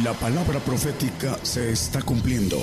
La 0.00 0.14
palabra 0.14 0.58
profética 0.58 1.38
se 1.42 1.70
está 1.70 2.00
cumpliendo. 2.00 2.56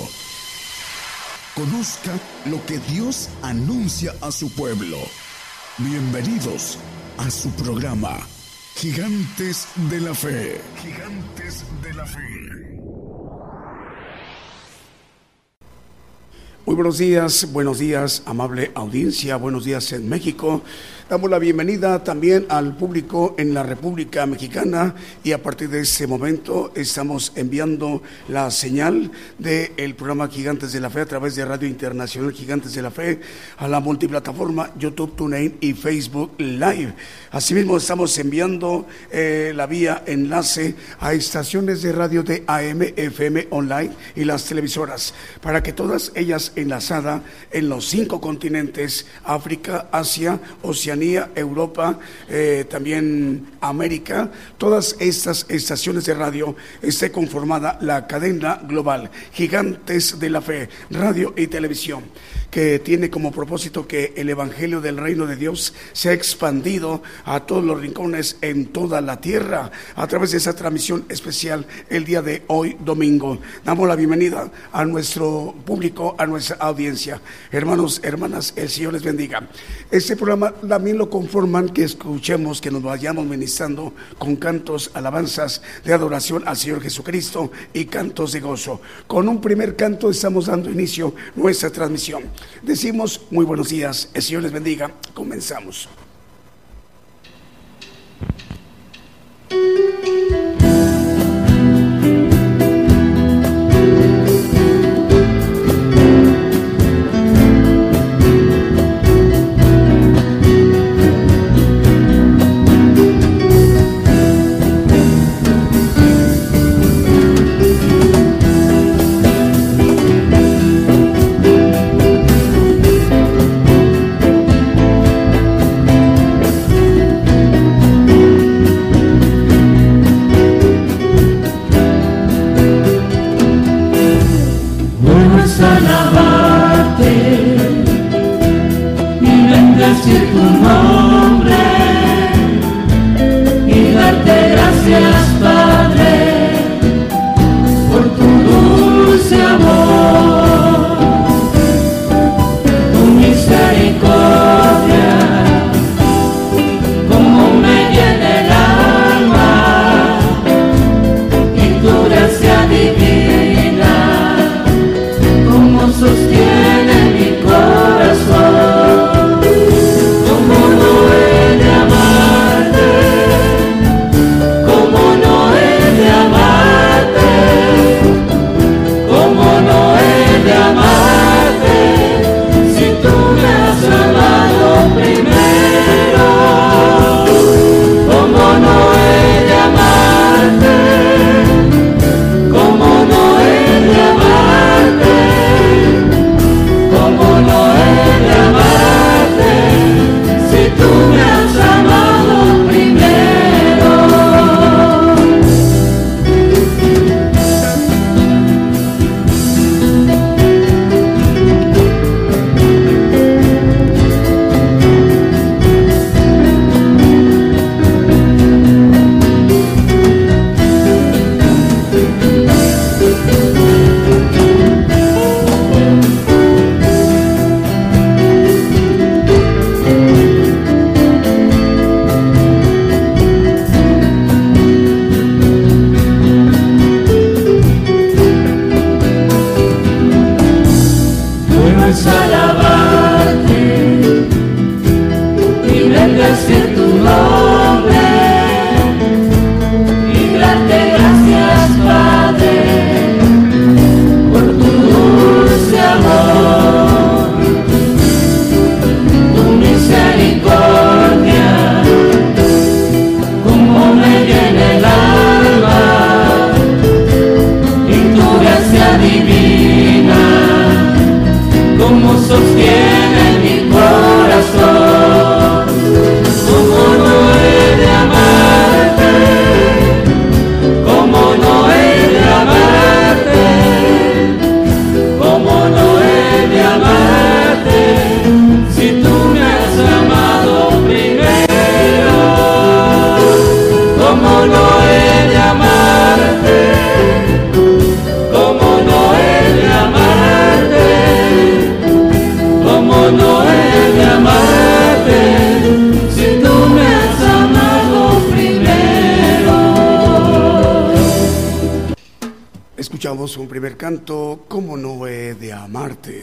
Conozca 1.54 2.10
lo 2.46 2.66
que 2.66 2.78
Dios 2.78 3.28
anuncia 3.40 4.12
a 4.20 4.32
su 4.32 4.50
pueblo. 4.50 4.98
Bienvenidos 5.78 6.76
a 7.18 7.30
su 7.30 7.50
programa, 7.50 8.18
Gigantes 8.74 9.68
de 9.88 10.00
la 10.00 10.12
Fe. 10.12 10.60
Gigantes 10.82 11.62
de 11.80 11.94
la 11.94 12.04
Fe. 12.04 12.70
Muy 16.66 16.74
buenos 16.74 16.98
días, 16.98 17.52
buenos 17.52 17.78
días, 17.78 18.24
amable 18.26 18.72
audiencia, 18.74 19.36
buenos 19.36 19.64
días 19.64 19.92
en 19.92 20.08
México. 20.08 20.62
Damos 21.10 21.28
la 21.28 21.40
bienvenida 21.40 22.04
también 22.04 22.46
al 22.48 22.76
público 22.76 23.34
en 23.36 23.52
la 23.52 23.64
República 23.64 24.26
Mexicana 24.26 24.94
y 25.24 25.32
a 25.32 25.42
partir 25.42 25.68
de 25.68 25.80
ese 25.80 26.06
momento 26.06 26.70
estamos 26.76 27.32
enviando 27.34 28.00
la 28.28 28.48
señal 28.52 29.10
del 29.36 29.96
programa 29.96 30.28
Gigantes 30.28 30.72
de 30.72 30.78
la 30.78 30.88
Fe 30.88 31.00
a 31.00 31.06
través 31.06 31.34
de 31.34 31.44
Radio 31.44 31.66
Internacional 31.66 32.32
Gigantes 32.32 32.74
de 32.74 32.82
la 32.82 32.92
Fe 32.92 33.18
a 33.56 33.66
la 33.66 33.80
multiplataforma 33.80 34.70
YouTube, 34.78 35.16
TuneIn 35.16 35.56
y 35.60 35.72
Facebook 35.72 36.30
Live. 36.38 36.94
Asimismo 37.32 37.78
estamos 37.78 38.16
enviando 38.16 38.86
eh, 39.10 39.52
la 39.52 39.66
vía 39.66 40.04
enlace 40.06 40.76
a 41.00 41.12
estaciones 41.12 41.82
de 41.82 41.90
radio 41.90 42.22
de 42.22 42.44
AM, 42.46 42.82
FM 42.82 43.48
online 43.50 43.90
y 44.14 44.22
las 44.22 44.44
televisoras 44.44 45.12
para 45.42 45.60
que 45.60 45.72
todas 45.72 46.12
ellas 46.14 46.52
enlazadas 46.54 47.22
en 47.50 47.68
los 47.68 47.88
cinco 47.88 48.20
continentes, 48.20 49.06
África, 49.24 49.88
Asia, 49.90 50.38
Oceanía, 50.62 50.99
Europa, 51.02 51.98
eh, 52.28 52.64
también 52.68 53.46
América, 53.60 54.30
todas 54.58 54.96
estas 54.98 55.46
estaciones 55.48 56.04
de 56.04 56.14
radio 56.14 56.56
esté 56.82 57.10
conformada 57.10 57.78
la 57.80 58.06
cadena 58.06 58.60
global, 58.62 59.10
gigantes 59.32 60.18
de 60.18 60.30
la 60.30 60.40
fe, 60.40 60.68
radio 60.90 61.32
y 61.36 61.46
televisión 61.46 62.04
que 62.50 62.80
tiene 62.80 63.10
como 63.10 63.30
propósito 63.30 63.86
que 63.86 64.12
el 64.16 64.28
Evangelio 64.28 64.80
del 64.80 64.96
Reino 64.96 65.26
de 65.26 65.36
Dios 65.36 65.72
sea 65.92 66.12
expandido 66.12 67.02
a 67.24 67.40
todos 67.46 67.64
los 67.64 67.80
rincones 67.80 68.36
en 68.40 68.66
toda 68.66 69.00
la 69.00 69.20
tierra 69.20 69.70
a 69.94 70.06
través 70.06 70.32
de 70.32 70.38
esa 70.38 70.54
transmisión 70.54 71.04
especial 71.08 71.66
el 71.88 72.04
día 72.04 72.22
de 72.22 72.42
hoy, 72.48 72.76
domingo. 72.80 73.38
Damos 73.64 73.88
la 73.88 73.96
bienvenida 73.96 74.50
a 74.72 74.84
nuestro 74.84 75.54
público, 75.64 76.16
a 76.18 76.26
nuestra 76.26 76.56
audiencia. 76.56 77.20
Hermanos, 77.52 78.00
hermanas, 78.02 78.52
el 78.56 78.68
Señor 78.68 78.94
les 78.94 79.02
bendiga. 79.04 79.48
Este 79.90 80.16
programa 80.16 80.52
lo 80.98 81.10
conforman 81.10 81.68
que 81.68 81.84
escuchemos, 81.84 82.60
que 82.60 82.70
nos 82.70 82.82
vayamos 82.82 83.26
ministrando 83.26 83.92
con 84.18 84.36
cantos, 84.36 84.90
alabanzas 84.94 85.62
de 85.84 85.92
adoración 85.92 86.42
al 86.46 86.56
Señor 86.56 86.82
Jesucristo 86.82 87.50
y 87.72 87.86
cantos 87.86 88.32
de 88.32 88.40
gozo. 88.40 88.80
Con 89.06 89.28
un 89.28 89.40
primer 89.40 89.76
canto 89.76 90.10
estamos 90.10 90.46
dando 90.46 90.70
inicio 90.70 91.14
nuestra 91.36 91.70
transmisión. 91.70 92.24
Decimos 92.62 93.22
muy 93.30 93.44
buenos 93.44 93.68
días, 93.68 94.10
el 94.14 94.22
Señor 94.22 94.42
les 94.42 94.52
bendiga, 94.52 94.90
comenzamos. 95.14 95.88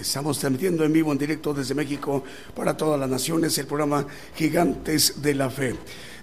Estamos 0.07 0.39
transmitiendo 0.39 0.86
en 0.86 0.94
vivo, 0.94 1.12
en 1.12 1.18
directo 1.18 1.54
desde 1.54 1.75
México 1.75 2.24
para 2.56 2.77
todas 2.77 2.98
las 2.98 3.09
naciones 3.09 3.57
el 3.57 3.68
programa 3.68 4.07
Gigantes 4.36 5.21
de 5.21 5.36
la 5.36 5.50
Fe. 5.50 5.75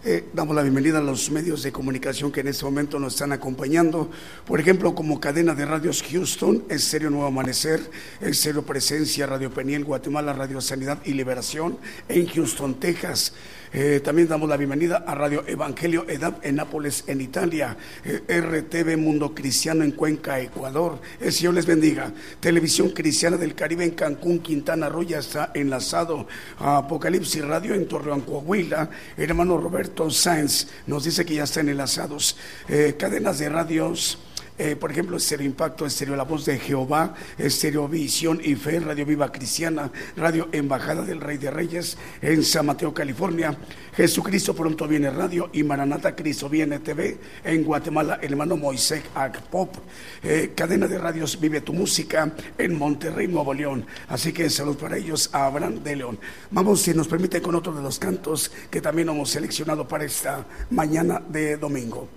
Eh, 0.07 0.25
damos 0.33 0.57
la 0.57 0.63
bienvenida 0.63 0.99
a 0.99 1.03
los 1.03 1.31
medios 1.31 1.63
de 1.63 1.71
comunicación 1.71 2.33
que 2.33 2.41
en 2.41 2.49
este 2.49 2.65
momento 2.65 2.99
nos 2.99 3.13
están 3.13 3.33
acompañando. 3.33 4.11
Por 4.47 4.59
ejemplo, 4.59 4.95
como 4.95 5.21
cadena 5.21 5.55
de 5.55 5.67
radios 5.67 6.03
Houston, 6.03 6.65
Estéreo 6.71 7.11
Nuevo 7.11 7.27
Amanecer, 7.27 7.79
Estéreo 8.23 8.63
Presencia, 8.63 9.27
Radio 9.27 9.51
Peniel, 9.51 9.85
Guatemala, 9.85 10.33
Radio 10.33 10.63
Sanidad 10.63 11.01
y 11.05 11.13
Liberación 11.13 11.77
en 12.09 12.27
Houston, 12.27 12.81
Texas. 12.81 13.35
Eh, 13.76 13.99
también 13.99 14.29
damos 14.29 14.49
la 14.49 14.56
bienvenida 14.56 15.03
a 15.05 15.17
Radio 15.17 15.43
Evangelio 15.49 16.06
EDAP 16.09 16.47
en 16.47 16.55
Nápoles, 16.55 17.03
en 17.09 17.21
Italia. 17.21 17.76
Eh, 18.05 18.23
RTV 18.29 18.97
Mundo 18.97 19.35
Cristiano 19.35 19.82
en 19.82 19.91
Cuenca, 19.91 20.38
Ecuador. 20.38 21.00
El 21.21 21.32
Señor 21.32 21.55
les 21.55 21.67
bendiga. 21.67 22.12
Televisión 22.38 22.91
Cristiana 22.91 23.37
del 23.37 23.56
Caribe 23.56 23.82
en 23.82 23.91
Cancún, 23.91 24.38
Quintana 24.38 24.88
Roo 24.88 25.03
ya 25.03 25.19
está 25.19 25.50
enlazado. 25.55 26.29
Apocalipsis 26.59 27.44
Radio 27.44 27.75
en 27.75 27.88
Torreón, 27.88 28.21
Coahuila. 28.21 28.91
El 29.17 29.31
hermano 29.31 29.59
Roberto 29.59 30.09
Sáenz 30.09 30.69
nos 30.87 31.03
dice 31.03 31.25
que 31.25 31.35
ya 31.35 31.43
están 31.43 31.69
enlazados. 31.69 32.37
Eh, 32.69 32.94
cadenas 32.97 33.41
de 33.41 33.49
radios. 33.49 34.19
Eh, 34.56 34.77
por 34.77 34.93
ejemplo, 34.93 35.17
Estéreo 35.17 35.47
Impacto, 35.47 35.85
Estéreo 35.85 36.15
La 36.15 36.23
Voz 36.23 36.45
de 36.45 36.61
Jehová, 36.61 37.15
Estéreo 37.37 37.89
Visión 37.89 38.41
y 38.43 38.55
Fe, 38.55 38.79
Radio 38.79 39.05
Viva 39.05 39.33
Cristiana, 39.33 39.91
Radio 40.17 40.49
Embajada 40.53 41.03
del 41.03 41.21
Rey 41.21 41.39
de 41.39 41.51
Reyes 41.51 41.99
en 42.23 42.45
San 42.45 42.67
Mateo, 42.67 42.95
California, 42.95 43.56
Jesucristo 43.97 44.55
Pronto 44.55 44.87
Viene 44.87 45.11
Radio 45.11 45.51
y 45.53 45.65
Maranata 45.65 46.15
Cristo 46.15 46.49
Viene 46.49 46.79
TV 46.79 47.19
en 47.43 47.65
Guatemala, 47.65 48.21
hermano 48.23 48.56
Moisés 48.56 49.03
Agpop, 49.17 49.75
eh, 50.23 50.53
cadena 50.55 50.87
de 50.87 50.99
radios 50.99 51.41
Vive 51.41 51.61
tu 51.61 51.73
Música 51.73 52.33
en 52.56 52.79
Monterrey, 52.79 53.27
Nuevo 53.27 53.55
León. 53.55 53.85
Así 54.09 54.33
que 54.33 54.49
salud 54.51 54.77
para 54.77 54.97
ellos 54.97 55.31
a 55.33 55.47
Abraham 55.47 55.83
de 55.83 55.97
León. 55.97 56.19
Vamos, 56.53 56.81
si 56.81 56.95
nos 56.95 57.09
permite, 57.09 57.43
con 57.43 57.56
otro 57.56 57.73
de 57.73 57.83
los 57.83 57.99
cantos 57.99 58.53
que 58.71 58.81
también 58.81 59.09
hemos 59.09 59.31
seleccionado 59.31 59.89
para 59.89 60.05
esta 60.05 60.47
mañana 60.71 61.21
de 61.29 61.56
domingo. 61.56 62.09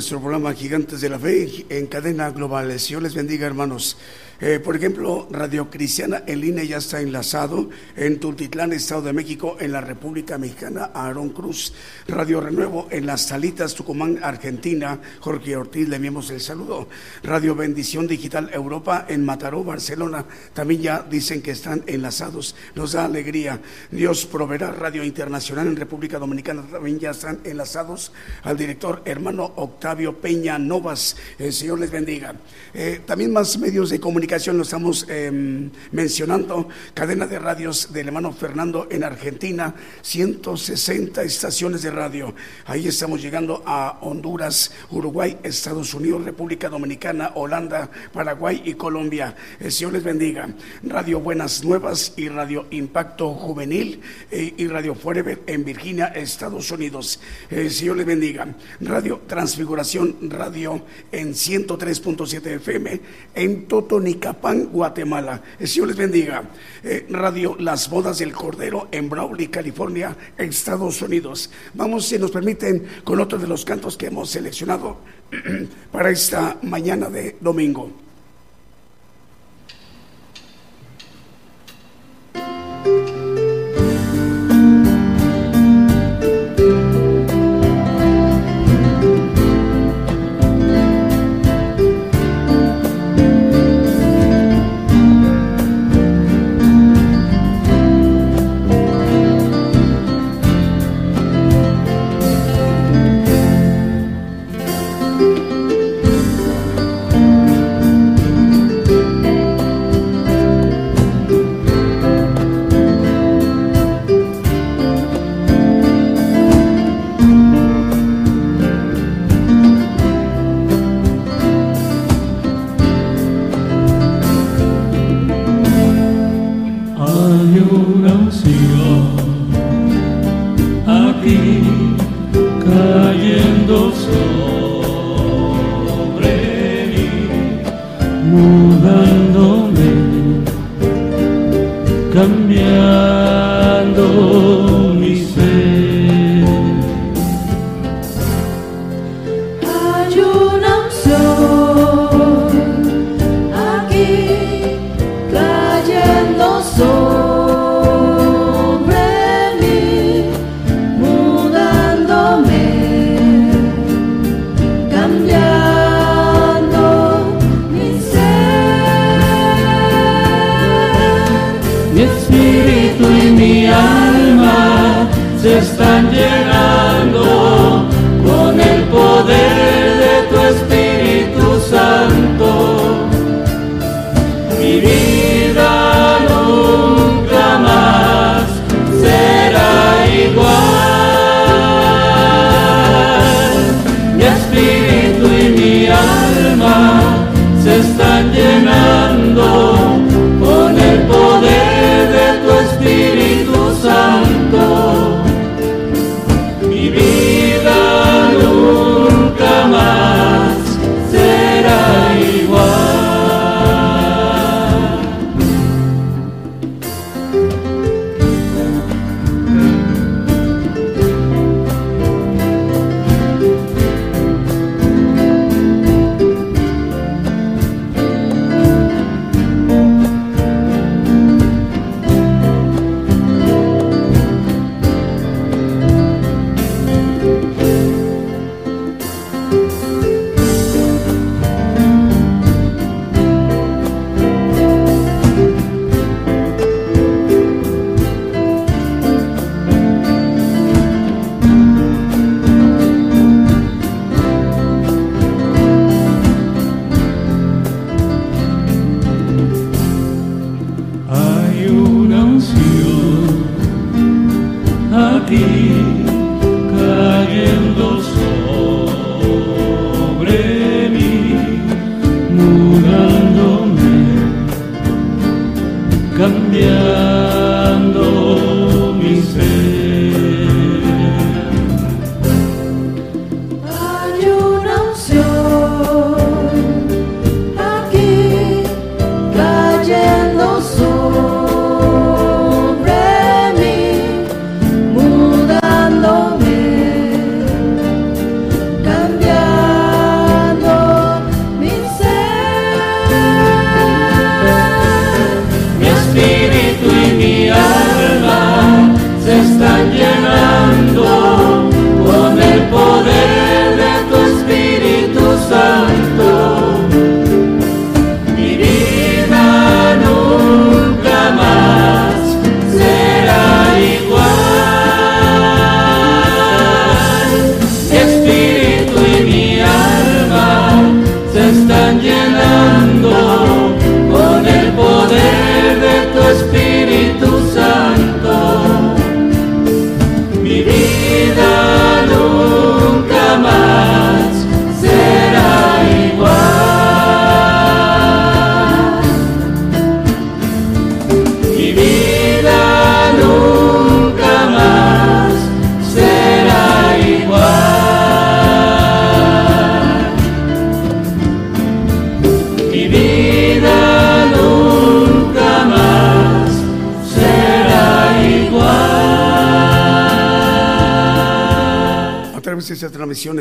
Nuestro 0.00 0.18
programa 0.18 0.54
Gigantes 0.54 1.02
de 1.02 1.10
la 1.10 1.18
Fe 1.18 1.66
en 1.68 1.86
cadena 1.86 2.30
global. 2.30 2.80
Señor 2.80 3.02
les 3.02 3.12
bendiga, 3.12 3.46
hermanos. 3.46 3.98
Eh, 4.42 4.58
por 4.58 4.74
ejemplo, 4.74 5.28
Radio 5.30 5.68
Cristiana 5.68 6.22
en 6.26 6.40
línea 6.40 6.64
ya 6.64 6.78
está 6.78 7.02
enlazado 7.02 7.68
en 7.94 8.18
Tultitlán, 8.18 8.72
Estado 8.72 9.02
de 9.02 9.12
México, 9.12 9.58
en 9.60 9.72
la 9.72 9.82
República 9.82 10.38
Mexicana, 10.38 10.92
Aarón 10.94 11.28
Cruz. 11.28 11.74
Radio 12.08 12.40
Renuevo 12.40 12.88
en 12.90 13.04
Las 13.04 13.26
Salitas, 13.26 13.74
Tucumán, 13.74 14.18
Argentina, 14.22 14.98
Jorge 15.20 15.56
Ortiz, 15.56 15.86
le 15.90 15.96
enviamos 15.96 16.30
el 16.30 16.40
saludo. 16.40 16.88
Radio 17.22 17.54
Bendición 17.54 18.06
Digital 18.06 18.48
Europa 18.54 19.04
en 19.10 19.26
Mataró, 19.26 19.62
Barcelona, 19.62 20.24
también 20.54 20.80
ya 20.80 21.02
dicen 21.02 21.42
que 21.42 21.50
están 21.50 21.84
enlazados. 21.86 22.56
Nos 22.74 22.92
da 22.92 23.04
alegría. 23.04 23.60
Dios 23.90 24.24
proveerá 24.24 24.72
Radio 24.72 25.04
Internacional 25.04 25.66
en 25.66 25.76
República 25.76 26.18
Dominicana, 26.18 26.62
también 26.62 26.98
ya 26.98 27.10
están 27.10 27.40
enlazados 27.44 28.10
al 28.42 28.56
director 28.56 29.02
hermano 29.04 29.52
Octavio 29.56 30.18
Peña 30.18 30.58
Novas. 30.58 31.16
El 31.38 31.52
Señor 31.52 31.78
les 31.78 31.90
bendiga. 31.90 32.34
Eh, 32.72 33.02
también 33.04 33.34
más 33.34 33.58
medios 33.58 33.90
de 33.90 34.00
comunicación 34.00 34.29
lo 34.30 34.62
estamos 34.62 35.06
em, 35.08 35.70
mencionando, 35.90 36.68
cadena 36.94 37.26
de 37.26 37.40
radios 37.40 37.92
del 37.92 38.06
hermano 38.06 38.32
Fernando 38.32 38.86
en 38.88 39.02
Argentina, 39.02 39.74
160 40.02 41.24
estaciones 41.24 41.82
de 41.82 41.90
radio. 41.90 42.32
Ahí 42.66 42.86
estamos 42.86 43.20
llegando 43.20 43.60
a 43.66 43.98
Honduras, 44.02 44.70
Uruguay, 44.92 45.36
Estados 45.42 45.94
Unidos, 45.94 46.24
República 46.24 46.68
Dominicana, 46.68 47.32
Holanda, 47.34 47.90
Paraguay 48.12 48.62
y 48.64 48.74
Colombia. 48.74 49.34
El 49.58 49.72
Señor 49.72 49.94
les 49.94 50.04
bendiga. 50.04 50.48
Radio 50.84 51.18
Buenas 51.18 51.64
Nuevas 51.64 52.12
y 52.16 52.28
Radio 52.28 52.66
Impacto 52.70 53.34
Juvenil 53.34 54.00
eh, 54.30 54.54
y 54.56 54.68
Radio 54.68 54.94
Forever 54.94 55.42
en 55.48 55.64
Virginia, 55.64 56.06
Estados 56.06 56.70
Unidos. 56.70 57.18
El 57.50 57.68
Señor 57.72 57.96
les 57.96 58.06
bendiga. 58.06 58.46
Radio 58.80 59.22
Transfiguración 59.26 60.16
Radio 60.30 60.82
en 61.10 61.32
103.7 61.32 62.46
FM 62.46 63.00
en 63.34 63.66
Totonica 63.66 64.19
Capán, 64.20 64.66
Guatemala. 64.66 65.42
El 65.58 65.66
Señor 65.66 65.88
les 65.88 65.96
bendiga. 65.96 66.44
Eh, 66.84 67.06
Radio 67.10 67.56
Las 67.58 67.90
Bodas 67.90 68.18
del 68.18 68.32
Cordero 68.32 68.88
en 68.92 69.08
Brawley, 69.08 69.48
California, 69.48 70.16
Estados 70.36 71.02
Unidos. 71.02 71.50
Vamos, 71.74 72.06
si 72.06 72.18
nos 72.18 72.30
permiten, 72.30 72.86
con 73.02 73.18
otro 73.18 73.38
de 73.38 73.48
los 73.48 73.64
cantos 73.64 73.96
que 73.96 74.06
hemos 74.06 74.30
seleccionado 74.30 74.98
para 75.92 76.10
esta 76.10 76.58
mañana 76.62 77.10
de 77.10 77.36
domingo. 77.40 78.09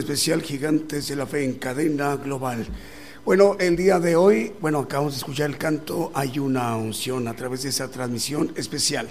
Especial 0.10 0.42
Gigantes 0.42 1.08
de 1.08 1.16
la 1.16 1.28
Fe 1.28 1.46
en 1.46 1.54
cadena 1.60 2.16
global. 2.16 2.66
Bueno, 3.24 3.58
el 3.60 3.76
día 3.76 4.00
de 4.00 4.16
hoy, 4.16 4.52
bueno, 4.60 4.80
acabamos 4.80 5.14
de 5.14 5.18
escuchar 5.20 5.52
el 5.52 5.58
canto 5.60 6.12
Hay 6.16 6.40
una 6.40 6.76
unción 6.78 7.28
a 7.28 7.36
través 7.36 7.62
de 7.62 7.70
esa 7.70 7.92
transmisión 7.92 8.52
especial. 8.56 9.08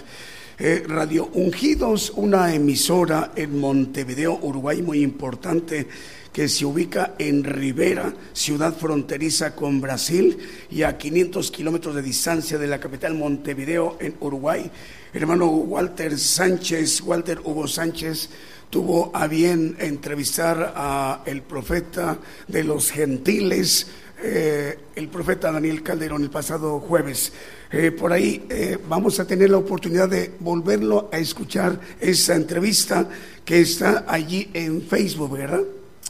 Eh, 0.59 0.83
Radio 0.85 1.29
Ungidos, 1.35 2.11
una 2.17 2.53
emisora 2.53 3.31
en 3.37 3.57
Montevideo, 3.57 4.39
Uruguay, 4.41 4.81
muy 4.81 5.01
importante, 5.01 5.87
que 6.33 6.49
se 6.49 6.65
ubica 6.65 7.15
en 7.17 7.45
Rivera, 7.45 8.13
ciudad 8.33 8.75
fronteriza 8.75 9.55
con 9.55 9.79
Brasil 9.79 10.37
y 10.69 10.83
a 10.83 10.97
500 10.97 11.49
kilómetros 11.49 11.95
de 11.95 12.01
distancia 12.01 12.57
de 12.57 12.67
la 12.67 12.81
capital 12.81 13.13
Montevideo 13.13 13.95
en 14.01 14.15
Uruguay. 14.19 14.69
Hermano 15.13 15.47
Walter 15.47 16.19
Sánchez, 16.19 16.99
Walter 17.01 17.39
Hugo 17.39 17.69
Sánchez, 17.69 18.29
tuvo 18.69 19.11
a 19.13 19.27
bien 19.27 19.75
entrevistar 19.79 20.73
a 20.75 21.23
el 21.25 21.41
profeta 21.41 22.19
de 22.47 22.63
los 22.63 22.91
gentiles, 22.91 23.87
eh, 24.21 24.77
el 24.95 25.07
profeta 25.07 25.51
Daniel 25.51 25.81
Calderón, 25.81 26.23
el 26.23 26.29
pasado 26.29 26.79
jueves. 26.79 27.31
Eh, 27.71 27.91
por 27.91 28.13
ahí 28.13 28.45
eh, 28.49 28.77
vamos 28.87 29.19
a 29.19 29.25
tener 29.25 29.49
la 29.49 29.57
oportunidad 29.57 30.09
de 30.09 30.33
volverlo 30.39 31.09
a 31.11 31.17
escuchar 31.17 31.79
esa 31.99 32.35
entrevista 32.35 33.07
que 33.45 33.61
está 33.61 34.05
allí 34.07 34.49
en 34.53 34.81
Facebook, 34.81 35.37
¿verdad, 35.37 35.61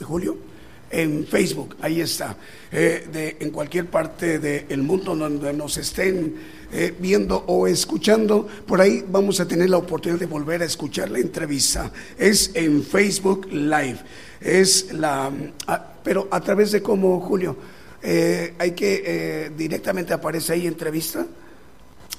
Julio? 0.02 0.36
En 0.90 1.24
Facebook, 1.26 1.76
ahí 1.80 2.00
está. 2.00 2.36
en 2.72 3.50
cualquier 3.50 3.86
parte 3.86 4.40
del 4.40 4.82
mundo 4.82 5.14
donde 5.14 5.52
nos 5.52 5.76
estén 5.76 6.34
eh, 6.72 6.94
viendo 6.98 7.44
o 7.46 7.66
escuchando, 7.66 8.46
por 8.66 8.80
ahí 8.80 9.04
vamos 9.08 9.40
a 9.40 9.48
tener 9.48 9.70
la 9.70 9.78
oportunidad 9.78 10.20
de 10.20 10.26
volver 10.26 10.62
a 10.62 10.64
escuchar 10.64 11.10
la 11.10 11.18
entrevista. 11.18 11.90
Es 12.18 12.52
en 12.54 12.82
Facebook 12.82 13.48
Live. 13.50 13.98
Es 14.40 14.92
la, 14.92 15.30
ah, 15.66 15.86
pero 16.02 16.28
a 16.30 16.40
través 16.40 16.72
de 16.72 16.82
cómo, 16.82 17.20
Julio, 17.20 17.56
eh, 18.02 18.54
hay 18.58 18.70
que 18.72 19.02
eh, 19.04 19.50
directamente 19.56 20.12
aparece 20.12 20.52
ahí 20.52 20.66
entrevista. 20.66 21.26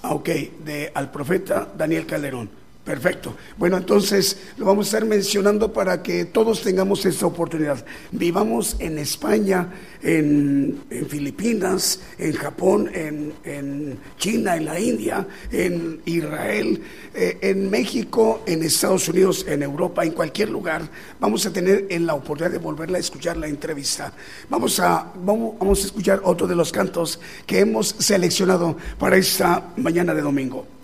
Ah, 0.04 0.14
ok, 0.14 0.30
de 0.66 0.92
al 0.94 1.12
profeta 1.12 1.72
Daniel 1.78 2.06
Calderón. 2.06 2.61
Perfecto. 2.84 3.36
Bueno, 3.58 3.78
entonces 3.78 4.38
lo 4.58 4.66
vamos 4.66 4.88
a 4.88 4.98
estar 4.98 5.08
mencionando 5.08 5.72
para 5.72 6.02
que 6.02 6.26
todos 6.26 6.64
tengamos 6.64 7.06
esta 7.06 7.28
oportunidad. 7.28 7.86
Vivamos 8.12 8.76
en 8.80 8.98
España, 8.98 9.70
en, 10.02 10.82
Filipinas, 11.08 12.00
en 12.18 12.34
Japón, 12.34 12.90
en, 12.92 14.00
China, 14.18 14.58
en 14.58 14.66
la 14.66 14.80
India, 14.80 15.28
en 15.52 16.02
Israel, 16.06 16.82
eh, 17.14 17.38
en 17.42 17.70
México, 17.70 18.42
en 18.48 18.64
Estados 18.64 19.08
Unidos, 19.10 19.46
en 19.48 19.62
Europa, 19.62 20.04
en 20.04 20.14
cualquier 20.14 20.50
lugar. 20.50 20.82
Vamos 21.20 21.46
a 21.46 21.54
tener 21.54 21.86
en 21.90 22.08
la 22.08 22.16
oportunidad 22.16 22.52
de 22.52 22.58
volverla 22.58 22.98
a 22.98 23.02
escuchar 23.02 23.38
la 23.38 23.48
entrevista. 23.48 24.12
Vamos 24.50 24.80
a, 24.80 25.14
vamos, 25.24 25.54
vamos 25.60 25.84
a 25.84 25.86
escuchar 25.86 26.22
otro 26.24 26.48
de 26.48 26.56
los 26.56 26.72
cantos 26.72 27.20
que 27.46 27.60
hemos 27.60 27.90
seleccionado 28.00 28.76
para 28.98 29.18
esta 29.18 29.72
mañana 29.78 30.16
de 30.16 30.22
domingo. 30.22 30.81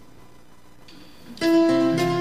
Música 1.40 2.17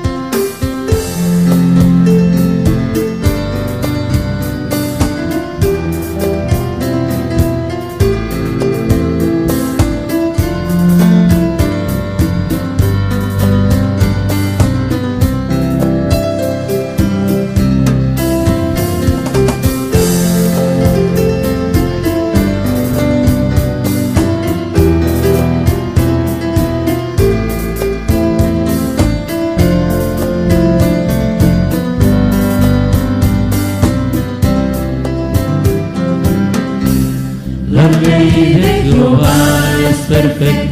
el 40.17 40.66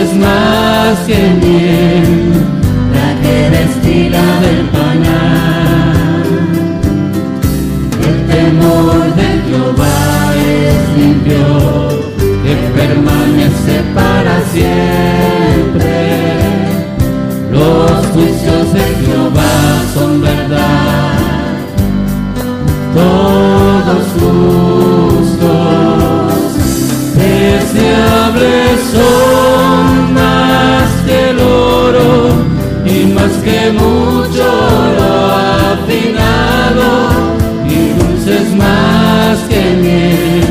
dulces 0.00 0.16
más 0.16 0.98
que 1.06 1.16
miel, 1.16 2.32
la 2.94 3.20
que 3.22 3.50
destila 3.50 4.40
del 4.40 4.66
panal. 4.68 5.39
Más 39.60 40.49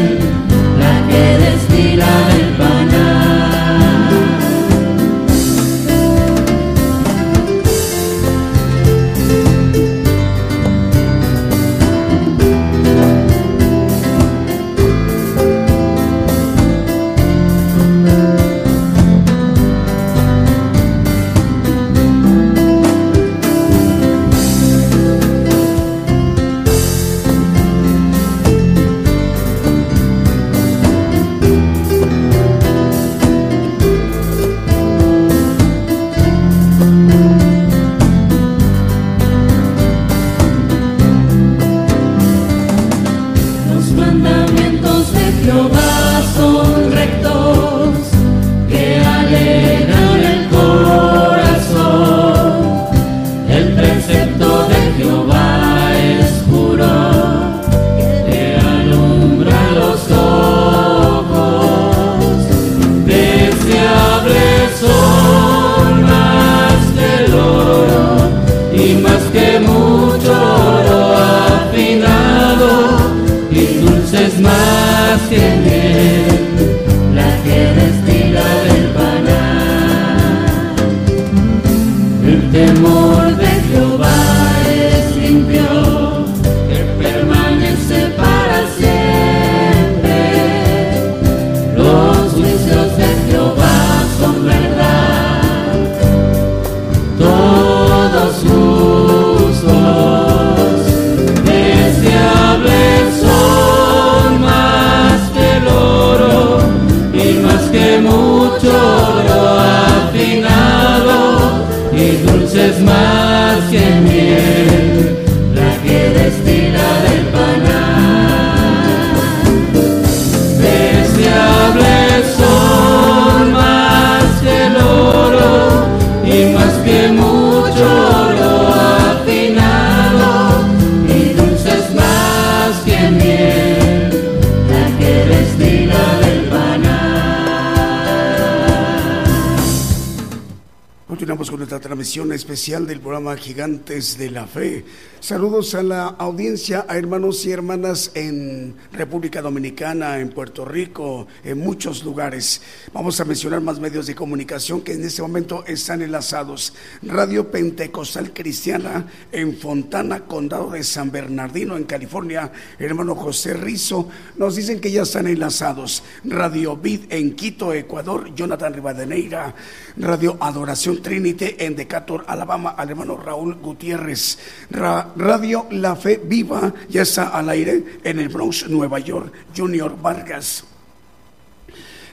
del 142.69 142.99
programa 142.99 143.35
Gigantes 143.35 144.19
de 144.19 144.29
la 144.29 144.45
Fe. 144.45 144.85
Saludos 145.21 145.73
a 145.73 145.81
la 145.81 146.05
audiencia, 146.05 146.85
a 146.87 146.97
hermanos 146.97 147.43
y 147.45 147.51
hermanas 147.51 148.11
en 148.13 148.75
República 148.93 149.41
Dominicana, 149.41 150.19
en 150.19 150.29
Puerto 150.29 150.65
Rico, 150.65 151.25
en 151.43 151.57
muchos 151.57 152.03
lugares. 152.03 152.61
Vamos 152.93 153.19
a 153.19 153.25
mencionar 153.25 153.59
más 153.61 153.79
medios 153.79 154.05
de 154.05 154.13
comunicación 154.13 154.81
que 154.81 154.93
en 154.93 155.03
este 155.03 155.23
momento 155.23 155.65
están 155.65 156.03
enlazados. 156.03 156.73
Radio 157.09 157.49
Pentecostal 157.49 158.31
Cristiana 158.33 159.05
en 159.31 159.57
Fontana, 159.57 160.21
Condado 160.27 160.69
de 160.69 160.83
San 160.83 161.11
Bernardino, 161.11 161.75
en 161.75 161.85
California. 161.85 162.51
Hermano 162.77 163.15
José 163.15 163.53
Rizo, 163.55 164.07
nos 164.37 164.55
dicen 164.55 164.79
que 164.79 164.91
ya 164.91 165.01
están 165.01 165.25
enlazados. 165.27 166.03
Radio 166.23 166.77
Vid 166.77 167.05
en 167.09 167.35
Quito, 167.35 167.73
Ecuador, 167.73 168.33
Jonathan 168.35 168.73
Rivadeneira. 168.73 169.55
Radio 169.97 170.37
Adoración 170.39 171.01
Trinity 171.01 171.55
en 171.57 171.75
Decatur, 171.75 172.23
Alabama, 172.27 172.75
al 172.77 172.91
hermano 172.91 173.17
Raúl 173.17 173.55
Gutiérrez. 173.55 174.37
Ra- 174.69 175.11
Radio 175.15 175.65
La 175.71 175.95
Fe 175.95 176.21
Viva 176.23 176.73
ya 176.89 177.01
está 177.01 177.29
al 177.29 177.49
aire 177.49 177.83
en 178.03 178.19
el 178.19 178.29
Bronx, 178.29 178.67
Nueva 178.69 178.99
York. 178.99 179.33
Junior 179.57 179.99
Vargas. 179.99 180.63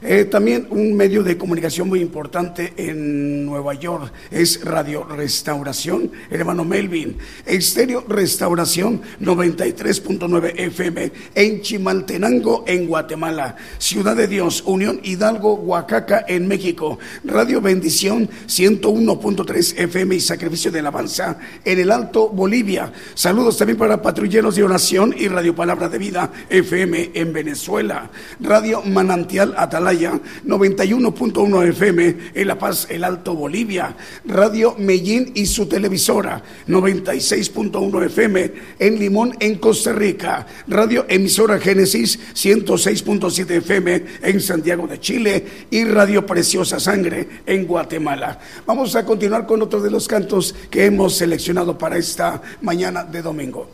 Eh, 0.09 0.25
también 0.25 0.69
un 0.71 0.95
medio 0.95 1.25
de 1.25 1.37
comunicación 1.37 1.89
muy 1.89 2.01
importante 2.01 2.73
en 2.77 3.45
Nueva 3.45 3.75
York 3.75 4.13
es 4.31 4.65
Radio 4.65 5.03
Restauración, 5.03 6.13
hermano 6.31 6.65
Melvin. 6.65 7.19
Estéreo 7.45 8.05
Restauración 8.09 9.03
93.9 9.21 10.53
FM 10.55 11.11
en 11.35 11.61
Chimaltenango, 11.61 12.63
en 12.69 12.87
Guatemala. 12.87 13.57
Ciudad 13.79 14.15
de 14.15 14.29
Dios, 14.29 14.63
Unión 14.65 15.01
Hidalgo, 15.03 15.55
Oaxaca, 15.55 16.25
en 16.29 16.47
México. 16.47 17.01
Radio 17.25 17.61
Bendición 17.61 18.31
101.3 18.47 19.75
FM 19.77 20.15
y 20.15 20.21
Sacrificio 20.21 20.71
de 20.71 20.79
Alabanza 20.79 21.37
en 21.65 21.81
el 21.81 21.91
Alto 21.91 22.29
Bolivia. 22.29 22.93
Saludos 23.15 23.59
también 23.59 23.77
para 23.77 24.01
Patrulleros 24.01 24.55
de 24.55 24.63
Oración 24.63 25.13
y 25.19 25.27
Radio 25.27 25.57
Palabra 25.57 25.89
de 25.89 25.99
Vida 25.99 26.31
FM 26.49 27.11
en 27.13 27.33
Venezuela. 27.33 28.09
Radio 28.39 28.83
Manantial 28.83 29.53
Atalaya 29.57 29.96
91.1 30.01 31.69
FM 31.69 32.17
en 32.35 32.47
La 32.47 32.59
Paz, 32.59 32.87
el 32.91 33.05
Alto 33.05 33.35
Bolivia. 33.35 33.97
Radio 34.25 34.75
Medellín 34.79 35.33
y 35.35 35.47
su 35.47 35.67
televisora 35.67 36.43
96.1 36.69 38.05
FM 38.07 38.53
en 38.79 38.99
Limón, 38.99 39.37
en 39.41 39.57
Costa 39.59 39.93
Rica. 39.93 40.47
Radio 40.67 41.07
Emisora 41.09 41.59
Génesis 41.59 42.19
106.7 42.35 43.51
FM 43.51 44.05
en 44.23 44.41
Santiago 44.41 44.87
de 44.87 45.01
Chile 45.01 45.47
y 45.71 45.85
Radio 45.85 46.25
Preciosa 46.27 46.81
Sangre 46.81 47.29
en 47.47 47.67
Guatemala. 47.67 48.39
Vamos 48.67 48.97
a 48.97 49.05
continuar 49.05 49.47
con 49.47 49.63
otro 49.63 49.81
de 49.81 49.91
los 49.91 50.09
cantos 50.09 50.55
que 50.71 50.87
hemos 50.87 51.15
seleccionado 51.15 51.77
para 51.79 51.97
esta 51.97 52.43
mañana 52.63 53.05
de 53.05 53.23
domingo. 53.23 53.69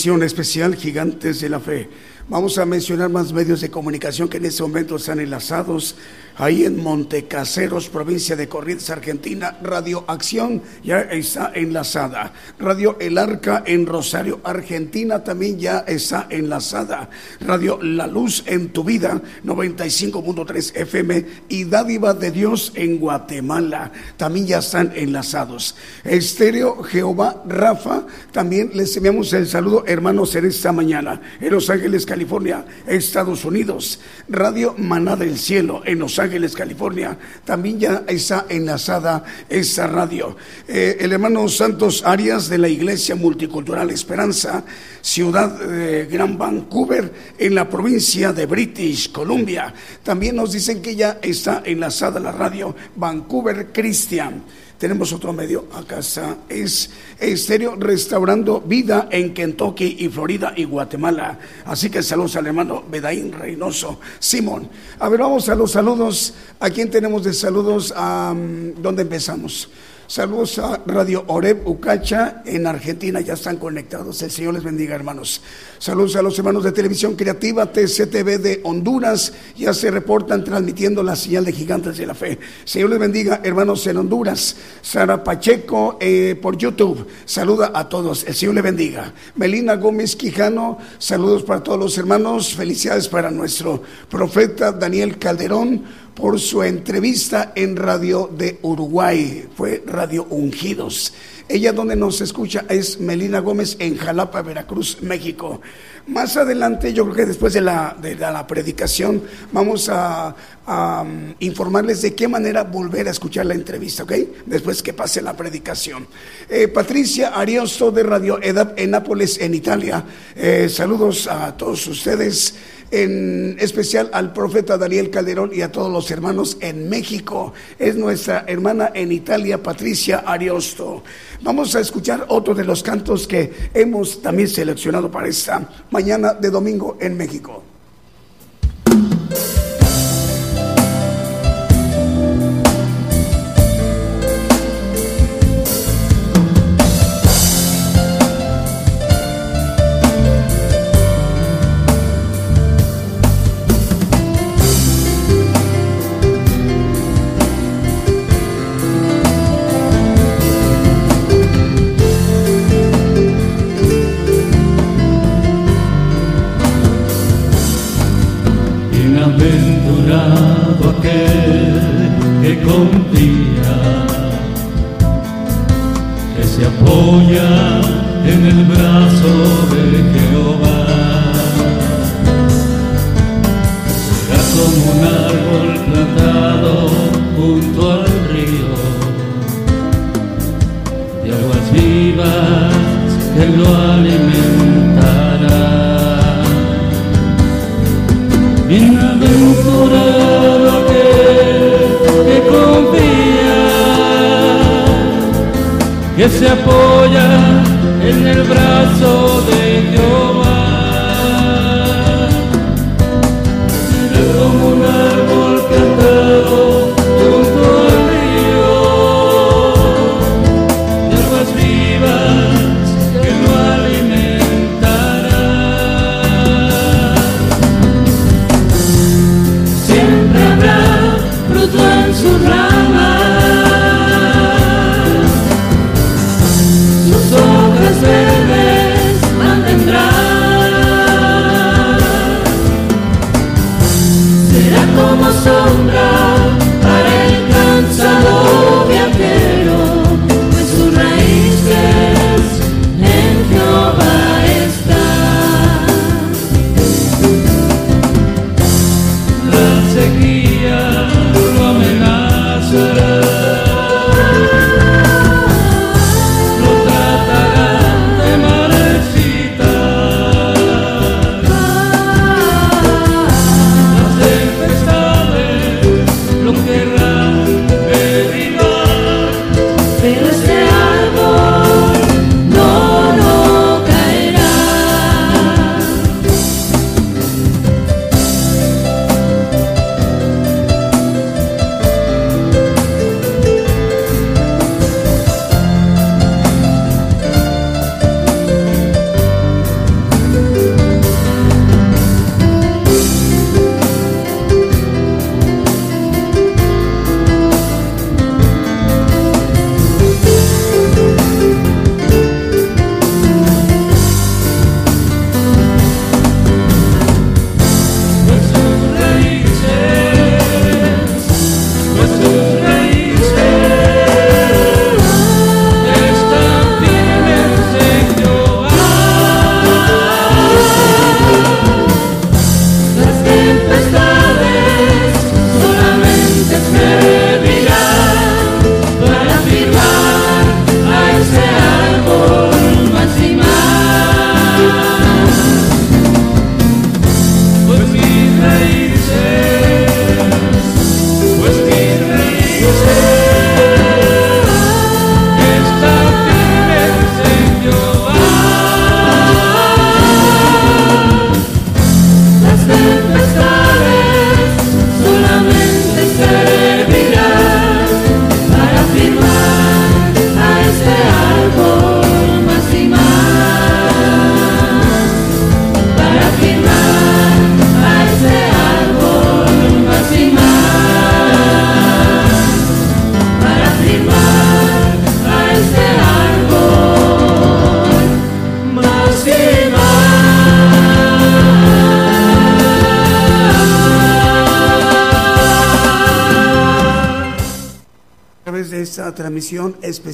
Especial 0.00 0.76
Gigantes 0.76 1.42
de 1.42 1.50
la 1.50 1.60
Fe. 1.60 1.86
Vamos 2.26 2.56
a 2.56 2.64
mencionar 2.64 3.10
más 3.10 3.34
medios 3.34 3.60
de 3.60 3.70
comunicación 3.70 4.30
que 4.30 4.38
en 4.38 4.46
este 4.46 4.62
momento 4.62 4.96
están 4.96 5.20
enlazados 5.20 5.94
ahí 6.36 6.64
en 6.64 6.82
Montecaseros, 6.82 7.90
provincia 7.90 8.34
de 8.34 8.48
Corrientes, 8.48 8.88
Argentina. 8.88 9.58
Radio 9.62 10.04
Acción 10.08 10.62
ya 10.82 11.00
está 11.00 11.52
enlazada. 11.54 12.29
Radio 12.58 12.96
El 13.00 13.18
Arca 13.18 13.62
en 13.66 13.86
Rosario, 13.86 14.40
Argentina 14.44 15.22
también 15.24 15.58
ya 15.58 15.80
está 15.80 16.26
enlazada. 16.30 17.10
Radio 17.40 17.78
La 17.82 18.06
Luz 18.06 18.44
en 18.46 18.70
tu 18.70 18.84
vida, 18.84 19.20
95.3 19.44 20.76
FM 20.76 21.26
y 21.48 21.64
Dádiva 21.64 22.14
de 22.14 22.30
Dios 22.30 22.72
en 22.74 22.98
Guatemala 22.98 23.92
también 24.16 24.46
ya 24.46 24.58
están 24.58 24.92
enlazados. 24.94 25.74
Estéreo 26.04 26.82
Jehová 26.82 27.42
Rafa, 27.46 28.06
también 28.32 28.70
les 28.74 28.96
enviamos 28.96 29.32
el 29.32 29.46
saludo 29.46 29.84
hermanos 29.86 30.34
en 30.34 30.46
esta 30.46 30.72
mañana 30.72 31.20
en 31.40 31.52
Los 31.52 31.70
Ángeles, 31.70 32.06
California, 32.06 32.64
Estados 32.86 33.44
Unidos. 33.44 34.00
Radio 34.28 34.74
Maná 34.78 35.16
del 35.16 35.38
Cielo 35.38 35.82
en 35.84 35.98
Los 35.98 36.18
Ángeles. 36.18 36.40
California. 36.54 37.16
También 37.44 37.78
ya 37.78 38.02
está 38.06 38.46
enlazada 38.48 39.24
esta 39.48 39.86
radio. 39.86 40.36
Eh, 40.68 40.96
el 41.00 41.12
hermano 41.12 41.48
Santos 41.48 42.02
Arias 42.04 42.39
de 42.48 42.58
la 42.58 42.68
Iglesia 42.68 43.14
Multicultural 43.14 43.90
Esperanza, 43.90 44.64
ciudad 45.00 45.58
de 45.58 46.06
Gran 46.06 46.38
Vancouver, 46.38 47.12
en 47.38 47.54
la 47.54 47.68
provincia 47.68 48.32
de 48.32 48.46
British 48.46 49.12
Columbia. 49.12 49.74
También 50.02 50.36
nos 50.36 50.52
dicen 50.52 50.80
que 50.80 50.96
ya 50.96 51.18
está 51.22 51.62
enlazada 51.64 52.20
la 52.20 52.32
radio 52.32 52.74
Vancouver 52.96 53.72
Christian. 53.72 54.42
Tenemos 54.78 55.12
otro 55.12 55.34
medio, 55.34 55.66
acá 55.74 55.98
está, 55.98 56.38
es 56.48 56.88
Estéreo 57.18 57.76
Restaurando 57.76 58.62
Vida 58.62 59.08
en 59.10 59.34
Kentucky 59.34 59.96
y 59.98 60.08
Florida 60.08 60.54
y 60.56 60.64
Guatemala. 60.64 61.38
Así 61.66 61.90
que 61.90 62.02
saludos 62.02 62.36
al 62.36 62.46
hermano 62.46 62.82
Bedaín 62.90 63.30
Reynoso, 63.30 64.00
Simón. 64.18 64.70
A 64.98 65.10
ver, 65.10 65.20
vamos 65.20 65.50
a 65.50 65.54
los 65.54 65.72
saludos. 65.72 66.32
¿A 66.58 66.70
quién 66.70 66.88
tenemos 66.88 67.24
de 67.24 67.34
saludos? 67.34 67.92
¿Dónde 67.94 69.02
empezamos? 69.02 69.68
Saludos 70.10 70.58
a 70.58 70.82
Radio 70.86 71.22
Oreb 71.28 71.62
Ucacha 71.68 72.42
en 72.44 72.66
Argentina, 72.66 73.20
ya 73.20 73.34
están 73.34 73.58
conectados. 73.58 74.20
El 74.22 74.32
Señor 74.32 74.54
les 74.54 74.64
bendiga, 74.64 74.96
hermanos. 74.96 75.40
Saludos 75.78 76.16
a 76.16 76.22
los 76.22 76.36
hermanos 76.36 76.64
de 76.64 76.72
Televisión 76.72 77.14
Creativa, 77.14 77.70
TCTV 77.70 78.40
de 78.40 78.60
Honduras, 78.64 79.32
ya 79.56 79.72
se 79.72 79.88
reportan 79.88 80.42
transmitiendo 80.42 81.04
la 81.04 81.14
señal 81.14 81.44
de 81.44 81.52
Gigantes 81.52 81.96
de 81.96 82.06
la 82.06 82.14
Fe. 82.14 82.40
Señor 82.64 82.90
les 82.90 82.98
bendiga, 82.98 83.40
hermanos 83.44 83.86
en 83.86 83.98
Honduras. 83.98 84.56
Sara 84.82 85.22
Pacheco 85.22 85.96
eh, 86.00 86.36
por 86.42 86.56
YouTube, 86.56 87.06
saluda 87.24 87.70
a 87.72 87.88
todos. 87.88 88.24
El 88.24 88.34
Señor 88.34 88.56
les 88.56 88.64
bendiga. 88.64 89.14
Melina 89.36 89.76
Gómez 89.76 90.16
Quijano, 90.16 90.78
saludos 90.98 91.44
para 91.44 91.62
todos 91.62 91.78
los 91.78 91.96
hermanos. 91.96 92.56
Felicidades 92.56 93.06
para 93.06 93.30
nuestro 93.30 93.80
profeta 94.08 94.72
Daniel 94.72 95.18
Calderón 95.18 95.84
por 96.20 96.38
su 96.38 96.62
entrevista 96.62 97.52
en 97.54 97.76
Radio 97.76 98.28
de 98.36 98.58
Uruguay, 98.62 99.48
fue 99.56 99.82
Radio 99.86 100.26
Ungidos. 100.28 101.14
Ella 101.48 101.72
donde 101.72 101.96
nos 101.96 102.20
escucha 102.20 102.64
es 102.68 103.00
Melina 103.00 103.40
Gómez 103.40 103.76
en 103.80 103.96
Jalapa, 103.96 104.42
Veracruz, 104.42 104.98
México. 105.00 105.60
Más 106.06 106.36
adelante, 106.36 106.92
yo 106.92 107.04
creo 107.04 107.16
que 107.16 107.26
después 107.26 107.54
de 107.54 107.60
la, 107.60 107.96
de 108.00 108.16
la 108.16 108.46
predicación, 108.46 109.22
vamos 109.50 109.88
a, 109.88 110.34
um, 110.68 111.34
informarles 111.40 112.02
de 112.02 112.14
qué 112.14 112.28
manera 112.28 112.64
volver 112.64 113.08
a 113.08 113.10
escuchar 113.10 113.46
la 113.46 113.54
entrevista, 113.54 114.02
¿ok? 114.02 114.12
Después 114.46 114.82
que 114.82 114.92
pase 114.92 115.22
la 115.22 115.36
predicación. 115.36 116.06
Eh, 116.48 116.68
Patricia 116.68 117.28
Ariosto 117.28 117.90
de 117.90 118.02
Radio 118.02 118.42
Edad 118.42 118.74
en 118.76 118.90
Nápoles, 118.90 119.38
en 119.40 119.54
Italia. 119.54 120.04
Eh, 120.36 120.68
saludos 120.68 121.26
a 121.26 121.56
todos 121.56 121.86
ustedes 121.86 122.54
en 122.90 123.56
especial 123.58 124.10
al 124.12 124.32
profeta 124.32 124.76
Daniel 124.76 125.10
Calderón 125.10 125.50
y 125.52 125.62
a 125.62 125.72
todos 125.72 125.92
los 125.92 126.10
hermanos 126.10 126.56
en 126.60 126.88
México. 126.88 127.52
Es 127.78 127.96
nuestra 127.96 128.44
hermana 128.46 128.90
en 128.94 129.12
Italia, 129.12 129.62
Patricia 129.62 130.18
Ariosto. 130.26 131.02
Vamos 131.42 131.74
a 131.76 131.80
escuchar 131.80 132.26
otro 132.28 132.54
de 132.54 132.64
los 132.64 132.82
cantos 132.82 133.26
que 133.26 133.52
hemos 133.74 134.20
también 134.22 134.48
seleccionado 134.48 135.10
para 135.10 135.28
esta 135.28 135.68
mañana 135.90 136.34
de 136.34 136.50
domingo 136.50 136.98
en 137.00 137.16
México. 137.16 137.69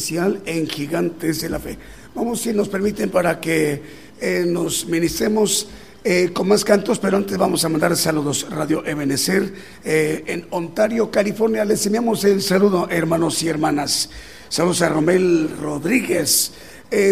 En 0.08 0.68
Gigantes 0.68 1.40
de 1.40 1.48
la 1.48 1.58
Fe. 1.58 1.76
Vamos, 2.14 2.40
si 2.40 2.52
nos 2.52 2.68
permiten, 2.68 3.10
para 3.10 3.40
que 3.40 3.82
eh, 4.20 4.44
nos 4.46 4.86
ministremos 4.86 5.66
eh, 6.04 6.30
con 6.32 6.46
más 6.46 6.64
cantos, 6.64 7.00
pero 7.00 7.16
antes 7.16 7.36
vamos 7.36 7.64
a 7.64 7.68
mandar 7.68 7.96
saludos. 7.96 8.46
Radio 8.48 8.86
Ebenecer 8.86 9.52
eh, 9.84 10.22
en 10.28 10.46
Ontario, 10.50 11.10
California. 11.10 11.64
Les 11.64 11.84
enviamos 11.86 12.22
el 12.24 12.40
saludo, 12.40 12.86
hermanos 12.88 13.42
y 13.42 13.48
hermanas. 13.48 14.08
Saludos 14.48 14.82
a 14.82 14.90
Romel 14.90 15.50
Rodríguez. 15.60 16.52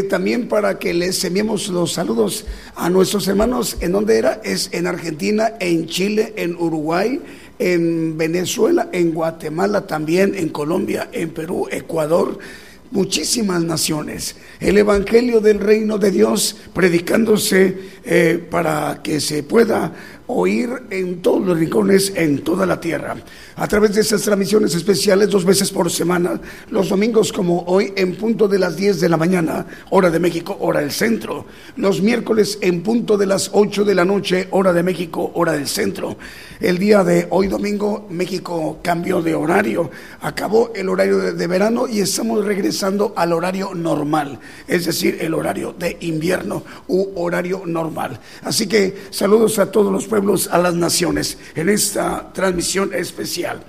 También 0.08 0.46
para 0.46 0.78
que 0.78 0.94
les 0.94 1.24
enviemos 1.24 1.66
los 1.68 1.94
saludos 1.94 2.46
a 2.76 2.88
nuestros 2.88 3.26
hermanos. 3.26 3.76
¿En 3.80 3.90
dónde 3.90 4.16
era? 4.16 4.40
Es 4.44 4.70
en 4.72 4.86
Argentina, 4.86 5.54
en 5.58 5.86
Chile, 5.86 6.32
en 6.36 6.54
Uruguay, 6.54 7.20
en 7.58 8.16
Venezuela, 8.16 8.88
en 8.92 9.12
Guatemala, 9.12 9.84
también 9.84 10.36
en 10.36 10.50
Colombia, 10.50 11.08
en 11.10 11.30
Perú, 11.30 11.66
Ecuador 11.72 12.38
muchísimas 12.94 13.62
naciones. 13.64 14.36
El 14.60 14.78
Evangelio 14.78 15.40
del 15.40 15.58
Reino 15.58 15.98
de 15.98 16.12
Dios 16.12 16.56
predicándose 16.72 17.76
eh, 18.04 18.46
para 18.50 19.00
que 19.02 19.20
se 19.20 19.42
pueda 19.42 19.92
oír 20.26 20.70
en 20.90 21.20
todos 21.20 21.44
los 21.46 21.58
rincones, 21.58 22.12
en 22.16 22.42
toda 22.42 22.66
la 22.66 22.80
tierra. 22.80 23.16
A 23.56 23.68
través 23.68 23.94
de 23.94 24.00
estas 24.00 24.22
transmisiones 24.22 24.74
especiales, 24.74 25.28
dos 25.30 25.44
veces 25.44 25.70
por 25.70 25.90
semana, 25.90 26.40
los 26.70 26.88
domingos 26.88 27.32
como 27.32 27.64
hoy, 27.66 27.92
en 27.96 28.16
punto 28.16 28.48
de 28.48 28.58
las 28.58 28.76
10 28.76 29.00
de 29.00 29.08
la 29.08 29.16
mañana, 29.16 29.66
hora 29.90 30.10
de 30.10 30.18
México, 30.18 30.56
hora 30.60 30.80
del 30.80 30.90
centro. 30.90 31.46
Los 31.76 32.00
miércoles 32.00 32.58
en 32.60 32.82
punto 32.82 33.16
de 33.16 33.26
las 33.26 33.50
8 33.52 33.84
de 33.84 33.94
la 33.94 34.04
noche, 34.04 34.48
hora 34.50 34.72
de 34.72 34.82
México, 34.82 35.30
hora 35.34 35.52
del 35.52 35.68
centro. 35.68 36.16
El 36.60 36.78
día 36.78 37.04
de 37.04 37.26
hoy 37.30 37.48
domingo, 37.48 38.06
México 38.10 38.78
cambió 38.82 39.20
de 39.20 39.34
horario. 39.34 39.90
Acabó 40.20 40.72
el 40.74 40.88
horario 40.88 41.32
de, 41.32 41.46
verano 41.46 41.86
y 41.86 42.00
estamos 42.00 42.44
regresando 42.44 43.12
al 43.16 43.32
horario 43.32 43.74
normal, 43.74 44.40
es 44.66 44.86
decir, 44.86 45.18
el 45.20 45.34
horario 45.34 45.74
de 45.78 45.96
invierno 46.00 46.62
u 46.88 47.20
horario 47.20 47.62
normal. 47.66 48.18
Así 48.42 48.66
que 48.66 48.96
saludos 49.10 49.58
a 49.58 49.70
todos 49.70 49.92
los 49.92 50.06
pueblos, 50.14 50.48
a 50.52 50.58
las 50.58 50.74
naciones, 50.74 51.38
en 51.56 51.68
esta 51.68 52.32
transmisión 52.32 52.94
especial. 52.94 53.64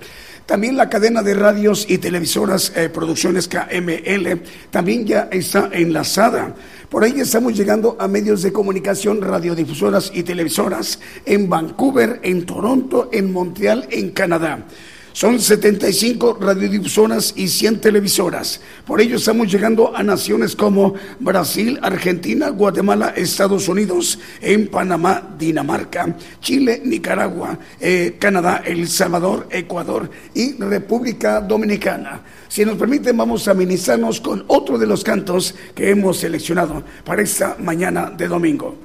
También 0.46 0.76
la 0.76 0.88
cadena 0.88 1.20
de 1.20 1.34
radios 1.34 1.86
y 1.88 1.98
televisoras 1.98 2.72
eh, 2.76 2.88
Producciones 2.88 3.48
KML 3.48 4.42
también 4.70 5.04
ya 5.04 5.28
está 5.32 5.70
enlazada. 5.72 6.54
Por 6.88 7.02
ahí 7.02 7.18
estamos 7.18 7.56
llegando 7.56 7.96
a 7.98 8.06
medios 8.06 8.42
de 8.42 8.52
comunicación, 8.52 9.20
radiodifusoras 9.22 10.12
y 10.14 10.22
televisoras 10.22 11.00
en 11.24 11.48
Vancouver, 11.50 12.20
en 12.22 12.46
Toronto, 12.46 13.10
en 13.12 13.32
Montreal, 13.32 13.88
en 13.90 14.10
Canadá. 14.10 14.68
Son 15.16 15.40
75 15.40 16.36
radiodifusoras 16.42 17.32
y 17.36 17.48
100 17.48 17.80
televisoras. 17.80 18.60
Por 18.86 19.00
ello 19.00 19.16
estamos 19.16 19.50
llegando 19.50 19.96
a 19.96 20.02
naciones 20.02 20.54
como 20.54 20.92
Brasil, 21.20 21.78
Argentina, 21.80 22.50
Guatemala, 22.50 23.14
Estados 23.16 23.66
Unidos, 23.66 24.18
en 24.42 24.68
Panamá, 24.68 25.22
Dinamarca, 25.38 26.14
Chile, 26.42 26.82
Nicaragua, 26.84 27.58
eh, 27.80 28.16
Canadá, 28.18 28.62
El 28.62 28.88
Salvador, 28.88 29.48
Ecuador 29.50 30.10
y 30.34 30.52
República 30.58 31.40
Dominicana. 31.40 32.20
Si 32.46 32.66
nos 32.66 32.76
permiten, 32.76 33.16
vamos 33.16 33.48
a 33.48 33.54
ministrarnos 33.54 34.20
con 34.20 34.44
otro 34.48 34.76
de 34.76 34.86
los 34.86 35.02
cantos 35.02 35.54
que 35.74 35.88
hemos 35.88 36.18
seleccionado 36.18 36.82
para 37.06 37.22
esta 37.22 37.56
mañana 37.58 38.10
de 38.10 38.28
domingo. 38.28 38.76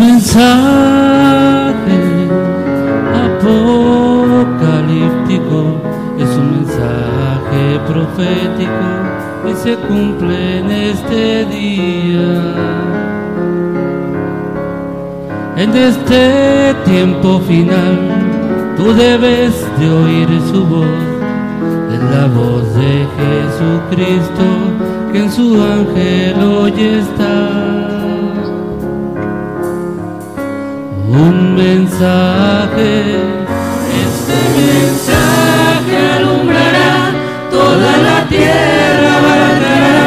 Mensaje 0.00 2.00
apocalíptico, 3.26 5.58
es 6.18 6.30
un 6.40 6.48
mensaje 6.56 7.62
profético 7.86 8.88
que 9.44 9.52
se 9.56 9.72
cumple 9.76 10.38
en 10.60 10.70
este 10.70 11.44
día. 11.46 12.30
En 15.56 15.76
este 15.76 16.74
tiempo 16.86 17.40
final, 17.40 17.98
tú 18.78 18.94
debes 18.94 19.66
de 19.78 19.90
oír 19.90 20.28
su 20.50 20.64
voz, 20.64 20.86
es 21.92 22.00
la 22.16 22.26
voz 22.26 22.74
de 22.74 23.06
Jesucristo 23.18 24.46
que 25.12 25.18
en 25.18 25.30
su 25.30 25.62
ángel 25.62 26.42
hoy 26.42 26.72
está. 27.00 27.89
Un 31.12 31.56
mensaje. 31.56 33.02
Este 34.06 34.38
mensaje 34.60 35.96
alumbrará 36.18 37.12
toda 37.50 37.92
la 38.06 38.28
tierra, 38.28 39.16
abarcará 39.18 40.02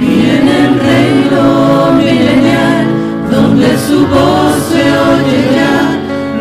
y 0.00 0.12
en 0.36 0.48
el 0.48 0.80
reino 0.80 1.92
milenial, 1.92 2.86
donde 3.30 3.76
su 3.78 4.06
voz 4.06 4.54
se 4.70 4.82
oye 5.10 5.40
ya, 5.56 5.76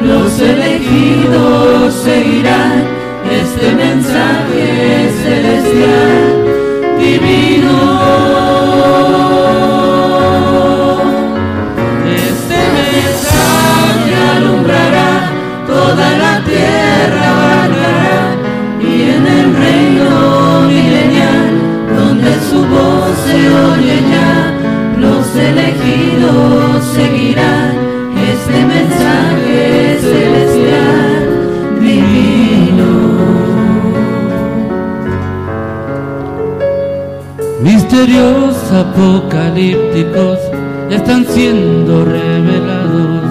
los 0.05 0.39
elegidos 0.39 1.93
seguirán 1.93 2.83
este 3.31 3.73
mensaje 3.73 5.11
celestial 5.23 6.45
divino. 6.99 8.36
Misterios 37.97 38.53
apocalípticos 38.71 40.37
están 40.91 41.25
siendo 41.25 42.05
revelados. 42.05 43.23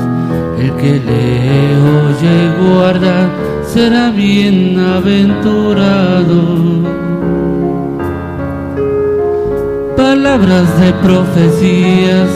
El 0.58 0.74
que 0.74 1.00
le 1.06 1.76
oye 2.02 2.46
y 2.46 2.48
guarda 2.64 3.30
será 3.64 4.10
bienaventurado 4.10 6.40
palabras 9.96 10.80
de 10.80 10.92
profecías 10.94 12.28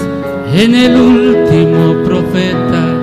en 0.55 0.77
el 0.77 1.01
último 1.01 2.05
profeta, 2.05 2.95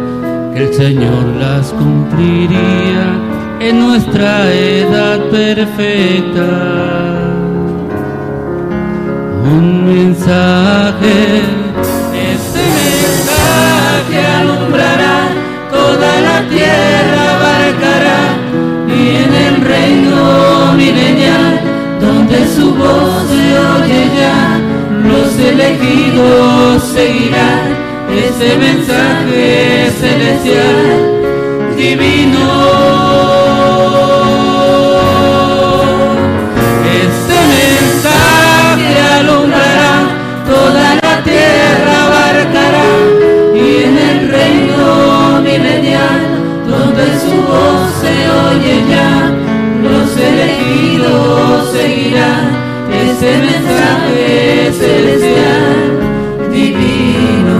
que 0.53 0.67
el 0.67 0.73
Señor 0.73 1.25
las 1.37 1.73
cumpliría 1.73 3.19
en 3.59 3.77
nuestra 3.77 4.53
edad 4.53 5.19
perfecta. 5.29 7.06
Un 9.49 9.85
mensaje, 9.85 11.41
este 12.33 12.63
mensaje 12.79 14.17
alumbrará 14.39 15.29
toda 15.71 16.11
la 16.27 16.49
tierra, 16.49 17.21
abarcará 17.35 18.21
y 18.89 19.15
en 19.23 19.33
el 19.33 19.61
reino 19.61 20.73
milenial, 20.73 21.61
donde 22.01 22.45
su 22.55 22.75
voz 22.75 23.23
se 23.29 23.57
oye 23.57 24.09
ya 24.19 24.59
los 25.07 25.39
elegidos 25.39 26.83
seguirán 26.83 27.77
ese 28.11 28.57
mensaje 28.57 29.91
celestial 29.97 31.75
divino. 31.77 33.46
escuchar 52.17 52.41
este 52.91 53.37
mensaje 53.37 54.71
celestial 54.73 56.51
divino. 56.51 57.57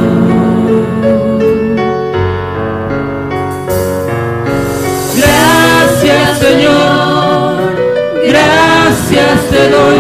Gracias 5.15 6.39
Señor, 6.39 7.75
gracias 8.25 9.49
te 9.49 9.69
doy. 9.69 9.96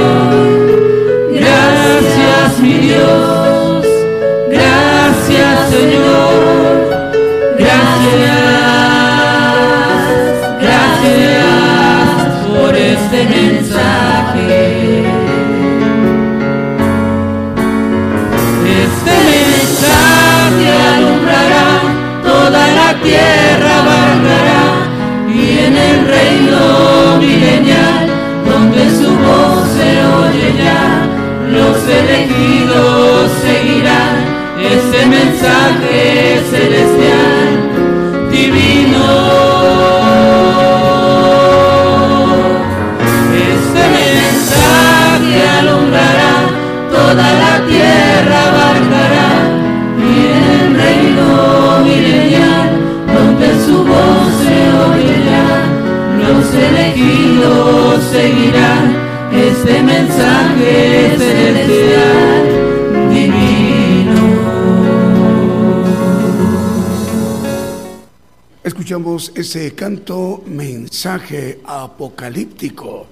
tierra 23.07 23.71
abarcará 23.83 24.63
y 25.33 25.59
en 25.65 25.75
el 25.89 25.97
reino 26.15 27.17
milenial, 27.19 28.07
donde 28.45 28.81
su 28.99 29.09
voz 29.25 29.63
se 29.77 29.89
oye 30.21 30.47
ya, 30.63 30.83
los 31.55 31.77
elegidos 32.01 33.31
seguirán 33.43 34.15
ese 34.59 35.05
mensaje 35.05 36.41
celestial. 36.51 37.16
Escuchamos 68.87 69.33
ese 69.35 69.75
canto 69.75 70.45
mensaje 70.47 71.59
apocalíptico, 71.65 73.05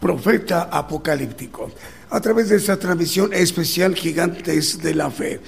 profeta 0.00 0.62
apocalíptico, 0.62 1.70
a 2.10 2.20
través 2.20 2.48
de 2.48 2.56
esta 2.56 2.76
transmisión 2.76 3.32
especial 3.32 3.94
Gigantes 3.94 4.82
de 4.82 4.96
la 4.96 5.12
Fe. 5.12 5.38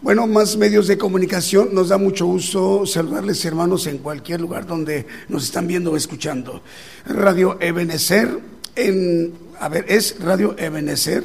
Bueno, 0.00 0.26
más 0.26 0.56
medios 0.56 0.86
de 0.86 0.96
comunicación, 0.96 1.74
nos 1.74 1.90
da 1.90 1.98
mucho 1.98 2.24
gusto 2.24 2.86
saludarles 2.86 3.44
hermanos 3.44 3.86
en 3.86 3.98
cualquier 3.98 4.40
lugar 4.40 4.66
donde 4.66 5.04
nos 5.28 5.44
están 5.44 5.66
viendo 5.66 5.92
o 5.92 5.96
escuchando. 5.98 6.62
Radio 7.04 7.58
Ebenecer 7.60 8.30
en 8.76 9.34
a 9.60 9.68
ver, 9.68 9.84
es 9.88 10.16
Radio 10.20 10.56
Ebenezer, 10.56 11.22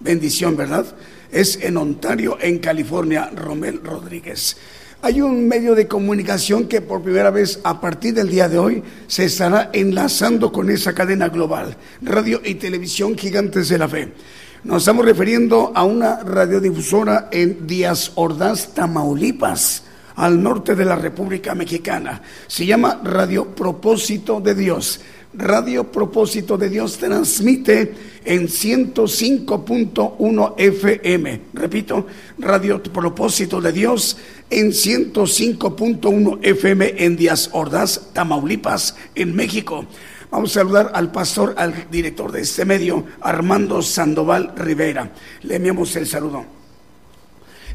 bendición, 0.00 0.56
¿verdad? 0.56 0.86
Es 1.30 1.60
en 1.62 1.76
Ontario, 1.76 2.36
en 2.40 2.58
California, 2.58 3.30
Romel 3.32 3.80
Rodríguez. 3.80 4.56
Hay 5.04 5.20
un 5.20 5.46
medio 5.46 5.74
de 5.74 5.86
comunicación 5.86 6.66
que 6.66 6.80
por 6.80 7.02
primera 7.02 7.30
vez 7.30 7.60
a 7.62 7.78
partir 7.78 8.14
del 8.14 8.30
día 8.30 8.48
de 8.48 8.56
hoy 8.56 8.82
se 9.06 9.26
estará 9.26 9.68
enlazando 9.74 10.50
con 10.50 10.70
esa 10.70 10.94
cadena 10.94 11.28
global, 11.28 11.76
radio 12.00 12.40
y 12.42 12.54
televisión 12.54 13.14
gigantes 13.14 13.68
de 13.68 13.76
la 13.76 13.86
fe. 13.86 14.14
Nos 14.62 14.78
estamos 14.78 15.04
refiriendo 15.04 15.72
a 15.74 15.84
una 15.84 16.20
radiodifusora 16.20 17.28
en 17.30 17.66
Díaz 17.66 18.12
Ordaz, 18.14 18.72
Tamaulipas, 18.72 19.82
al 20.16 20.42
norte 20.42 20.74
de 20.74 20.86
la 20.86 20.96
República 20.96 21.54
Mexicana. 21.54 22.22
Se 22.46 22.64
llama 22.64 23.02
Radio 23.04 23.54
Propósito 23.54 24.40
de 24.40 24.54
Dios. 24.54 25.00
Radio 25.34 25.90
Propósito 25.90 26.56
de 26.56 26.70
Dios 26.70 26.96
transmite 26.96 27.92
en 28.24 28.46
105.1 28.46 30.54
FM. 30.56 31.40
Repito, 31.52 32.06
Radio 32.38 32.82
Propósito 32.82 33.60
de 33.60 33.72
Dios 33.72 34.16
en 34.50 34.72
105.1 34.72 36.38
FM 36.42 36.94
en 37.04 37.16
Díaz 37.16 37.50
Ordaz, 37.52 38.12
Tamaulipas, 38.12 38.96
en 39.14 39.34
México. 39.34 39.86
Vamos 40.30 40.50
a 40.50 40.60
saludar 40.60 40.90
al 40.94 41.12
pastor, 41.12 41.54
al 41.56 41.88
director 41.90 42.32
de 42.32 42.40
este 42.40 42.64
medio, 42.64 43.04
Armando 43.20 43.82
Sandoval 43.82 44.52
Rivera. 44.56 45.12
Le 45.42 45.56
enviamos 45.56 45.94
el 45.96 46.06
saludo. 46.06 46.44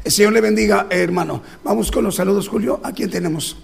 El 0.04 0.12
Señor 0.12 0.32
le 0.32 0.40
bendiga, 0.40 0.86
hermano. 0.90 1.42
Vamos 1.64 1.90
con 1.90 2.04
los 2.04 2.16
saludos, 2.16 2.48
Julio. 2.48 2.80
¿A 2.82 2.92
quién 2.92 3.10
tenemos? 3.10 3.56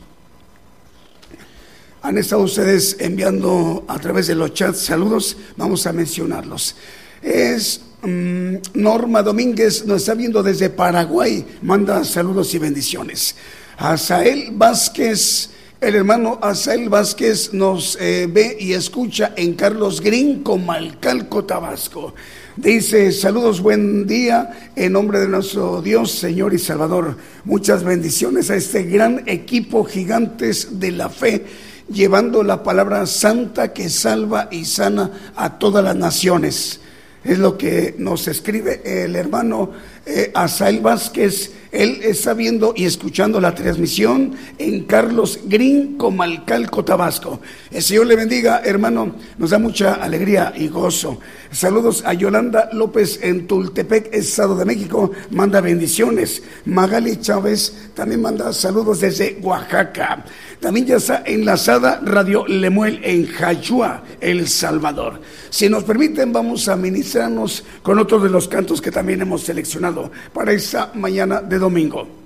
Han 2.02 2.18
estado 2.18 2.42
ustedes 2.42 2.96
enviando 3.00 3.84
a 3.88 3.98
través 3.98 4.28
de 4.28 4.34
los 4.34 4.54
chats 4.54 4.78
saludos, 4.78 5.36
vamos 5.57 5.86
a 5.86 5.92
mencionarlos. 5.92 6.76
Es 7.20 7.80
mm, 8.07 8.80
Norma 8.80 9.22
Domínguez, 9.22 9.84
nos 9.84 10.02
está 10.02 10.14
viendo 10.14 10.42
desde 10.42 10.70
Paraguay, 10.70 11.44
manda 11.62 12.04
saludos 12.04 12.54
y 12.54 12.59
bendiciones. 12.59 13.34
Azael 13.76 14.50
Vázquez, 14.52 15.50
el 15.80 15.96
hermano 15.96 16.38
Azael 16.40 16.88
Vázquez 16.88 17.52
nos 17.52 17.98
eh, 18.00 18.28
ve 18.30 18.57
y 18.59 18.72
escucha 18.72 19.32
en 19.36 19.54
Carlos 19.54 20.00
Green, 20.00 20.42
Comalcalco, 20.42 21.44
Tabasco. 21.44 22.14
Dice, 22.57 23.12
saludos, 23.12 23.61
buen 23.61 24.07
día, 24.07 24.70
en 24.76 24.92
nombre 24.92 25.20
de 25.20 25.28
nuestro 25.28 25.82
Dios, 25.82 26.12
Señor 26.12 26.54
y 26.54 26.59
Salvador. 26.59 27.18
Muchas 27.44 27.84
bendiciones 27.84 28.50
a 28.50 28.57
este 28.57 28.84
gran 28.84 29.24
equipo 29.26 29.84
gigantes 29.84 30.80
de 30.80 30.92
la 30.92 31.11
fe 31.11 31.44
llevando 31.88 32.42
la 32.42 32.62
palabra 32.62 33.07
santa 33.07 33.72
que 33.72 33.88
salva 33.88 34.48
y 34.50 34.64
sana 34.64 35.32
a 35.36 35.59
todas 35.59 35.84
las 35.84 35.96
naciones. 35.96 36.80
Es 37.27 37.39
lo 37.39 37.59
que 37.59 37.97
nos 37.99 38.29
escribe 38.29 38.83
el 38.85 39.16
hermano 39.16 39.72
eh, 40.07 40.31
Asael 40.33 40.79
Vázquez. 40.79 41.51
Él 41.72 41.99
está 42.05 42.35
viendo 42.35 42.72
y 42.77 42.85
escuchando 42.85 43.41
la 43.41 43.53
transmisión 43.53 44.35
en 44.59 44.85
Carlos 44.85 45.41
Green, 45.47 45.97
Comalcalco, 45.97 46.85
Tabasco. 46.85 47.41
El 47.72 47.83
Señor 47.83 48.07
le 48.07 48.14
bendiga, 48.14 48.62
hermano. 48.64 49.16
Nos 49.39 49.51
da 49.51 49.59
mucha 49.59 49.95
alegría 49.95 50.53
y 50.57 50.68
gozo. 50.68 51.18
Saludos 51.51 52.05
a 52.07 52.14
Yolanda 52.14 52.70
López 52.72 53.18
en 53.20 53.49
Tultepec, 53.49 54.14
Estado 54.14 54.57
de 54.57 54.64
México. 54.64 55.11
Manda 55.31 55.61
bendiciones. 55.61 56.45
Magali 56.64 57.16
Chávez 57.16 57.91
también 57.95 58.22
manda 58.22 58.53
saludos 58.53 59.01
desde 59.01 59.39
Oaxaca. 59.43 60.24
También 60.61 60.86
ya 60.86 60.96
está 60.96 61.22
enlazada 61.26 62.00
Radio 62.04 62.46
Lemuel 62.46 63.00
en 63.02 63.26
Jayua, 63.26 64.02
El 64.20 64.48
Salvador. 64.48 65.20
Si 65.50 65.68
nos 65.68 65.84
permiten, 65.84 66.32
vamos 66.32 66.68
a 66.68 66.76
ministrarnos 66.76 67.64
con 67.82 67.98
otro 67.98 68.18
de 68.18 68.30
los 68.30 68.48
cantos 68.48 68.80
que 68.80 68.90
también 68.90 69.22
hemos 69.22 69.42
seleccionado 69.42 70.11
para 70.32 70.52
esta 70.52 70.90
mañana 70.94 71.40
de 71.42 71.59
domingo. 71.59 72.26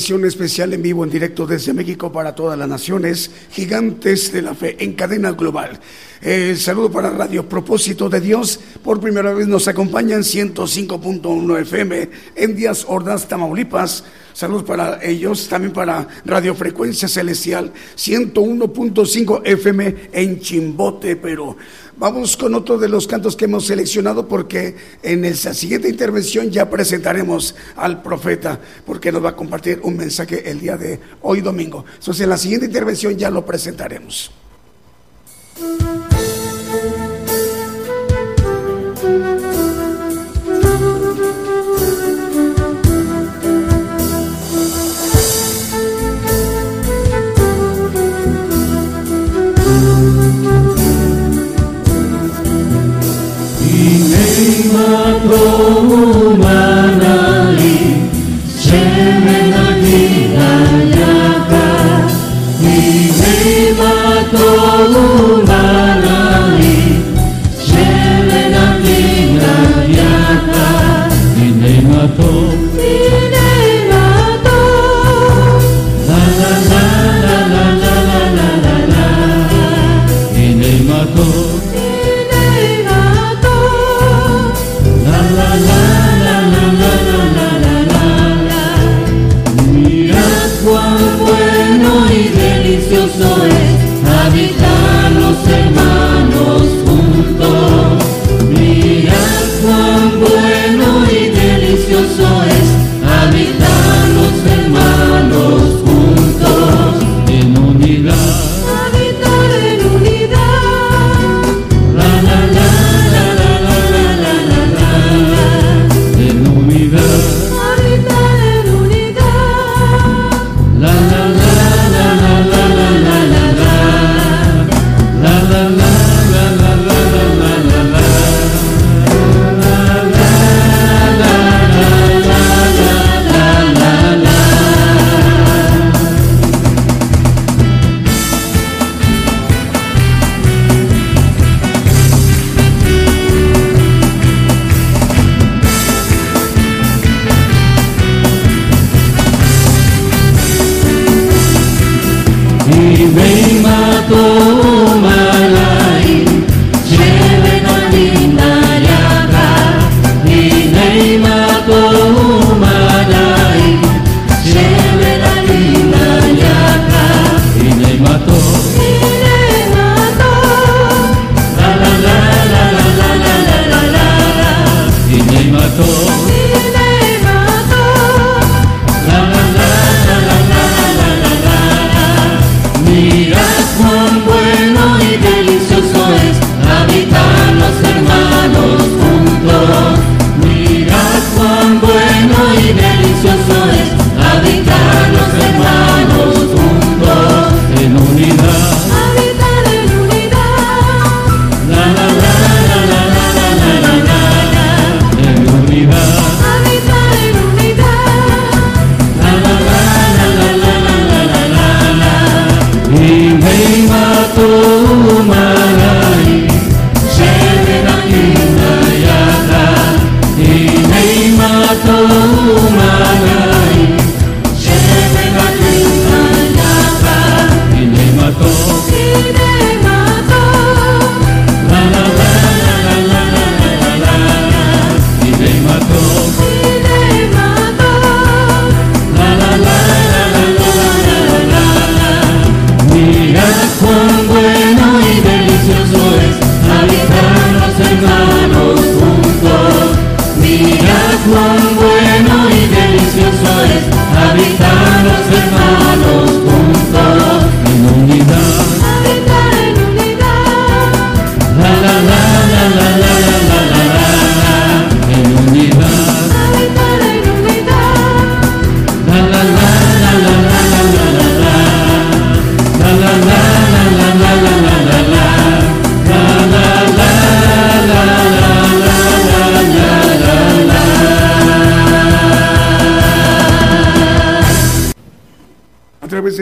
transmisión 0.00 0.24
especial 0.24 0.72
en 0.72 0.80
vivo, 0.80 1.04
en 1.04 1.10
directo 1.10 1.46
desde 1.46 1.74
México 1.74 2.10
para 2.10 2.34
todas 2.34 2.58
las 2.58 2.66
naciones, 2.66 3.30
gigantes 3.50 4.32
de 4.32 4.40
la 4.40 4.54
fe, 4.54 4.82
en 4.82 4.94
cadena 4.94 5.32
global. 5.32 5.78
El 6.22 6.56
saludo 6.56 6.90
para 6.90 7.10
Radio 7.10 7.46
Propósito 7.46 8.08
de 8.08 8.20
Dios. 8.20 8.60
Por 8.82 8.98
primera 8.98 9.34
vez 9.34 9.46
nos 9.46 9.68
acompañan 9.68 10.22
105.1 10.22 11.60
FM 11.60 12.10
en 12.34 12.56
Díaz 12.56 12.86
Ordaz, 12.88 13.28
Tamaulipas. 13.28 14.04
Saludos 14.32 14.62
para 14.62 15.04
ellos, 15.04 15.48
también 15.48 15.72
para 15.72 16.08
Radio 16.24 16.54
Frecuencia 16.54 17.08
Celestial 17.08 17.72
101.5 17.96 19.42
FM 19.44 19.96
en 20.12 20.40
Chimbote, 20.40 21.16
Perú. 21.16 21.56
Vamos 22.00 22.38
con 22.38 22.54
otro 22.54 22.78
de 22.78 22.88
los 22.88 23.06
cantos 23.06 23.36
que 23.36 23.44
hemos 23.44 23.66
seleccionado 23.66 24.26
porque 24.26 24.74
en 25.02 25.26
esa 25.26 25.52
siguiente 25.52 25.90
intervención 25.90 26.50
ya 26.50 26.70
presentaremos 26.70 27.54
al 27.76 28.00
profeta 28.00 28.58
que 29.00 29.10
nos 29.10 29.24
va 29.24 29.30
a 29.30 29.36
compartir 29.36 29.80
un 29.82 29.96
mensaje 29.96 30.48
el 30.50 30.60
día 30.60 30.76
de 30.76 31.00
hoy 31.22 31.40
domingo. 31.40 31.84
Entonces, 31.94 32.22
en 32.22 32.30
la 32.30 32.36
siguiente 32.36 32.66
intervención 32.66 33.16
ya 33.16 33.30
lo 33.30 33.44
presentaremos. 33.44 34.30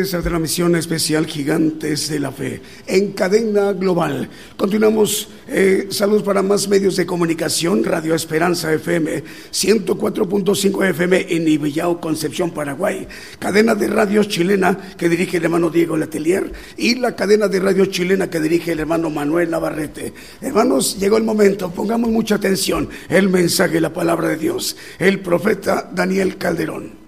De 0.08 0.16
esta 0.18 0.30
transmisión 0.30 0.74
especial 0.74 1.26
Gigantes 1.26 2.08
de 2.08 2.18
la 2.18 2.32
Fe 2.32 2.62
en 2.86 3.12
cadena 3.12 3.72
global. 3.74 4.30
Continuamos, 4.56 5.28
eh, 5.46 5.88
saludos 5.90 6.22
para 6.22 6.42
más 6.42 6.66
medios 6.66 6.96
de 6.96 7.04
comunicación, 7.04 7.84
Radio 7.84 8.14
Esperanza 8.14 8.72
FM, 8.72 9.22
104.5 9.50 10.88
FM 10.88 11.26
en 11.28 11.46
Ibillao, 11.46 12.00
Concepción, 12.00 12.52
Paraguay, 12.52 13.06
cadena 13.38 13.74
de 13.74 13.88
radio 13.88 14.24
chilena 14.24 14.94
que 14.96 15.10
dirige 15.10 15.36
el 15.36 15.44
hermano 15.44 15.68
Diego 15.68 15.96
Letelier 15.96 16.52
y 16.78 16.94
la 16.94 17.14
cadena 17.14 17.48
de 17.48 17.60
radio 17.60 17.84
chilena 17.84 18.30
que 18.30 18.40
dirige 18.40 18.72
el 18.72 18.80
hermano 18.80 19.10
Manuel 19.10 19.50
Navarrete. 19.50 20.14
Hermanos, 20.40 20.98
llegó 20.98 21.18
el 21.18 21.24
momento, 21.24 21.70
pongamos 21.70 22.10
mucha 22.10 22.36
atención, 22.36 22.88
el 23.10 23.28
mensaje, 23.28 23.78
la 23.78 23.92
palabra 23.92 24.28
de 24.28 24.36
Dios, 24.36 24.74
el 24.98 25.20
profeta 25.20 25.90
Daniel 25.92 26.38
Calderón. 26.38 27.07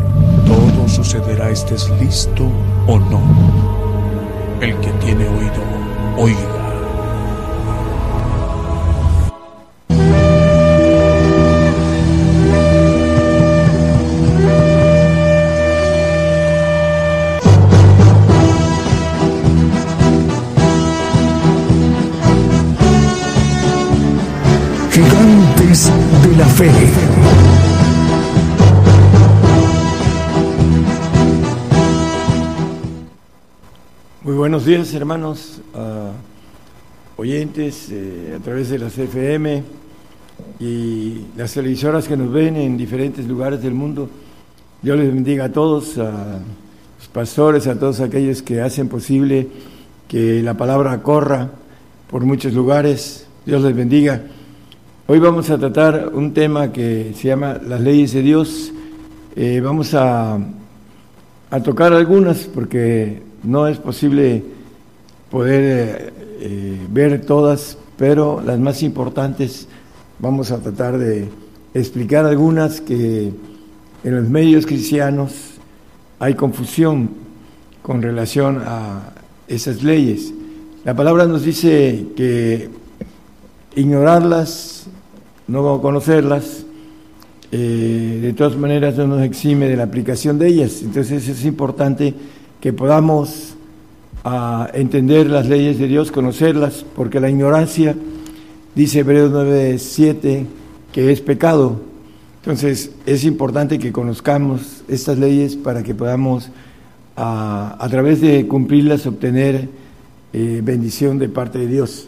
Sucederá 0.91 1.49
estés 1.49 1.89
listo 2.01 2.51
o 2.85 2.99
no. 2.99 3.21
El 4.59 4.77
que 4.81 4.91
tiene 5.03 5.25
oído, 5.25 5.63
oiga. 6.17 6.60
Buenos 34.51 34.65
días, 34.65 34.93
hermanos, 34.93 35.61
oyentes 37.15 37.87
eh, 37.89 38.35
a 38.37 38.43
través 38.43 38.69
de 38.69 38.79
las 38.79 38.97
FM 38.97 39.63
y 40.59 41.21
las 41.37 41.53
televisoras 41.53 42.05
que 42.05 42.17
nos 42.17 42.29
ven 42.33 42.57
en 42.57 42.75
diferentes 42.75 43.25
lugares 43.25 43.61
del 43.61 43.73
mundo. 43.73 44.09
Dios 44.81 44.99
les 44.99 45.07
bendiga 45.07 45.45
a 45.45 45.51
todos, 45.53 45.97
a 45.97 46.39
los 46.99 47.07
pastores, 47.13 47.65
a 47.67 47.79
todos 47.79 48.01
aquellos 48.01 48.41
que 48.41 48.59
hacen 48.59 48.89
posible 48.89 49.47
que 50.09 50.43
la 50.43 50.55
palabra 50.55 51.01
corra 51.01 51.49
por 52.09 52.25
muchos 52.25 52.51
lugares. 52.51 53.27
Dios 53.45 53.61
les 53.61 53.73
bendiga. 53.73 54.21
Hoy 55.07 55.19
vamos 55.19 55.49
a 55.49 55.57
tratar 55.57 56.11
un 56.13 56.33
tema 56.33 56.73
que 56.73 57.13
se 57.15 57.29
llama 57.29 57.57
las 57.65 57.79
leyes 57.79 58.11
de 58.11 58.21
Dios. 58.21 58.73
Eh, 59.33 59.61
vamos 59.63 59.93
a, 59.93 60.37
a 61.51 61.63
tocar 61.63 61.93
algunas 61.93 62.39
porque 62.53 63.30
no 63.43 63.67
es 63.67 63.77
posible 63.77 64.43
poder 65.29 66.13
eh, 66.39 66.77
ver 66.91 67.21
todas, 67.25 67.77
pero 67.97 68.41
las 68.45 68.59
más 68.59 68.83
importantes 68.83 69.67
vamos 70.19 70.51
a 70.51 70.59
tratar 70.59 70.97
de 70.97 71.29
explicar 71.73 72.25
algunas 72.25 72.81
que 72.81 73.31
en 74.03 74.15
los 74.15 74.29
medios 74.29 74.65
cristianos 74.65 75.31
hay 76.19 76.35
confusión 76.35 77.09
con 77.81 78.01
relación 78.01 78.61
a 78.65 79.13
esas 79.47 79.83
leyes. 79.83 80.33
La 80.83 80.95
palabra 80.95 81.25
nos 81.25 81.43
dice 81.43 82.07
que 82.15 82.69
ignorarlas, 83.75 84.87
no 85.47 85.81
conocerlas, 85.81 86.65
eh, 87.51 88.19
de 88.21 88.33
todas 88.33 88.55
maneras 88.55 88.95
no 88.97 89.07
nos 89.07 89.21
exime 89.23 89.67
de 89.67 89.75
la 89.75 89.83
aplicación 89.83 90.39
de 90.39 90.47
ellas. 90.47 90.81
Entonces 90.83 91.27
es 91.27 91.45
importante 91.45 92.13
que 92.61 92.71
podamos 92.71 93.55
ah, 94.23 94.69
entender 94.73 95.27
las 95.29 95.47
leyes 95.47 95.79
de 95.79 95.87
Dios, 95.87 96.11
conocerlas, 96.11 96.85
porque 96.95 97.19
la 97.19 97.29
ignorancia, 97.29 97.95
dice 98.75 98.99
Hebreos 98.99 99.31
9:7, 99.31 100.45
que 100.93 101.11
es 101.11 101.21
pecado. 101.21 101.81
Entonces 102.37 102.91
es 103.05 103.23
importante 103.23 103.79
que 103.79 103.91
conozcamos 103.91 104.83
estas 104.87 105.17
leyes 105.17 105.55
para 105.55 105.83
que 105.83 105.95
podamos 105.95 106.49
a, 107.15 107.75
ah, 107.77 107.77
a 107.79 107.89
través 107.89 108.21
de 108.21 108.47
cumplirlas 108.47 109.07
obtener 109.07 109.67
eh, 110.31 110.61
bendición 110.63 111.17
de 111.17 111.27
parte 111.27 111.57
de 111.59 111.67
Dios. 111.67 112.07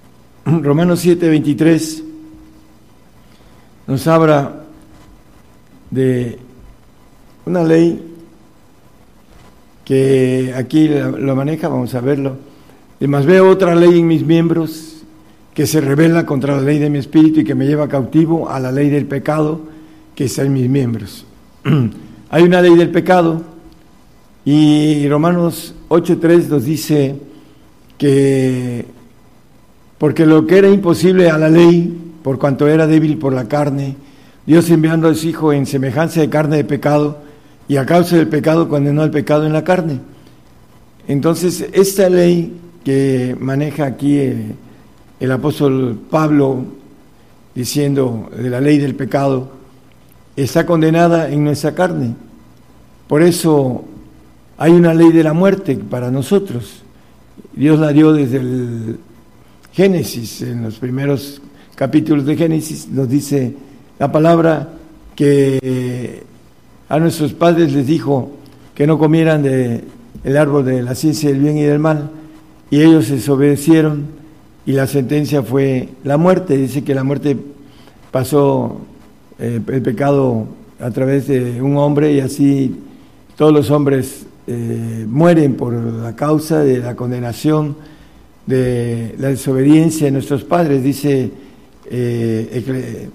Romanos 0.44 1.04
7:23 1.04 2.04
nos 3.86 4.06
habla 4.06 4.64
de 5.90 6.38
una 7.46 7.64
ley 7.64 8.07
que 9.88 10.52
aquí 10.54 10.86
lo 10.86 11.34
maneja, 11.34 11.68
vamos 11.68 11.94
a 11.94 12.02
verlo. 12.02 12.36
Además 12.98 13.24
veo 13.24 13.48
otra 13.48 13.74
ley 13.74 14.00
en 14.00 14.06
mis 14.06 14.22
miembros 14.22 15.02
que 15.54 15.66
se 15.66 15.80
revela 15.80 16.26
contra 16.26 16.56
la 16.56 16.60
ley 16.60 16.78
de 16.78 16.90
mi 16.90 16.98
espíritu 16.98 17.40
y 17.40 17.44
que 17.44 17.54
me 17.54 17.66
lleva 17.66 17.88
cautivo 17.88 18.50
a 18.50 18.60
la 18.60 18.70
ley 18.70 18.90
del 18.90 19.06
pecado 19.06 19.62
que 20.14 20.26
está 20.26 20.42
en 20.42 20.52
mis 20.52 20.68
miembros. 20.68 21.24
Hay 22.30 22.42
una 22.42 22.60
ley 22.60 22.74
del 22.76 22.90
pecado 22.90 23.42
y 24.44 25.08
Romanos 25.08 25.74
8.3 25.88 26.48
nos 26.48 26.64
dice 26.66 27.16
que 27.96 28.84
porque 29.96 30.26
lo 30.26 30.46
que 30.46 30.58
era 30.58 30.68
imposible 30.68 31.30
a 31.30 31.38
la 31.38 31.48
ley, 31.48 32.12
por 32.22 32.38
cuanto 32.38 32.68
era 32.68 32.86
débil 32.86 33.16
por 33.16 33.32
la 33.32 33.48
carne, 33.48 33.96
Dios 34.44 34.68
enviando 34.68 35.08
a 35.08 35.14
su 35.14 35.28
Hijo 35.28 35.50
en 35.54 35.64
semejanza 35.64 36.20
de 36.20 36.28
carne 36.28 36.58
de 36.58 36.64
pecado, 36.64 37.22
y 37.68 37.76
a 37.76 37.84
causa 37.84 38.16
del 38.16 38.28
pecado 38.28 38.68
condenó 38.68 39.02
al 39.02 39.10
pecado 39.10 39.46
en 39.46 39.52
la 39.52 39.62
carne. 39.62 40.00
Entonces, 41.06 41.66
esta 41.72 42.08
ley 42.08 42.58
que 42.82 43.36
maneja 43.38 43.84
aquí 43.84 44.18
el, 45.20 45.30
apóstol 45.30 45.98
Pablo 46.10 46.64
diciendo 47.54 48.30
de 48.34 48.48
la 48.48 48.60
ley 48.60 48.78
del 48.78 48.94
pecado, 48.94 49.50
está 50.34 50.64
condenada 50.64 51.30
en 51.30 51.44
nuestra 51.44 51.74
carne. 51.74 52.14
Por 53.06 53.22
eso 53.22 53.84
hay 54.56 54.72
una 54.72 54.94
ley 54.94 55.12
de 55.12 55.24
la 55.24 55.32
muerte 55.32 55.76
para 55.76 56.10
nosotros. 56.10 56.82
Dios 57.52 57.78
la 57.78 57.92
dio 57.92 58.12
desde 58.12 58.38
el 58.38 58.98
Génesis, 59.72 60.42
en 60.42 60.62
los 60.62 60.78
primeros 60.78 61.42
capítulos 61.74 62.24
de 62.24 62.36
Génesis, 62.36 62.88
nos 62.88 63.08
dice 63.08 63.54
la 63.98 64.10
palabra 64.10 64.68
que 65.14 66.24
a 66.88 66.98
nuestros 66.98 67.32
padres 67.32 67.72
les 67.72 67.86
dijo 67.86 68.30
que 68.74 68.86
no 68.86 68.98
comieran 68.98 69.42
de 69.42 69.84
el 70.24 70.36
árbol 70.36 70.64
de 70.64 70.82
la 70.82 70.94
ciencia 70.94 71.30
del 71.30 71.40
bien 71.40 71.58
y 71.58 71.62
del 71.62 71.78
mal, 71.78 72.10
y 72.70 72.80
ellos 72.80 73.08
desobedecieron 73.08 74.06
y 74.66 74.72
la 74.72 74.86
sentencia 74.86 75.42
fue 75.42 75.88
la 76.04 76.16
muerte. 76.16 76.56
Dice 76.56 76.84
que 76.84 76.94
la 76.94 77.04
muerte 77.04 77.36
pasó 78.10 78.78
eh, 79.38 79.60
el 79.66 79.82
pecado 79.82 80.46
a 80.80 80.90
través 80.90 81.26
de 81.28 81.60
un 81.62 81.76
hombre 81.76 82.12
y 82.12 82.20
así 82.20 82.76
todos 83.36 83.52
los 83.52 83.70
hombres 83.70 84.26
eh, 84.46 85.06
mueren 85.08 85.54
por 85.54 85.72
la 85.72 86.14
causa 86.14 86.60
de 86.60 86.78
la 86.78 86.94
condenación 86.94 87.76
de 88.46 89.14
la 89.18 89.28
desobediencia 89.28 90.06
de 90.06 90.12
nuestros 90.12 90.44
padres. 90.44 90.82
Dice, 90.82 91.30
eh, 91.90 93.08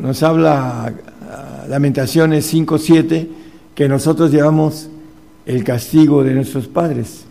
nos 0.00 0.22
habla 0.22 0.92
Lamentaciones 1.68 2.52
5.7, 2.52 3.28
que 3.74 3.88
nosotros 3.88 4.30
llevamos 4.30 4.88
el 5.46 5.64
castigo 5.64 6.22
de 6.22 6.34
nuestros 6.34 6.68
padres. 6.68 7.24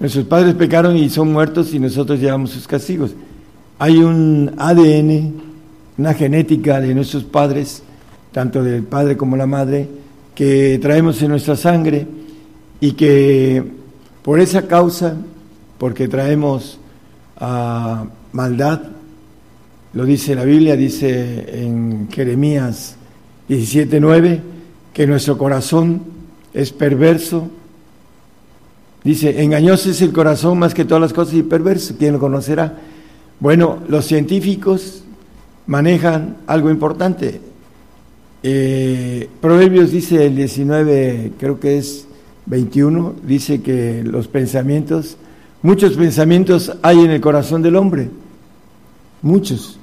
Nuestros 0.00 0.24
padres 0.24 0.54
pecaron 0.54 0.96
y 0.96 1.08
son 1.08 1.32
muertos 1.32 1.72
y 1.74 1.78
nosotros 1.78 2.20
llevamos 2.20 2.50
sus 2.50 2.66
castigos. 2.66 3.12
Hay 3.78 3.98
un 3.98 4.52
ADN, 4.56 5.34
una 5.98 6.14
genética 6.14 6.80
de 6.80 6.94
nuestros 6.94 7.24
padres, 7.24 7.82
tanto 8.32 8.62
del 8.62 8.82
padre 8.82 9.16
como 9.16 9.36
la 9.36 9.46
madre, 9.46 9.88
que 10.34 10.78
traemos 10.82 11.20
en 11.22 11.30
nuestra 11.30 11.56
sangre 11.56 12.06
y 12.80 12.92
que 12.92 13.62
por 14.22 14.40
esa 14.40 14.66
causa, 14.66 15.14
porque 15.78 16.08
traemos 16.08 16.78
a 17.36 18.04
maldad, 18.32 18.80
lo 19.94 20.04
dice 20.04 20.34
la 20.34 20.44
Biblia, 20.44 20.76
dice 20.76 21.62
en 21.62 22.08
Jeremías 22.10 22.96
17.9, 23.48 24.40
que 24.92 25.06
nuestro 25.06 25.38
corazón 25.38 26.02
es 26.52 26.72
perverso 26.72 27.50
Dice, 29.04 29.42
engañoso 29.42 29.90
es 29.90 30.00
el 30.00 30.12
corazón 30.12 30.58
más 30.58 30.72
que 30.72 30.86
todas 30.86 31.02
las 31.02 31.12
cosas 31.12 31.34
y 31.34 31.42
perverso, 31.42 31.94
¿quién 31.98 32.14
lo 32.14 32.18
conocerá? 32.18 32.78
Bueno, 33.38 33.80
los 33.86 34.06
científicos 34.06 35.04
manejan 35.66 36.38
algo 36.46 36.70
importante. 36.70 37.38
Eh, 38.42 39.28
Proverbios 39.42 39.90
dice 39.90 40.24
el 40.24 40.36
19, 40.36 41.32
creo 41.38 41.60
que 41.60 41.76
es 41.76 42.06
21, 42.46 43.14
dice 43.22 43.60
que 43.60 44.02
los 44.02 44.26
pensamientos, 44.26 45.18
muchos 45.60 45.98
pensamientos 45.98 46.74
hay 46.80 47.00
en 47.00 47.10
el 47.10 47.20
corazón 47.20 47.60
del 47.60 47.76
hombre, 47.76 48.08
muchos. 49.20 49.78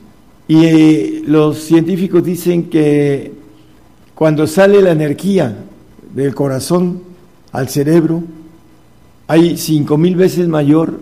Y 0.48 1.22
los 1.22 1.60
científicos 1.60 2.24
dicen 2.24 2.70
que 2.70 3.32
cuando 4.16 4.48
sale 4.48 4.82
la 4.82 4.92
energía 4.92 5.66
del 6.14 6.36
corazón 6.36 7.02
al 7.52 7.70
cerebro, 7.70 8.24
hay 9.28 9.58
cinco 9.58 9.98
mil 9.98 10.16
veces 10.16 10.48
mayor 10.48 11.00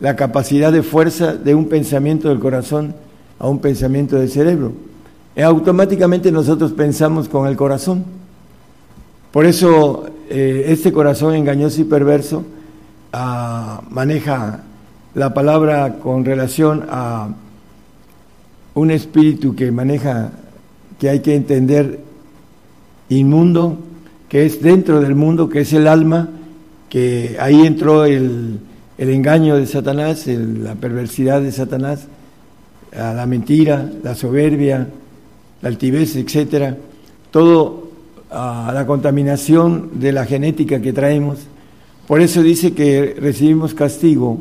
la 0.00 0.14
capacidad 0.14 0.72
de 0.72 0.82
fuerza 0.82 1.34
de 1.34 1.54
un 1.54 1.68
pensamiento 1.68 2.28
del 2.28 2.38
corazón 2.38 2.94
a 3.38 3.48
un 3.48 3.60
pensamiento 3.60 4.16
del 4.16 4.30
cerebro. 4.30 4.72
Y 5.34 5.40
automáticamente 5.40 6.30
nosotros 6.32 6.72
pensamos 6.72 7.28
con 7.28 7.46
el 7.46 7.56
corazón. 7.56 8.04
Por 9.32 9.44
eso 9.44 10.06
eh, 10.30 10.66
este 10.68 10.92
corazón 10.92 11.34
engañoso 11.34 11.80
y 11.80 11.84
perverso 11.84 12.44
ah, 13.12 13.82
maneja 13.90 14.62
la 15.14 15.34
palabra 15.34 15.98
con 15.98 16.24
relación 16.24 16.86
a 16.88 17.28
un 18.76 18.90
espíritu 18.90 19.56
que 19.56 19.72
maneja, 19.72 20.32
que 20.98 21.08
hay 21.08 21.20
que 21.20 21.34
entender 21.34 21.98
inmundo, 23.08 23.78
que 24.28 24.44
es 24.44 24.60
dentro 24.60 25.00
del 25.00 25.14
mundo, 25.14 25.48
que 25.48 25.60
es 25.60 25.72
el 25.72 25.88
alma, 25.88 26.28
que 26.90 27.36
ahí 27.40 27.66
entró 27.66 28.04
el, 28.04 28.60
engaño 28.98 29.56
de 29.56 29.66
Satanás, 29.66 30.26
la 30.26 30.74
perversidad 30.74 31.40
de 31.40 31.52
Satanás, 31.52 32.06
la 32.92 33.26
mentira, 33.26 33.90
la 34.02 34.14
soberbia, 34.14 34.86
la 35.62 35.68
altivez, 35.68 36.14
etcétera, 36.16 36.76
todo 37.30 37.88
la 38.30 38.84
contaminación 38.86 40.00
de 40.00 40.12
la 40.12 40.26
genética 40.26 40.82
que 40.82 40.92
traemos. 40.92 41.38
Por 42.06 42.20
eso 42.20 42.42
dice 42.42 42.74
que 42.74 43.16
recibimos 43.18 43.72
castigo 43.72 44.38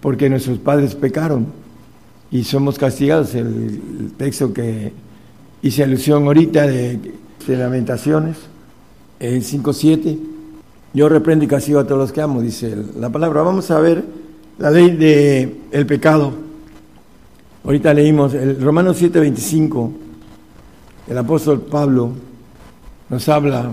porque 0.00 0.30
nuestros 0.30 0.58
padres 0.58 0.94
pecaron 0.94 1.67
y 2.30 2.44
somos 2.44 2.78
castigados. 2.78 3.34
El, 3.34 4.12
texto 4.16 4.52
que 4.52 4.92
hice 5.62 5.82
alusión 5.82 6.24
ahorita 6.24 6.66
de, 6.66 7.14
Lamentaciones, 7.46 8.36
en 9.20 9.40
5.7 9.40 10.18
yo 10.92 11.08
reprendo 11.08 11.44
y 11.44 11.48
castigo 11.48 11.78
a 11.78 11.84
todos 11.86 11.98
los 11.98 12.12
que 12.12 12.20
amo, 12.20 12.40
dice 12.40 12.76
la 12.98 13.10
palabra. 13.10 13.42
Vamos 13.42 13.70
a 13.70 13.78
ver 13.78 14.04
la 14.58 14.70
ley 14.70 14.90
del 14.90 15.56
el 15.70 15.86
pecado. 15.86 16.32
Ahorita 17.64 17.92
leímos 17.92 18.34
el 18.34 18.60
Romanos 18.60 19.00
7:25. 19.00 19.92
El 21.08 21.18
apóstol 21.18 21.62
Pablo 21.62 22.12
nos 23.08 23.28
habla. 23.28 23.72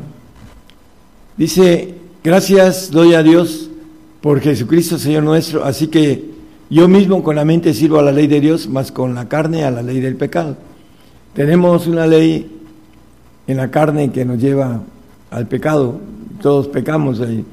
Dice, 1.38 1.96
gracias 2.24 2.92
doy 2.92 3.14
a 3.14 3.24
Dios 3.24 3.70
por 4.22 4.40
Jesucristo 4.40 4.98
Señor 4.98 5.24
nuestro, 5.24 5.64
así 5.64 5.88
que 5.88 6.35
yo 6.70 6.88
mismo 6.88 7.24
con 7.24 7.36
la 7.36 7.46
mente 7.46 7.74
sirvo 7.74 8.00
a 8.00 8.02
la 8.02 8.12
ley 8.12 8.28
de 8.28 8.42
Dios, 8.42 8.68
más 8.68 8.92
con 8.92 9.14
la 9.14 9.28
carne 9.28 9.64
a 9.64 9.72
la 9.72 9.84
ley 9.84 10.00
del 10.00 10.16
pecado. 10.16 10.56
Tenemos 11.34 11.86
una 11.88 12.08
ley 12.08 12.52
en 13.48 13.58
la 13.58 13.70
carne 13.70 14.12
que 14.12 14.26
nos 14.26 14.40
lleva 14.40 14.82
al 15.30 15.48
pecado, 15.48 16.00
todos 16.42 16.68
pecamos 16.68 17.22
ahí. 17.22 17.46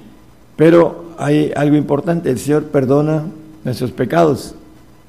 Pero 0.56 1.14
hay 1.18 1.52
algo 1.54 1.76
importante, 1.76 2.30
el 2.30 2.38
Señor 2.38 2.64
perdona 2.64 3.24
nuestros 3.64 3.90
pecados. 3.90 4.54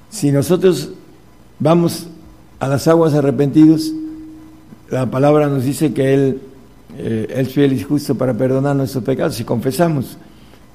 Si 0.09 0.31
nosotros 0.31 0.91
vamos 1.59 2.07
a 2.59 2.67
las 2.67 2.87
aguas 2.87 3.13
arrepentidos, 3.13 3.93
la 4.89 5.09
palabra 5.09 5.47
nos 5.47 5.63
dice 5.63 5.93
que 5.93 6.13
Él 6.13 6.41
eh, 6.97 7.27
es 7.37 7.49
fiel 7.49 7.73
y 7.73 7.81
justo 7.81 8.15
para 8.15 8.33
perdonar 8.33 8.75
nuestros 8.75 9.03
pecados 9.03 9.35
si 9.35 9.43
confesamos. 9.43 10.17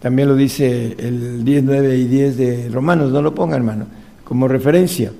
También 0.01 0.29
lo 0.29 0.37
dice 0.37 0.95
el 0.99 1.45
10, 1.45 1.65
9 1.65 1.97
y 1.97 2.05
10 2.05 2.37
de 2.37 2.69
Romanos, 2.71 3.11
no 3.11 3.21
lo 3.21 3.35
ponga 3.35 3.57
hermano, 3.57 3.87
como 4.25 4.47
referencia. 4.47 5.13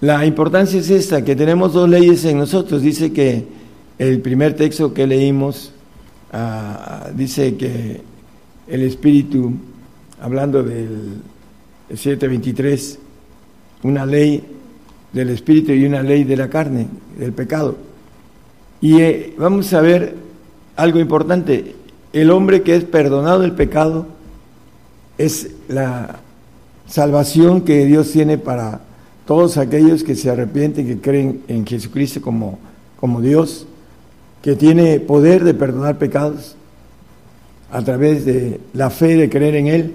La 0.00 0.24
importancia 0.24 0.80
es 0.80 0.88
esta, 0.88 1.22
que 1.22 1.36
tenemos 1.36 1.74
dos 1.74 1.88
leyes 1.88 2.24
en 2.24 2.38
nosotros. 2.38 2.80
Dice 2.80 3.12
que 3.12 3.44
el 3.98 4.20
primer 4.20 4.54
texto 4.54 4.94
que 4.94 5.06
leímos 5.06 5.72
dice 7.14 7.56
que 7.56 8.00
el 8.68 8.82
Espíritu, 8.82 9.52
hablando 10.20 10.62
del 10.62 11.20
723, 11.88 12.98
una 13.82 14.06
ley 14.06 14.42
del 15.12 15.30
Espíritu 15.30 15.72
y 15.72 15.84
una 15.84 16.02
ley 16.02 16.24
de 16.24 16.36
la 16.36 16.48
carne, 16.48 16.86
del 17.18 17.32
pecado. 17.32 17.76
Y 18.80 19.00
eh, 19.00 19.34
vamos 19.36 19.72
a 19.74 19.80
ver 19.80 20.14
algo 20.76 20.98
importante, 20.98 21.74
el 22.12 22.30
hombre 22.30 22.62
que 22.62 22.76
es 22.76 22.84
perdonado 22.84 23.40
del 23.40 23.52
pecado 23.52 24.06
es 25.18 25.50
la 25.68 26.20
salvación 26.86 27.62
que 27.62 27.86
Dios 27.86 28.10
tiene 28.10 28.38
para 28.38 28.80
todos 29.26 29.58
aquellos 29.58 30.02
que 30.02 30.16
se 30.16 30.30
arrepienten, 30.30 30.86
que 30.86 31.00
creen 31.00 31.42
en 31.46 31.66
Jesucristo 31.66 32.20
como, 32.20 32.58
como 32.98 33.20
Dios 33.20 33.66
que 34.42 34.56
tiene 34.56 35.00
poder 35.00 35.44
de 35.44 35.54
perdonar 35.54 35.98
pecados 35.98 36.56
a 37.70 37.82
través 37.82 38.24
de 38.24 38.60
la 38.72 38.90
fe 38.90 39.16
de 39.16 39.28
creer 39.28 39.54
en 39.54 39.66
Él. 39.66 39.94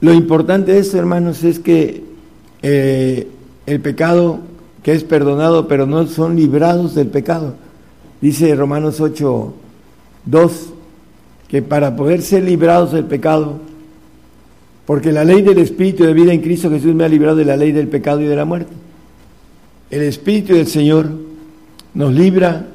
Lo 0.00 0.14
importante 0.14 0.72
de 0.72 0.78
esto, 0.78 0.96
hermanos, 0.96 1.44
es 1.44 1.58
que 1.58 2.04
eh, 2.62 3.28
el 3.66 3.80
pecado 3.80 4.40
que 4.82 4.92
es 4.92 5.04
perdonado, 5.04 5.68
pero 5.68 5.86
no 5.86 6.06
son 6.06 6.36
librados 6.36 6.94
del 6.94 7.08
pecado. 7.08 7.54
Dice 8.20 8.54
Romanos 8.54 9.00
8, 9.00 9.52
2, 10.26 10.72
que 11.48 11.62
para 11.62 11.96
poder 11.96 12.22
ser 12.22 12.44
librados 12.44 12.92
del 12.92 13.04
pecado, 13.04 13.58
porque 14.86 15.12
la 15.12 15.24
ley 15.24 15.42
del 15.42 15.58
Espíritu 15.58 16.04
de 16.04 16.12
vida 16.12 16.32
en 16.32 16.40
Cristo 16.40 16.70
Jesús 16.70 16.94
me 16.94 17.04
ha 17.04 17.08
librado 17.08 17.36
de 17.36 17.44
la 17.44 17.56
ley 17.56 17.72
del 17.72 17.88
pecado 17.88 18.20
y 18.20 18.26
de 18.26 18.36
la 18.36 18.44
muerte. 18.44 18.72
El 19.90 20.02
Espíritu 20.02 20.54
del 20.54 20.66
Señor 20.66 21.10
nos 21.94 22.12
libra 22.12 22.66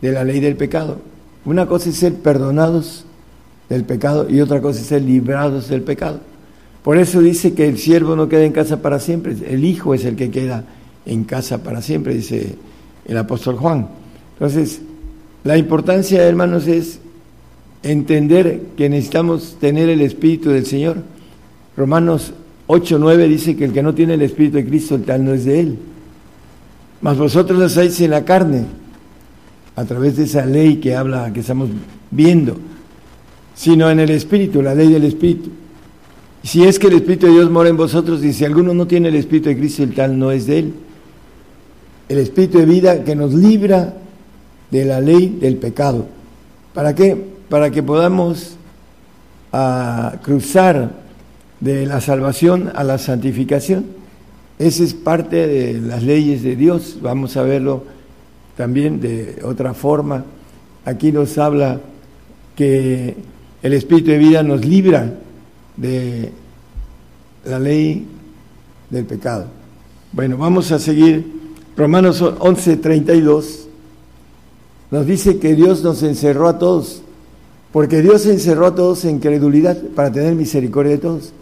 de 0.00 0.12
la 0.12 0.24
ley 0.24 0.40
del 0.40 0.56
pecado. 0.56 0.98
Una 1.44 1.66
cosa 1.66 1.90
es 1.90 1.96
ser 1.96 2.14
perdonados 2.14 3.04
del 3.68 3.84
pecado 3.84 4.28
y 4.28 4.40
otra 4.40 4.60
cosa 4.60 4.80
es 4.80 4.86
ser 4.86 5.02
librados 5.02 5.68
del 5.68 5.82
pecado. 5.82 6.20
Por 6.82 6.96
eso 6.96 7.20
dice 7.20 7.54
que 7.54 7.68
el 7.68 7.78
siervo 7.78 8.16
no 8.16 8.28
queda 8.28 8.44
en 8.44 8.52
casa 8.52 8.80
para 8.80 8.98
siempre, 8.98 9.36
el 9.46 9.64
hijo 9.64 9.94
es 9.94 10.04
el 10.04 10.16
que 10.16 10.30
queda 10.30 10.64
en 11.04 11.24
casa 11.24 11.62
para 11.62 11.82
siempre, 11.82 12.14
dice 12.14 12.56
el 13.06 13.16
apóstol 13.16 13.56
Juan. 13.56 13.88
Entonces, 14.34 14.80
la 15.44 15.56
importancia, 15.56 16.22
hermanos, 16.24 16.66
es 16.66 17.00
entender 17.82 18.62
que 18.76 18.88
necesitamos 18.88 19.56
tener 19.60 19.88
el 19.88 20.00
Espíritu 20.00 20.50
del 20.50 20.66
Señor. 20.66 20.96
Romanos 21.76 22.32
8, 22.66 22.98
9 22.98 23.28
dice 23.28 23.56
que 23.56 23.64
el 23.64 23.72
que 23.72 23.82
no 23.82 23.94
tiene 23.94 24.14
el 24.14 24.22
Espíritu 24.22 24.56
de 24.56 24.66
Cristo, 24.66 24.96
el 24.96 25.04
tal 25.04 25.24
no 25.24 25.32
es 25.32 25.44
de 25.44 25.60
él. 25.60 25.78
Mas 27.00 27.16
vosotros 27.16 27.60
hacéis 27.62 28.00
en 28.00 28.10
la 28.10 28.24
carne, 28.24 28.64
a 29.76 29.84
través 29.84 30.16
de 30.16 30.24
esa 30.24 30.44
ley 30.44 30.76
que 30.76 30.96
habla, 30.96 31.32
que 31.32 31.40
estamos 31.40 31.70
viendo, 32.10 32.56
sino 33.54 33.88
en 33.90 34.00
el 34.00 34.10
Espíritu, 34.10 34.60
la 34.60 34.74
ley 34.74 34.92
del 34.92 35.04
Espíritu. 35.04 35.50
Si 36.42 36.64
es 36.64 36.78
que 36.78 36.88
el 36.88 36.94
Espíritu 36.94 37.26
de 37.26 37.32
Dios 37.32 37.50
mora 37.50 37.68
en 37.68 37.76
vosotros 37.76 38.24
y 38.24 38.32
si 38.32 38.44
alguno 38.44 38.74
no 38.74 38.86
tiene 38.86 39.08
el 39.08 39.16
Espíritu 39.16 39.48
de 39.48 39.56
Cristo, 39.56 39.84
el 39.84 39.94
tal 39.94 40.18
no 40.18 40.32
es 40.32 40.46
de 40.46 40.58
él. 40.58 40.74
El 42.08 42.18
Espíritu 42.18 42.58
de 42.58 42.66
vida 42.66 43.04
que 43.04 43.14
nos 43.14 43.34
libra 43.34 43.94
de 44.70 44.84
la 44.84 45.00
ley 45.00 45.38
del 45.40 45.56
pecado. 45.56 46.06
¿Para 46.74 46.94
qué? 46.94 47.16
Para 47.48 47.70
que 47.70 47.82
podamos 47.82 48.56
ah, 49.52 50.16
cruzar 50.22 50.92
de 51.60 51.86
la 51.86 52.00
salvación 52.00 52.70
a 52.74 52.84
la 52.84 52.98
santificación. 52.98 53.86
Esa 54.58 54.82
es 54.82 54.94
parte 54.94 55.46
de 55.46 55.80
las 55.80 56.02
leyes 56.02 56.42
de 56.42 56.56
Dios. 56.56 56.98
Vamos 57.00 57.36
a 57.36 57.42
verlo 57.42 57.84
también 58.56 59.00
de 59.00 59.40
otra 59.44 59.74
forma. 59.74 60.24
Aquí 60.84 61.12
nos 61.12 61.38
habla 61.38 61.80
que 62.56 63.16
el 63.62 63.72
Espíritu 63.72 64.10
de 64.10 64.18
vida 64.18 64.42
nos 64.42 64.64
libra 64.64 65.14
de 65.76 66.32
la 67.44 67.58
ley 67.58 68.06
del 68.90 69.04
pecado. 69.04 69.46
Bueno, 70.12 70.36
vamos 70.36 70.72
a 70.72 70.78
seguir. 70.78 71.38
Romanos 71.76 72.20
11:32 72.20 73.67
nos 74.90 75.06
dice 75.06 75.38
que 75.38 75.54
Dios 75.54 75.82
nos 75.82 76.02
encerró 76.02 76.48
a 76.48 76.58
todos, 76.58 77.02
porque 77.72 78.00
Dios 78.00 78.26
encerró 78.26 78.66
a 78.66 78.74
todos 78.74 79.04
en 79.04 79.18
credulidad 79.18 79.76
para 79.94 80.10
tener 80.10 80.34
misericordia 80.34 80.92
de 80.92 80.98
todos. 80.98 81.32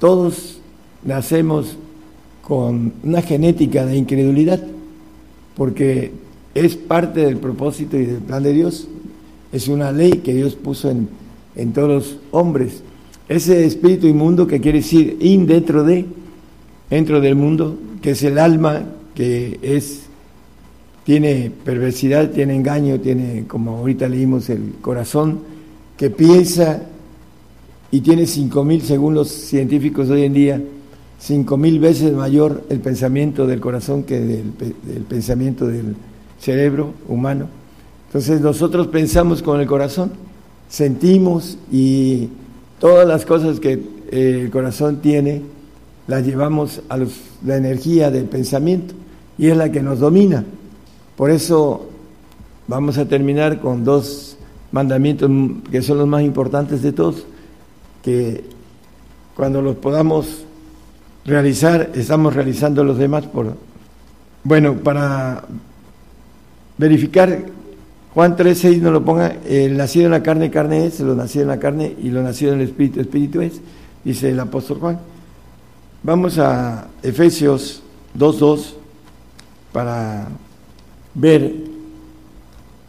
Todos 0.00 0.58
nacemos 1.04 1.76
con 2.42 2.92
una 3.02 3.22
genética 3.22 3.86
de 3.86 3.96
incredulidad, 3.96 4.60
porque 5.56 6.12
es 6.54 6.76
parte 6.76 7.20
del 7.20 7.36
propósito 7.36 7.96
y 7.96 8.06
del 8.06 8.18
plan 8.18 8.42
de 8.42 8.52
Dios. 8.52 8.88
Es 9.52 9.68
una 9.68 9.92
ley 9.92 10.20
que 10.24 10.34
Dios 10.34 10.56
puso 10.56 10.90
en, 10.90 11.08
en 11.54 11.72
todos 11.72 11.88
los 11.88 12.16
hombres. 12.32 12.82
Ese 13.28 13.64
espíritu 13.64 14.06
inmundo 14.06 14.46
que 14.46 14.60
quiere 14.60 14.78
decir 14.78 15.16
in 15.20 15.46
dentro 15.46 15.84
de, 15.84 16.06
dentro 16.90 17.20
del 17.20 17.36
mundo, 17.36 17.78
que 18.02 18.10
es 18.10 18.22
el 18.24 18.38
alma 18.38 18.84
que 19.14 19.60
es 19.62 20.03
tiene 21.04 21.52
perversidad, 21.64 22.30
tiene 22.30 22.56
engaño, 22.56 22.98
tiene, 22.98 23.44
como 23.46 23.78
ahorita 23.78 24.08
leímos, 24.08 24.48
el 24.48 24.74
corazón 24.80 25.40
que 25.96 26.10
piensa 26.10 26.82
y 27.90 28.00
tiene 28.00 28.26
cinco 28.26 28.64
mil, 28.64 28.82
según 28.82 29.14
los 29.14 29.28
científicos 29.28 30.08
hoy 30.08 30.24
en 30.24 30.32
día, 30.32 30.60
cinco 31.20 31.56
mil 31.56 31.78
veces 31.78 32.12
mayor 32.12 32.64
el 32.70 32.80
pensamiento 32.80 33.46
del 33.46 33.60
corazón 33.60 34.02
que 34.02 34.18
del, 34.18 34.44
pensamiento 35.08 35.66
del 35.66 35.94
cerebro 36.40 36.94
humano. 37.06 37.48
Entonces 38.08 38.40
nosotros 38.40 38.86
pensamos 38.88 39.42
con 39.42 39.60
el 39.60 39.66
corazón, 39.66 40.12
sentimos 40.68 41.58
y 41.70 42.28
todas 42.80 43.06
las 43.06 43.26
cosas 43.26 43.60
que 43.60 43.72
eh, 44.10 44.40
el 44.44 44.50
corazón 44.50 45.00
tiene 45.02 45.42
las 46.06 46.24
llevamos 46.26 46.82
a 46.88 46.98
la 46.98 47.56
energía 47.56 48.10
del 48.10 48.24
pensamiento 48.24 48.94
y 49.38 49.48
es 49.48 49.56
la 49.56 49.70
que 49.70 49.82
nos 49.82 50.00
domina. 50.00 50.44
Por 51.16 51.30
eso 51.30 51.88
vamos 52.66 52.98
a 52.98 53.06
terminar 53.06 53.60
con 53.60 53.84
dos 53.84 54.36
mandamientos 54.72 55.30
que 55.70 55.82
son 55.82 55.98
los 55.98 56.08
más 56.08 56.22
importantes 56.22 56.82
de 56.82 56.92
todos, 56.92 57.24
que 58.02 58.44
cuando 59.36 59.62
los 59.62 59.76
podamos 59.76 60.44
realizar, 61.24 61.90
estamos 61.94 62.34
realizando 62.34 62.84
los 62.84 62.98
demás 62.98 63.26
por... 63.26 63.56
Bueno, 64.42 64.74
para 64.74 65.44
verificar, 66.76 67.46
Juan 68.12 68.36
3.6 68.36 68.80
no 68.80 68.90
lo 68.90 69.04
ponga, 69.04 69.36
el 69.46 69.76
nacido 69.76 70.06
en 70.06 70.12
la 70.12 70.22
carne, 70.22 70.50
carne 70.50 70.86
es, 70.86 71.00
lo 71.00 71.14
nacido 71.14 71.42
en 71.42 71.48
la 71.48 71.58
carne 71.58 71.94
y 72.02 72.10
lo 72.10 72.22
nacido 72.22 72.52
en 72.52 72.60
el 72.60 72.68
espíritu, 72.68 73.00
espíritu 73.00 73.40
es, 73.40 73.60
dice 74.04 74.30
el 74.30 74.40
apóstol 74.40 74.78
Juan. 74.80 74.98
Vamos 76.02 76.38
a 76.38 76.88
Efesios 77.02 77.82
2.2 78.18 78.74
para 79.72 80.28
ver 81.14 81.52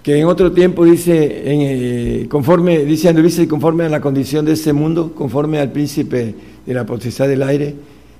que 0.06 0.20
en 0.20 0.28
otro 0.28 0.52
tiempo 0.52 0.86
dice, 0.86 1.52
en, 1.52 1.62
eh, 1.62 2.28
conforme, 2.30 2.86
dice 2.86 3.10
anduviste 3.10 3.48
conforme 3.48 3.86
a 3.86 3.90
la 3.90 4.02
condición 4.02 4.46
de 4.46 4.54
este 4.54 4.72
mundo, 4.72 5.14
conforme 5.16 5.58
al 5.58 5.72
príncipe 5.72 6.36
de 6.64 6.74
la 6.76 6.86
potestad 6.86 7.28
del 7.28 7.42
aire, 7.42 7.74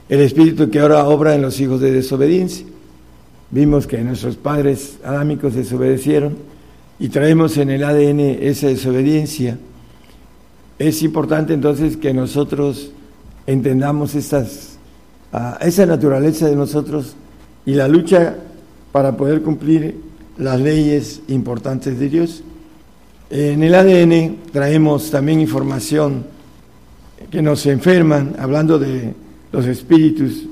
el 0.10 0.20
espíritu 0.22 0.72
que 0.72 0.80
ahora 0.80 1.08
obra 1.08 1.36
en 1.36 1.44
los 1.44 1.60
hijos 1.60 1.82
de 1.82 1.92
desobediencia. 1.92 2.66
Vimos 3.52 3.86
que 3.86 4.00
nuestros 4.00 4.36
padres 4.36 4.98
adámicos 5.04 5.54
desobedecieron 5.54 6.36
y 6.98 7.10
traemos 7.10 7.58
en 7.58 7.70
el 7.70 7.84
ADN 7.84 8.20
esa 8.20 8.66
desobediencia. 8.68 9.60
Es 10.80 11.04
importante 11.04 11.54
entonces 11.54 11.98
que 11.98 12.16
nosotros 12.16 12.92
entendamos 13.46 14.16
esa 14.16 15.86
naturaleza 15.86 16.48
de 16.48 16.56
nosotros 16.56 17.16
y 17.64 17.74
la 17.74 17.88
lucha 17.88 18.38
para 18.92 19.16
poder 19.16 19.44
cumplir 19.44 20.05
las 20.38 20.60
leyes 20.60 21.22
importantes 21.28 22.00
de 22.00 22.10
Dios. 22.10 22.44
En 23.30 23.64
el 23.64 23.74
ADN 23.74 24.38
traemos 24.52 25.10
también 25.10 25.40
información 25.40 26.26
que 27.32 27.42
nos 27.42 27.66
enferman, 27.66 28.36
hablando 28.38 28.78
de 28.78 29.14
los 29.52 29.66
espíritus 29.66 30.44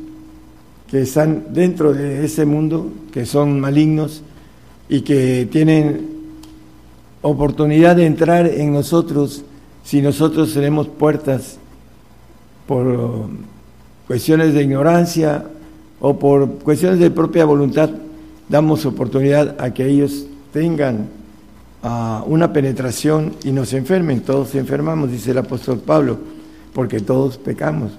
que 0.89 1.01
están 1.01 1.47
dentro 1.49 1.93
de 1.93 2.26
ese 2.26 2.45
mundo, 2.45 2.91
que 3.11 3.26
son 3.26 3.60
malignos 3.60 4.22
y 4.89 5.01
que 5.01 5.47
tienen 5.51 6.10
oportunidad 7.22 7.95
de 7.95 8.05
entrar 8.05 8.47
en 8.47 8.73
nosotros 8.73 9.43
si 9.84 10.01
nosotros 10.01 10.53
tenemos 10.53 10.88
puertas 10.88 11.57
por 12.68 13.27
cuestiones 14.07 14.53
de 14.53 14.64
ignorancia 14.64 15.45
o 15.99 16.18
por 16.18 16.60
cuestiones 16.60 16.99
de 16.99 17.11
propia 17.11 17.45
voluntad 17.45 17.89
damos 18.53 18.85
oportunidad 18.85 19.59
a 19.59 19.73
que 19.73 19.84
ellos 19.84 20.27
tengan 20.51 21.07
uh, 21.81 22.23
una 22.27 22.53
penetración 22.53 23.34
y 23.43 23.51
nos 23.51 23.73
enfermen. 23.73 24.21
Todos 24.21 24.53
enfermamos, 24.53 25.09
dice 25.09 25.31
el 25.31 25.39
apóstol 25.39 25.80
Pablo, 25.80 26.19
porque 26.71 26.99
todos 26.99 27.39
pecamos. 27.39 27.93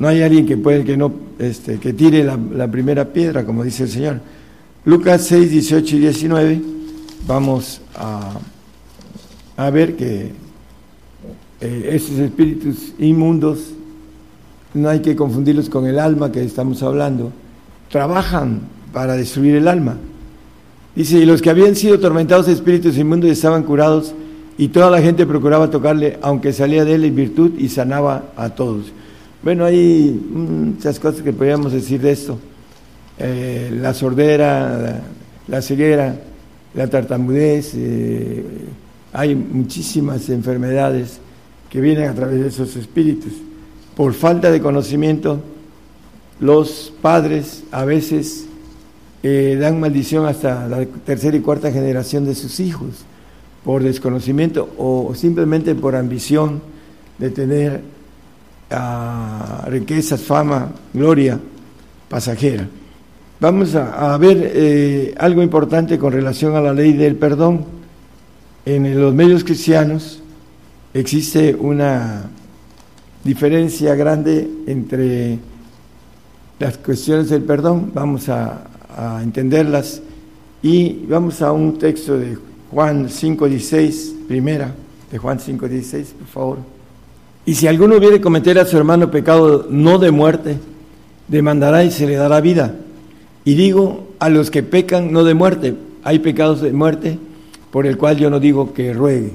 No 0.00 0.08
hay 0.08 0.22
alguien 0.22 0.44
que 0.44 0.56
puede 0.56 0.82
que 0.82 0.96
no 0.96 1.12
este, 1.38 1.78
que 1.78 1.92
tire 1.92 2.24
la, 2.24 2.36
la, 2.36 2.68
primera 2.68 3.04
piedra, 3.12 3.46
como 3.46 3.62
dice 3.62 3.84
el 3.84 3.88
Señor. 3.88 4.20
Lucas 4.84 5.22
6, 5.26 5.52
18 5.52 5.94
y 5.94 5.98
19, 6.00 6.62
vamos 7.28 7.80
a, 7.94 8.40
a 9.56 9.70
ver 9.70 9.94
que 9.94 10.32
eh, 11.60 11.90
esos 11.92 12.18
espíritus 12.18 12.92
inmundos 12.98 13.70
no 14.74 14.88
hay 14.88 14.98
que 14.98 15.14
confundirlos 15.14 15.70
con 15.70 15.86
el 15.86 16.00
alma 16.00 16.32
que 16.32 16.42
estamos 16.42 16.82
hablando, 16.82 17.30
trabajan 17.88 18.74
para 18.96 19.14
destruir 19.14 19.56
el 19.56 19.68
alma. 19.68 19.98
Dice, 20.94 21.18
y 21.18 21.26
los 21.26 21.42
que 21.42 21.50
habían 21.50 21.76
sido 21.76 21.96
atormentados 21.96 22.46
de 22.46 22.54
espíritus 22.54 22.96
inmundos 22.96 23.28
estaban 23.28 23.62
curados 23.62 24.14
y 24.56 24.68
toda 24.68 24.88
la 24.90 25.02
gente 25.02 25.26
procuraba 25.26 25.68
tocarle, 25.68 26.18
aunque 26.22 26.50
salía 26.54 26.82
de 26.82 26.94
él 26.94 27.04
en 27.04 27.14
virtud 27.14 27.50
y 27.58 27.68
sanaba 27.68 28.30
a 28.38 28.48
todos. 28.48 28.86
Bueno, 29.42 29.66
hay 29.66 30.18
muchas 30.32 30.98
cosas 30.98 31.20
que 31.20 31.34
podríamos 31.34 31.74
decir 31.74 32.00
de 32.00 32.10
esto. 32.10 32.38
Eh, 33.18 33.70
la 33.82 33.92
sordera, 33.92 35.02
la, 35.46 35.60
ceguera, 35.60 36.18
la 36.72 36.86
tartamudez, 36.88 37.74
eh, 37.74 38.42
hay 39.12 39.34
muchísimas 39.34 40.26
enfermedades 40.30 41.18
que 41.68 41.82
vienen 41.82 42.08
a 42.08 42.14
través 42.14 42.40
de 42.40 42.48
esos 42.48 42.74
espíritus. 42.76 43.34
Por 43.94 44.14
falta 44.14 44.50
de 44.50 44.62
conocimiento, 44.62 45.42
los 46.40 46.94
padres 47.02 47.62
a 47.70 47.84
veces 47.84 48.45
eh, 49.22 49.56
dan 49.60 49.80
maldición 49.80 50.26
hasta 50.26 50.68
la 50.68 50.84
tercera 50.84 51.36
y 51.36 51.40
cuarta 51.40 51.72
generación 51.72 52.24
de 52.24 52.34
sus 52.34 52.60
hijos 52.60 53.04
por 53.64 53.82
desconocimiento 53.82 54.68
o 54.78 55.12
simplemente 55.14 55.74
por 55.74 55.96
ambición 55.96 56.60
de 57.18 57.30
tener 57.30 57.80
uh, 58.70 59.68
riquezas, 59.68 60.20
fama, 60.20 60.70
gloria 60.92 61.40
pasajera. 62.08 62.68
Vamos 63.38 63.74
a, 63.74 64.16
ver 64.16 64.52
eh, 64.54 65.14
algo 65.18 65.42
importante 65.42 65.98
con 65.98 66.12
relación 66.12 66.56
a 66.56 66.60
la 66.60 66.72
ley 66.72 66.94
del 66.94 67.16
perdón. 67.16 67.64
En 68.64 68.98
los 68.98 69.12
medios 69.14 69.44
cristianos 69.44 70.22
existe 70.94 71.54
una 71.54 72.30
diferencia 73.22 73.94
grande 73.94 74.48
entre 74.66 75.38
las 76.58 76.78
cuestiones 76.78 77.28
del 77.28 77.42
perdón. 77.42 77.90
Vamos 77.92 78.28
a, 78.30 78.62
a 78.96 79.22
entenderlas. 79.22 80.02
Y 80.62 81.04
vamos 81.06 81.42
a 81.42 81.52
un 81.52 81.78
texto 81.78 82.18
de 82.18 82.36
Juan 82.70 83.08
5.16, 83.08 84.26
primera, 84.26 84.74
de 85.12 85.18
Juan 85.18 85.38
5.16, 85.38 86.04
por 86.18 86.26
favor. 86.26 86.58
Y 87.44 87.54
si 87.54 87.68
alguno 87.68 87.96
hubiere 87.96 88.20
cometer 88.20 88.58
a 88.58 88.64
su 88.64 88.76
hermano 88.76 89.10
pecado 89.10 89.66
no 89.70 89.98
de 89.98 90.10
muerte, 90.10 90.58
demandará 91.28 91.84
y 91.84 91.92
se 91.92 92.06
le 92.06 92.16
dará 92.16 92.40
vida. 92.40 92.74
Y 93.44 93.54
digo 93.54 94.08
a 94.18 94.28
los 94.28 94.50
que 94.50 94.64
pecan 94.64 95.12
no 95.12 95.22
de 95.22 95.34
muerte, 95.34 95.76
hay 96.02 96.18
pecados 96.18 96.60
de 96.60 96.72
muerte 96.72 97.18
por 97.70 97.86
el 97.86 97.96
cual 97.96 98.16
yo 98.16 98.30
no 98.30 98.40
digo 98.40 98.72
que 98.72 98.92
ruegue. 98.92 99.32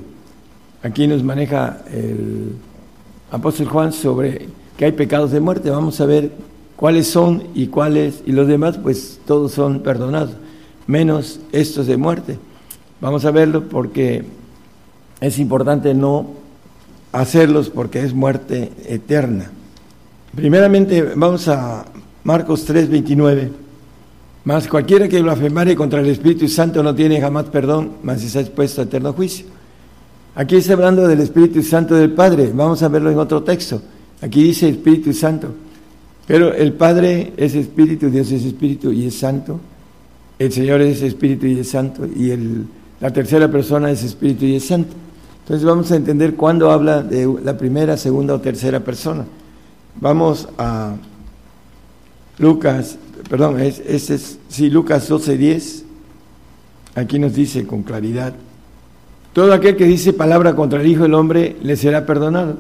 Aquí 0.84 1.08
nos 1.08 1.24
maneja 1.24 1.84
el 1.94 2.56
apóstol 3.30 3.68
Juan 3.68 3.94
sobre 3.94 4.48
que 4.76 4.86
hay 4.86 4.92
pecados 4.92 5.32
de 5.32 5.40
muerte. 5.40 5.70
Vamos 5.70 6.02
a 6.02 6.06
ver 6.06 6.32
cuáles 6.82 7.06
son 7.06 7.44
y 7.54 7.68
cuáles, 7.68 8.24
y 8.26 8.32
los 8.32 8.48
demás, 8.48 8.80
pues 8.80 9.20
todos 9.28 9.52
son 9.52 9.82
perdonados, 9.82 10.32
menos 10.88 11.40
estos 11.52 11.86
de 11.86 11.96
muerte. 11.96 12.40
Vamos 13.00 13.24
a 13.24 13.30
verlo 13.30 13.70
porque 13.70 14.26
es 15.20 15.38
importante 15.38 15.94
no 15.94 16.26
hacerlos 17.12 17.70
porque 17.70 18.04
es 18.04 18.16
muerte 18.16 18.72
eterna. 18.88 19.52
Primeramente 20.36 21.04
vamos 21.16 21.48
a 21.50 21.86
Marcos 22.24 22.66
3, 22.66 22.90
29. 22.90 23.52
Mas 24.44 24.68
cualquiera 24.68 25.08
que 25.08 25.22
blasfemare 25.22 25.76
contra 25.76 26.00
el 26.00 26.08
Espíritu 26.08 26.48
Santo 26.48 26.82
no 26.82 26.96
tiene 26.96 27.22
jamás 27.22 27.46
perdón, 27.46 27.92
mas 28.02 28.24
está 28.24 28.40
expuesto 28.40 28.82
a 28.82 28.86
eterno 28.86 29.14
juicio. 29.14 29.46
Aquí 30.34 30.56
está 30.56 30.74
hablando 30.74 31.08
del 31.08 31.20
Espíritu 31.20 31.62
Santo 31.62 31.94
del 31.94 32.14
Padre. 32.14 32.52
Vamos 32.52 32.82
a 32.82 32.88
verlo 32.88 33.12
en 33.12 33.20
otro 33.20 33.44
texto. 33.44 33.80
Aquí 34.20 34.42
dice 34.42 34.68
Espíritu 34.68 35.14
Santo. 35.14 35.54
Pero 36.28 36.54
el 36.54 36.74
Padre 36.74 37.34
es 37.38 37.56
Espíritu, 37.56 38.10
Dios 38.10 38.32
es 38.32 38.46
Espíritu 38.46 38.92
y 38.92 39.08
es 39.08 39.16
Santo. 39.16 39.60
El 40.40 40.52
Señor 40.52 40.82
es 40.82 41.02
Espíritu 41.02 41.46
y 41.46 41.60
es 41.60 41.70
Santo. 41.70 42.08
Y 42.16 42.32
el, 42.32 42.66
la 43.00 43.12
tercera 43.12 43.50
persona 43.52 43.92
es 43.92 44.04
Espíritu 44.04 44.46
y 44.46 44.56
es 44.56 44.66
Santo. 44.66 44.94
Entonces 45.44 45.66
vamos 45.66 45.92
a 45.92 45.96
entender 45.96 46.36
cuándo 46.36 46.72
habla 46.72 47.02
de 47.02 47.28
la 47.44 47.58
primera, 47.58 47.98
segunda 47.98 48.34
o 48.34 48.42
tercera 48.42 48.80
persona. 48.80 49.26
Vamos 50.00 50.48
a 50.58 50.96
Lucas, 52.38 52.98
perdón, 53.30 53.60
es, 53.60 53.80
es, 53.80 54.40
sí, 54.48 54.70
Lucas 54.70 55.08
12, 55.08 55.38
10. 55.38 55.86
Aquí 56.96 57.20
nos 57.20 57.34
dice 57.34 57.66
con 57.66 57.84
claridad. 57.84 58.34
Todo 59.34 59.54
aquel 59.54 59.78
que 59.78 59.86
dice 59.86 60.14
palabra 60.14 60.56
contra 60.56 60.82
el 60.82 60.88
Hijo 60.88 61.04
del 61.04 61.14
Hombre 61.14 61.56
le 61.62 61.76
será 61.76 62.06
perdonado, 62.06 62.58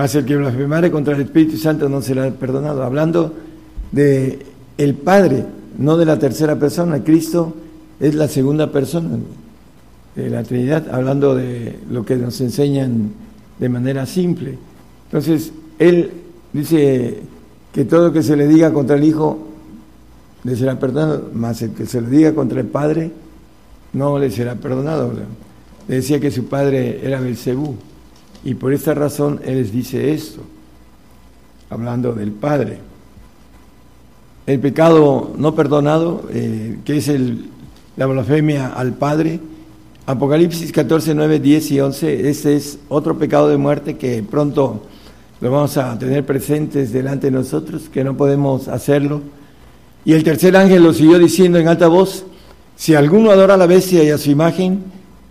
mas 0.00 0.14
el 0.14 0.24
que 0.24 0.34
blasfemare 0.34 0.90
contra 0.90 1.14
el 1.14 1.20
Espíritu 1.20 1.58
Santo 1.58 1.86
no 1.86 2.00
será 2.00 2.30
perdonado. 2.30 2.82
Hablando 2.82 3.34
de 3.92 4.38
el 4.78 4.94
Padre, 4.94 5.44
no 5.76 5.98
de 5.98 6.06
la 6.06 6.18
tercera 6.18 6.58
persona. 6.58 7.04
Cristo 7.04 7.52
es 8.00 8.14
la 8.14 8.26
segunda 8.26 8.72
persona 8.72 9.18
de 10.16 10.30
la 10.30 10.42
Trinidad, 10.42 10.88
hablando 10.90 11.34
de 11.34 11.80
lo 11.90 12.02
que 12.02 12.16
nos 12.16 12.40
enseñan 12.40 13.10
de 13.58 13.68
manera 13.68 14.06
simple. 14.06 14.56
Entonces, 15.04 15.52
Él 15.78 16.10
dice 16.54 17.18
que 17.70 17.84
todo 17.84 18.10
que 18.10 18.22
se 18.22 18.38
le 18.38 18.48
diga 18.48 18.72
contra 18.72 18.96
el 18.96 19.04
Hijo 19.04 19.48
le 20.44 20.56
será 20.56 20.78
perdonado, 20.78 21.28
más 21.34 21.60
el 21.60 21.72
que 21.72 21.84
se 21.84 22.00
le 22.00 22.08
diga 22.08 22.34
contra 22.34 22.58
el 22.58 22.68
Padre 22.68 23.10
no 23.92 24.18
le 24.18 24.30
será 24.30 24.54
perdonado. 24.54 25.12
Le 25.88 25.94
decía 25.96 26.18
que 26.18 26.30
su 26.30 26.46
padre 26.46 27.00
era 27.04 27.20
Belcebú 27.20 27.76
y 28.44 28.54
por 28.54 28.72
esta 28.72 28.94
razón 28.94 29.40
Él 29.44 29.56
les 29.56 29.72
dice 29.72 30.12
esto, 30.12 30.40
hablando 31.68 32.12
del 32.12 32.32
Padre. 32.32 32.78
El 34.46 34.58
pecado 34.60 35.32
no 35.36 35.54
perdonado, 35.54 36.24
eh, 36.30 36.78
que 36.84 36.96
es 36.96 37.08
el, 37.08 37.50
la 37.96 38.06
blasfemia 38.06 38.68
al 38.68 38.94
Padre, 38.94 39.40
Apocalipsis 40.06 40.72
14, 40.72 41.14
9, 41.14 41.38
10 41.38 41.70
y 41.70 41.80
11, 41.80 42.28
este 42.28 42.56
es 42.56 42.78
otro 42.88 43.16
pecado 43.16 43.48
de 43.48 43.56
muerte 43.56 43.96
que 43.96 44.24
pronto 44.28 44.82
lo 45.40 45.50
vamos 45.50 45.76
a 45.76 45.98
tener 45.98 46.26
presentes 46.26 46.92
delante 46.92 47.28
de 47.28 47.32
nosotros, 47.32 47.88
que 47.88 48.02
no 48.02 48.16
podemos 48.16 48.68
hacerlo. 48.68 49.20
Y 50.04 50.14
el 50.14 50.24
tercer 50.24 50.56
ángel 50.56 50.82
lo 50.82 50.92
siguió 50.92 51.18
diciendo 51.18 51.58
en 51.58 51.68
alta 51.68 51.88
voz, 51.88 52.24
si 52.76 52.94
alguno 52.94 53.30
adora 53.30 53.54
a 53.54 53.56
la 53.56 53.66
bestia 53.66 54.02
y 54.02 54.10
a 54.10 54.18
su 54.18 54.30
imagen 54.30 54.82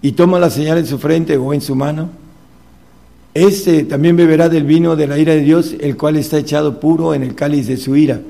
y 0.02 0.14
toma 0.14 0.40
la 0.40 0.50
señal 0.50 0.78
en 0.78 0.86
su 0.86 0.98
frente 0.98 1.36
o 1.36 1.54
en 1.54 1.62
su 1.62 1.76
mano, 1.76 2.10
este 3.34 3.84
también 3.84 4.16
beberá 4.16 4.50
del 4.50 4.64
vino 4.64 4.96
de 4.96 5.08
la 5.08 5.18
ira 5.18 5.34
de 5.34 5.42
Dios, 5.42 5.76
el 5.80 5.96
cual 5.98 6.16
está 6.16 6.38
echado 6.38 6.80
puro 6.80 7.14
en 7.14 7.24
el 7.24 7.36
cáliz 7.36 7.68
de 7.68 7.78
su 7.78 7.96
ira, 7.96 8.22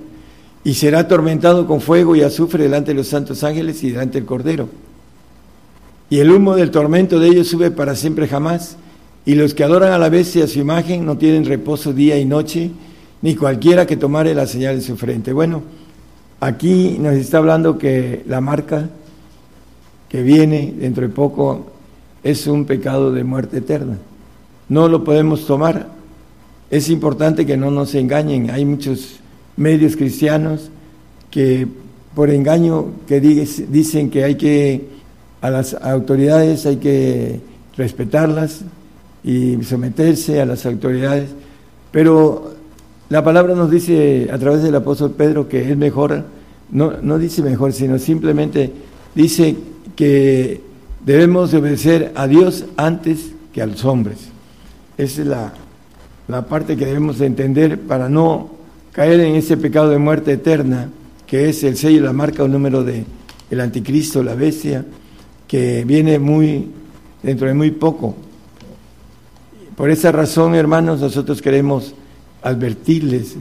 y 0.63 0.73
será 0.73 0.99
atormentado 0.99 1.65
con 1.65 1.79
fuego 1.79 2.15
y 2.15 2.21
azufre 2.21 2.63
delante 2.63 2.91
de 2.91 2.97
los 2.97 3.07
santos 3.07 3.43
ángeles 3.43 3.83
y 3.83 3.91
delante 3.91 4.19
del 4.19 4.25
Cordero. 4.25 4.69
Y 6.09 6.19
el 6.19 6.31
humo 6.31 6.55
del 6.55 6.71
tormento 6.71 7.19
de 7.19 7.27
ellos 7.27 7.47
sube 7.47 7.71
para 7.71 7.95
siempre 7.95 8.27
jamás, 8.27 8.77
y 9.25 9.35
los 9.35 9.53
que 9.53 9.63
adoran 9.63 9.93
a 9.93 9.97
la 9.97 10.09
bestia 10.09 10.47
su 10.47 10.59
imagen 10.59 11.05
no 11.05 11.17
tienen 11.17 11.45
reposo 11.45 11.93
día 11.93 12.17
y 12.17 12.25
noche, 12.25 12.71
ni 13.21 13.35
cualquiera 13.35 13.85
que 13.85 13.97
tomare 13.97 14.33
la 14.33 14.47
señal 14.47 14.75
en 14.75 14.81
su 14.81 14.97
frente. 14.97 15.33
Bueno, 15.33 15.61
aquí 16.39 16.97
nos 16.99 17.13
está 17.13 17.37
hablando 17.37 17.77
que 17.77 18.23
la 18.27 18.41
marca 18.41 18.89
que 20.09 20.23
viene 20.23 20.73
dentro 20.77 21.07
de 21.07 21.13
poco 21.13 21.67
es 22.23 22.47
un 22.47 22.65
pecado 22.65 23.11
de 23.11 23.23
muerte 23.23 23.57
eterna. 23.57 23.97
No 24.69 24.87
lo 24.87 25.03
podemos 25.03 25.45
tomar. 25.45 25.89
Es 26.69 26.89
importante 26.89 27.45
que 27.45 27.57
no 27.57 27.71
nos 27.71 27.95
engañen. 27.95 28.51
Hay 28.51 28.63
muchos 28.63 29.19
medios 29.57 29.95
cristianos 29.95 30.69
que 31.31 31.67
por 32.15 32.29
engaño 32.29 32.85
que 33.07 33.19
dicen 33.19 34.09
que 34.09 34.23
hay 34.23 34.35
que 34.35 34.87
a 35.41 35.49
las 35.49 35.73
autoridades 35.73 36.65
hay 36.65 36.77
que 36.77 37.39
respetarlas 37.77 38.61
y 39.23 39.61
someterse 39.63 40.41
a 40.41 40.45
las 40.45 40.65
autoridades, 40.65 41.29
pero 41.91 42.53
la 43.09 43.23
palabra 43.23 43.55
nos 43.55 43.69
dice 43.71 44.29
a 44.31 44.37
través 44.37 44.63
del 44.63 44.75
apóstol 44.75 45.11
Pedro 45.11 45.47
que 45.47 45.69
es 45.69 45.77
mejor, 45.77 46.23
no, 46.71 46.93
no 47.01 47.17
dice 47.17 47.41
mejor, 47.41 47.73
sino 47.73 47.99
simplemente 47.99 48.71
dice 49.15 49.55
que 49.95 50.61
debemos 51.05 51.53
obedecer 51.53 52.11
a 52.15 52.27
Dios 52.27 52.65
antes 52.77 53.31
que 53.53 53.61
a 53.61 53.65
los 53.65 53.83
hombres. 53.85 54.28
Esa 54.99 55.21
es 55.21 55.27
la, 55.27 55.53
la 56.27 56.45
parte 56.45 56.75
que 56.75 56.85
debemos 56.85 57.19
de 57.19 57.25
entender 57.25 57.79
para 57.79 58.09
no 58.09 58.49
caer 58.91 59.21
en 59.21 59.35
ese 59.35 59.55
pecado 59.55 59.89
de 59.89 59.97
muerte 59.97 60.33
eterna, 60.33 60.89
que 61.25 61.47
es 61.47 61.63
el 61.63 61.77
sello 61.77 62.03
la 62.03 62.11
marca 62.11 62.43
o 62.43 62.49
número 62.49 62.83
de 62.83 63.05
el 63.49 63.61
anticristo, 63.61 64.21
la 64.21 64.35
bestia, 64.35 64.83
que 65.47 65.85
viene 65.85 66.19
muy 66.19 66.67
dentro 67.23 67.47
de 67.47 67.53
muy 67.53 67.71
poco. 67.71 68.13
Por 69.77 69.89
esa 69.89 70.11
razón, 70.11 70.53
hermanos, 70.53 70.99
nosotros 70.99 71.41
queremos 71.41 71.95
advertirles 72.41 73.37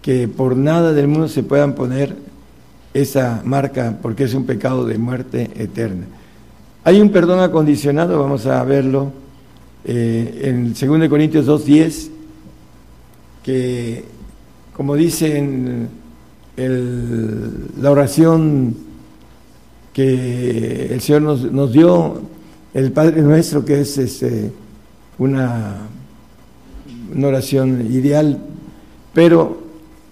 que 0.00 0.28
por 0.28 0.56
nada 0.56 0.94
del 0.94 1.08
mundo 1.08 1.28
se 1.28 1.42
puedan 1.42 1.74
poner 1.74 2.16
esa 2.94 3.42
marca 3.44 3.98
porque 4.00 4.24
es 4.24 4.32
un 4.32 4.46
pecado 4.46 4.86
de 4.86 4.96
muerte 4.96 5.50
eterna. 5.56 6.06
Hay 6.84 7.02
un 7.02 7.10
perdón 7.10 7.40
acondicionado, 7.40 8.18
vamos 8.18 8.46
a 8.46 8.64
verlo 8.64 9.21
eh, 9.84 10.42
en 10.44 10.74
2 10.74 11.08
Corintios 11.08 11.46
2.10, 11.46 12.08
que 13.42 14.04
como 14.74 14.94
dice 14.94 15.36
en 15.36 15.88
la 17.80 17.90
oración 17.90 18.76
que 19.92 20.88
el 20.92 21.00
Señor 21.00 21.22
nos, 21.22 21.72
dio, 21.72 22.20
el 22.74 22.92
Padre 22.92 23.22
nuestro, 23.22 23.64
que 23.64 23.80
es 23.80 23.98
este, 23.98 24.50
una, 25.18 25.76
una 27.14 27.28
oración 27.28 27.86
ideal, 27.92 28.38
pero 29.12 29.60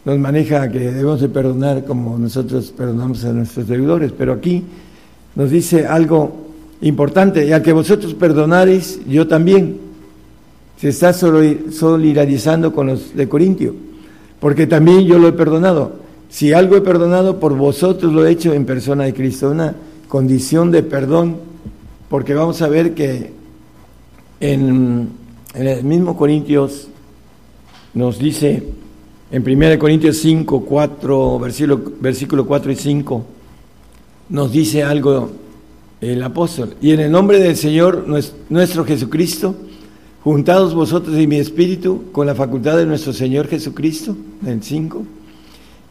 nos 0.04 0.18
maneja 0.18 0.70
que 0.70 0.78
debemos 0.78 1.20
de 1.20 1.28
perdonar 1.28 1.84
como 1.84 2.18
nosotros 2.18 2.72
perdonamos 2.76 3.24
a 3.24 3.32
nuestros 3.32 3.66
deudores, 3.66 4.12
pero 4.16 4.34
aquí 4.34 4.64
nos 5.34 5.50
dice 5.50 5.86
algo 5.86 6.49
importante, 6.82 7.46
y 7.46 7.52
al 7.52 7.62
que 7.62 7.72
vosotros 7.72 8.14
perdonaréis, 8.14 9.00
yo 9.06 9.26
también. 9.26 9.90
Se 10.78 10.88
está 10.88 11.12
solidarizando 11.12 12.72
con 12.72 12.86
los 12.86 13.14
de 13.14 13.28
Corintio, 13.28 13.74
porque 14.40 14.66
también 14.66 15.02
yo 15.02 15.18
lo 15.18 15.28
he 15.28 15.32
perdonado. 15.32 16.00
Si 16.30 16.54
algo 16.54 16.74
he 16.74 16.80
perdonado, 16.80 17.38
por 17.38 17.54
vosotros 17.54 18.12
lo 18.14 18.24
he 18.24 18.30
hecho 18.30 18.54
en 18.54 18.64
persona 18.64 19.04
de 19.04 19.12
Cristo, 19.12 19.50
una 19.50 19.74
condición 20.08 20.70
de 20.70 20.82
perdón, 20.82 21.36
porque 22.08 22.32
vamos 22.32 22.62
a 22.62 22.68
ver 22.68 22.94
que 22.94 23.30
en, 24.40 25.10
el 25.54 25.84
mismo 25.84 26.16
Corintios 26.16 26.88
nos 27.92 28.18
dice, 28.18 28.62
en 29.30 29.42
1 29.42 29.78
Corintios 29.78 30.16
5, 30.16 30.64
4, 30.64 31.38
versículo, 31.40 31.82
versículo 32.00 32.46
4 32.46 32.72
y 32.72 32.76
5, 32.76 33.24
nos 34.30 34.50
dice 34.50 34.82
algo 34.82 35.30
el 36.00 36.22
apóstol. 36.22 36.74
Y 36.80 36.92
en 36.92 37.00
el 37.00 37.10
nombre 37.10 37.38
del 37.38 37.56
Señor 37.56 38.06
nuestro 38.48 38.84
Jesucristo, 38.84 39.54
juntados 40.22 40.74
vosotros 40.74 41.18
y 41.18 41.26
mi 41.26 41.36
espíritu 41.36 42.04
con 42.12 42.26
la 42.26 42.34
facultad 42.34 42.76
de 42.76 42.86
nuestro 42.86 43.12
Señor 43.12 43.48
Jesucristo, 43.48 44.16
en 44.44 44.62
5, 44.62 45.02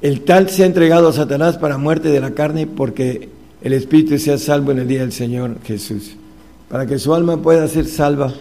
el 0.02 0.22
tal 0.22 0.50
se 0.50 0.64
ha 0.64 0.66
entregado 0.66 1.10
a 1.10 1.14
Satanás 1.14 1.58
para 1.58 1.78
muerte 1.78 2.10
de 2.10 2.22
la 2.22 2.32
carne 2.32 2.68
porque 2.68 3.30
el 3.62 3.74
espíritu 3.74 4.18
sea 4.18 4.38
salvo 4.38 4.72
en 4.72 4.80
el 4.80 4.88
día 4.88 5.02
del 5.02 5.12
Señor 5.12 5.58
Jesús. 5.64 6.16
Para 6.70 6.86
que 6.86 7.00
su 7.00 7.14
alma 7.14 7.42
pueda 7.42 7.68
ser 7.68 7.86
salva. 7.86 8.34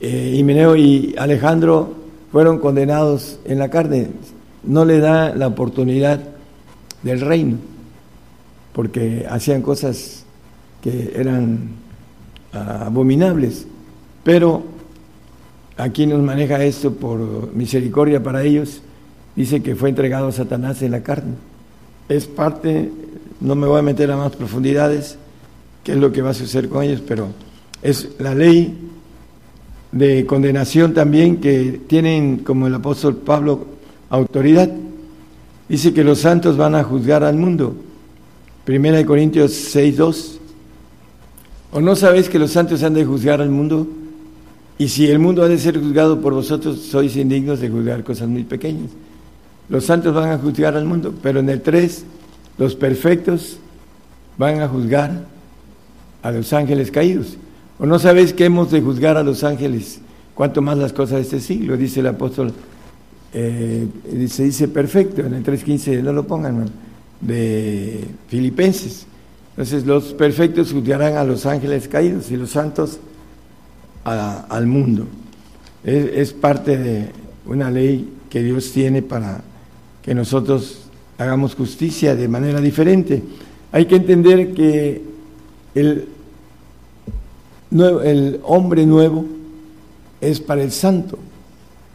Eh, 0.00 0.34
Himeneo 0.36 0.76
y 0.76 1.14
Alejandro 1.18 1.94
fueron 2.32 2.58
condenados 2.58 3.38
en 3.44 3.58
la 3.58 3.70
carne. 3.70 4.08
No 4.62 4.84
le 4.84 4.98
da 4.98 5.34
la 5.34 5.46
oportunidad 5.46 6.20
del 7.02 7.20
reino, 7.20 7.56
porque 8.74 9.26
hacían 9.28 9.62
cosas 9.62 10.19
que 10.82 11.12
eran 11.16 11.70
ah, 12.52 12.84
abominables, 12.86 13.66
pero 14.24 14.64
aquí 15.76 16.06
nos 16.06 16.20
maneja 16.22 16.62
esto 16.64 16.92
por 16.92 17.52
misericordia 17.54 18.22
para 18.22 18.42
ellos, 18.42 18.82
dice 19.36 19.62
que 19.62 19.74
fue 19.74 19.88
entregado 19.88 20.28
a 20.28 20.32
Satanás 20.32 20.82
en 20.82 20.92
la 20.92 21.02
carne. 21.02 21.34
Es 22.08 22.26
parte, 22.26 22.90
no 23.40 23.54
me 23.54 23.66
voy 23.66 23.78
a 23.78 23.82
meter 23.82 24.10
a 24.10 24.16
más 24.16 24.34
profundidades, 24.36 25.16
qué 25.84 25.92
es 25.92 25.98
lo 25.98 26.12
que 26.12 26.22
va 26.22 26.30
a 26.30 26.34
suceder 26.34 26.68
con 26.68 26.82
ellos, 26.82 27.02
pero 27.06 27.28
es 27.82 28.10
la 28.18 28.34
ley 28.34 28.90
de 29.92 30.26
condenación 30.26 30.94
también 30.94 31.38
que 31.38 31.80
tienen, 31.86 32.38
como 32.38 32.66
el 32.66 32.74
apóstol 32.74 33.16
Pablo, 33.16 33.66
autoridad. 34.08 34.70
Dice 35.68 35.92
que 35.92 36.04
los 36.04 36.18
santos 36.20 36.56
van 36.56 36.74
a 36.74 36.84
juzgar 36.84 37.24
al 37.24 37.36
mundo. 37.36 37.74
Primera 38.64 38.98
de 38.98 39.06
Corintios 39.06 39.52
6, 39.52 39.96
2. 39.96 40.39
¿O 41.72 41.80
no 41.80 41.94
sabéis 41.94 42.28
que 42.28 42.38
los 42.38 42.50
santos 42.50 42.82
han 42.82 42.94
de 42.94 43.04
juzgar 43.04 43.40
al 43.40 43.50
mundo? 43.50 43.86
Y 44.78 44.88
si 44.88 45.06
el 45.06 45.18
mundo 45.18 45.42
ha 45.42 45.48
de 45.48 45.58
ser 45.58 45.78
juzgado 45.78 46.20
por 46.20 46.32
vosotros, 46.32 46.78
sois 46.78 47.14
indignos 47.16 47.60
de 47.60 47.68
juzgar 47.68 48.02
cosas 48.02 48.28
muy 48.28 48.44
pequeñas. 48.44 48.90
Los 49.68 49.84
santos 49.84 50.14
van 50.14 50.30
a 50.30 50.38
juzgar 50.38 50.74
al 50.76 50.84
mundo, 50.84 51.14
pero 51.22 51.40
en 51.40 51.48
el 51.48 51.60
3, 51.60 52.04
los 52.58 52.74
perfectos 52.74 53.58
van 54.36 54.60
a 54.60 54.68
juzgar 54.68 55.26
a 56.22 56.30
los 56.32 56.52
ángeles 56.52 56.90
caídos. 56.90 57.36
¿O 57.78 57.86
no 57.86 57.98
sabéis 57.98 58.32
que 58.32 58.46
hemos 58.46 58.70
de 58.70 58.80
juzgar 58.80 59.16
a 59.16 59.22
los 59.22 59.44
ángeles? 59.44 60.00
Cuanto 60.34 60.62
más 60.62 60.76
las 60.76 60.92
cosas 60.92 61.16
de 61.16 61.22
este 61.22 61.40
siglo, 61.40 61.76
dice 61.76 62.00
el 62.00 62.06
apóstol, 62.06 62.52
eh, 63.32 63.86
se 64.28 64.44
dice 64.44 64.66
perfecto, 64.66 65.20
en 65.20 65.34
el 65.34 65.44
3.15, 65.44 66.02
no 66.02 66.12
lo 66.12 66.26
pongan, 66.26 66.70
de 67.20 68.04
Filipenses. 68.28 69.06
Entonces 69.60 69.84
los 69.84 70.14
perfectos 70.14 70.72
juzgarán 70.72 71.18
a 71.18 71.24
los 71.24 71.44
ángeles 71.44 71.86
caídos 71.86 72.30
y 72.30 72.36
los 72.38 72.48
santos 72.48 72.98
al 74.04 74.66
mundo. 74.66 75.04
es 75.84 76.32
parte 76.32 76.78
de 76.78 77.10
una 77.44 77.70
ley 77.70 78.08
que 78.30 78.42
Dios 78.42 78.72
tiene 78.72 79.02
para 79.02 79.42
que 80.00 80.14
nosotros 80.14 80.86
hagamos 81.18 81.54
justicia 81.54 82.16
de 82.16 82.26
manera 82.26 82.58
diferente. 82.58 83.22
Hay 83.70 83.84
que 83.84 83.96
entender 83.96 84.54
que 84.54 85.02
el, 85.74 86.08
el 88.02 88.40
hombre 88.44 88.86
nuevo 88.86 89.26
es 90.22 90.40
para 90.40 90.62
el 90.62 90.72
santo, 90.72 91.18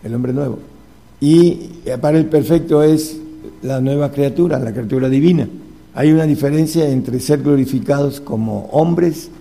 el 0.04 0.14
hombre 0.14 0.34
nuevo, 0.34 0.60
y 1.20 1.72
para 2.00 2.20
el 2.20 2.28
perfecto 2.28 2.84
es 2.84 3.18
la 3.64 3.82
nueva 3.82 4.12
criatura, 4.12 4.60
la 4.60 4.72
criatura 4.72 5.10
divina. 5.10 5.50
Hay 5.95 6.11
una 6.11 6.26
diferencia 6.26 6.89
entre 6.89 7.22
ser 7.22 7.41
glorificados 7.41 8.19
como 8.19 8.65
hombres 8.65 9.31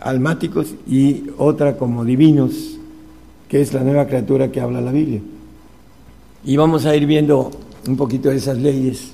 almáticos 0.00 0.74
y 0.88 1.26
otra 1.38 1.76
como 1.76 2.04
divinos, 2.04 2.78
que 3.48 3.60
es 3.60 3.72
la 3.72 3.84
nueva 3.84 4.08
criatura 4.08 4.50
que 4.50 4.60
habla 4.60 4.80
la 4.80 4.90
Biblia. 4.90 5.20
Y 6.44 6.56
vamos 6.56 6.84
a 6.84 6.96
ir 6.96 7.06
viendo 7.06 7.52
un 7.86 7.96
poquito 7.96 8.28
de 8.28 8.36
esas 8.36 8.58
leyes 8.58 9.12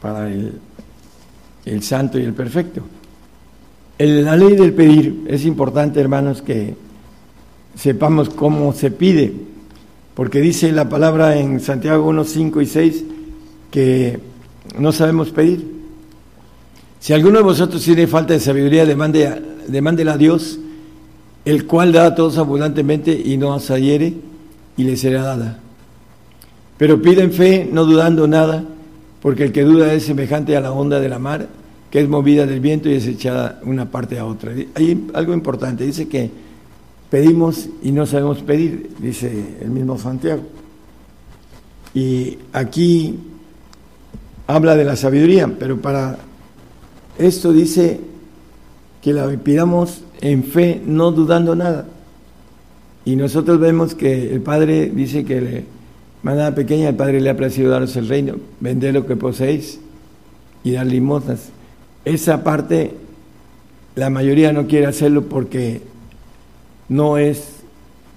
para 0.00 0.28
el, 0.28 0.60
santo 1.80 2.18
y 2.18 2.22
el 2.22 2.34
perfecto. 2.34 2.82
la 3.98 4.36
ley 4.36 4.56
del 4.56 4.72
pedir 4.72 5.26
es 5.28 5.44
importante, 5.44 6.00
hermanos, 6.00 6.42
que 6.42 6.74
sepamos 7.76 8.30
cómo 8.30 8.72
se 8.72 8.90
pide, 8.90 9.32
porque 10.14 10.40
dice 10.40 10.72
la 10.72 10.88
palabra 10.88 11.36
en 11.38 11.60
Santiago 11.60 12.08
1, 12.08 12.24
5 12.24 12.60
y 12.62 12.66
6 12.66 13.04
que 13.70 14.18
no 14.78 14.92
sabemos 14.92 15.30
pedir. 15.30 15.76
Si 17.00 17.12
alguno 17.12 17.38
de 17.38 17.44
vosotros 17.44 17.82
tiene 17.82 18.06
falta 18.06 18.34
de 18.34 18.40
sabiduría, 18.40 18.84
demándela 18.84 20.12
a 20.12 20.18
Dios, 20.18 20.58
el 21.44 21.66
cual 21.66 21.92
da 21.92 22.06
a 22.06 22.14
todos 22.14 22.38
abundantemente 22.38 23.12
y 23.12 23.36
no 23.36 23.54
asayere, 23.54 24.14
y 24.76 24.84
le 24.84 24.96
será 24.96 25.22
dada. 25.22 25.60
Pero 26.78 27.00
piden 27.00 27.32
fe, 27.32 27.68
no 27.70 27.84
dudando 27.84 28.26
nada, 28.26 28.64
porque 29.22 29.44
el 29.44 29.52
que 29.52 29.62
duda 29.62 29.92
es 29.92 30.04
semejante 30.04 30.56
a 30.56 30.60
la 30.60 30.72
onda 30.72 31.00
de 31.00 31.08
la 31.08 31.18
mar, 31.18 31.48
que 31.90 32.00
es 32.00 32.08
movida 32.08 32.46
del 32.46 32.60
viento 32.60 32.88
y 32.88 32.94
es 32.94 33.06
echada 33.06 33.60
una 33.64 33.90
parte 33.90 34.18
a 34.18 34.26
otra. 34.26 34.52
Hay 34.74 35.06
algo 35.14 35.32
importante, 35.32 35.84
dice 35.84 36.08
que 36.08 36.30
pedimos 37.08 37.68
y 37.82 37.92
no 37.92 38.04
sabemos 38.06 38.38
pedir, 38.42 38.90
dice 38.98 39.56
el 39.60 39.70
mismo 39.70 39.96
Santiago. 39.96 40.42
Y 41.94 42.36
aquí 42.52 43.18
habla 44.46 44.76
de 44.76 44.84
la 44.84 44.96
sabiduría, 44.96 45.50
pero 45.58 45.80
para 45.80 46.18
esto 47.18 47.52
dice 47.52 48.00
que 49.02 49.12
la 49.12 49.28
pidamos 49.28 50.02
en 50.20 50.44
fe, 50.44 50.80
no 50.84 51.12
dudando 51.12 51.54
nada. 51.54 51.86
Y 53.04 53.16
nosotros 53.16 53.60
vemos 53.60 53.94
que 53.94 54.32
el 54.32 54.40
Padre 54.40 54.90
dice 54.92 55.24
que 55.24 55.40
le, 55.40 55.76
Manada 56.26 56.56
pequeña, 56.56 56.88
el 56.88 56.96
Padre 56.96 57.20
le 57.20 57.30
ha 57.30 57.36
placido 57.36 57.70
daros 57.70 57.94
el 57.94 58.08
reino, 58.08 58.34
vender 58.58 58.94
lo 58.94 59.06
que 59.06 59.14
poseéis 59.14 59.78
y 60.64 60.72
dar 60.72 60.84
limosnas. 60.84 61.50
Esa 62.04 62.42
parte 62.42 62.94
la 63.94 64.10
mayoría 64.10 64.52
no 64.52 64.66
quiere 64.66 64.86
hacerlo 64.86 65.26
porque 65.26 65.82
no 66.88 67.16
es 67.16 67.58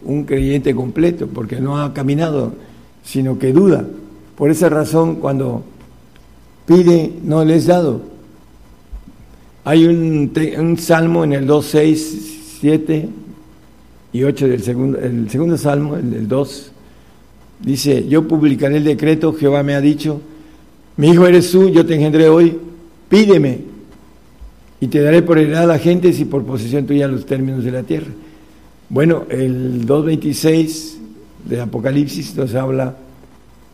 un 0.04 0.24
creyente 0.24 0.74
completo, 0.74 1.28
porque 1.28 1.60
no 1.62 1.80
ha 1.80 1.94
caminado, 1.94 2.54
sino 3.04 3.38
que 3.38 3.54
duda. 3.54 3.86
Por 4.36 4.50
esa 4.50 4.70
razón, 4.70 5.18
cuando 5.18 5.64
pide, 6.70 7.12
no 7.24 7.44
le 7.44 7.56
es 7.56 7.66
dado. 7.66 8.02
Hay 9.66 9.86
un, 9.88 10.78
salmo 10.78 11.24
en 11.24 11.34
el 11.34 11.48
2, 11.48 11.66
6, 11.66 12.58
7 12.62 13.10
y 14.14 14.24
8 14.24 14.48
del 14.48 14.64
segundo, 14.64 15.00
el 15.00 15.30
segundo 15.30 15.58
salmo, 15.58 15.96
el 15.96 16.12
del 16.12 16.28
2, 16.28 16.72
Dice, 17.62 18.08
yo 18.08 18.26
publicaré 18.26 18.78
el 18.78 18.86
decreto, 18.86 19.34
Jehová 19.34 19.64
me 19.64 19.76
ha 19.76 19.82
dicho, 19.82 20.22
mi 20.96 21.10
hijo 21.10 21.28
eres 21.28 21.52
tú, 21.52 21.68
yo 21.70 21.86
te 21.86 21.96
engendré 21.96 22.30
hoy, 22.30 22.58
pídeme 23.10 23.60
y 24.80 24.88
te 24.88 25.02
daré 25.02 25.22
por 25.22 25.38
heredad 25.38 25.64
a 25.64 25.68
la 25.68 25.78
gente 25.78 26.08
y 26.08 26.24
por 26.24 26.46
posesión 26.46 26.86
tuya 26.86 27.10
los 27.10 27.26
términos 27.26 27.66
de 27.66 27.72
la 27.72 27.84
tierra. 27.84 28.08
Bueno, 28.88 29.26
el 29.30 29.86
2.26 29.86 30.94
de 31.50 31.60
Apocalipsis 31.60 32.34
nos 32.38 32.56
habla 32.56 32.96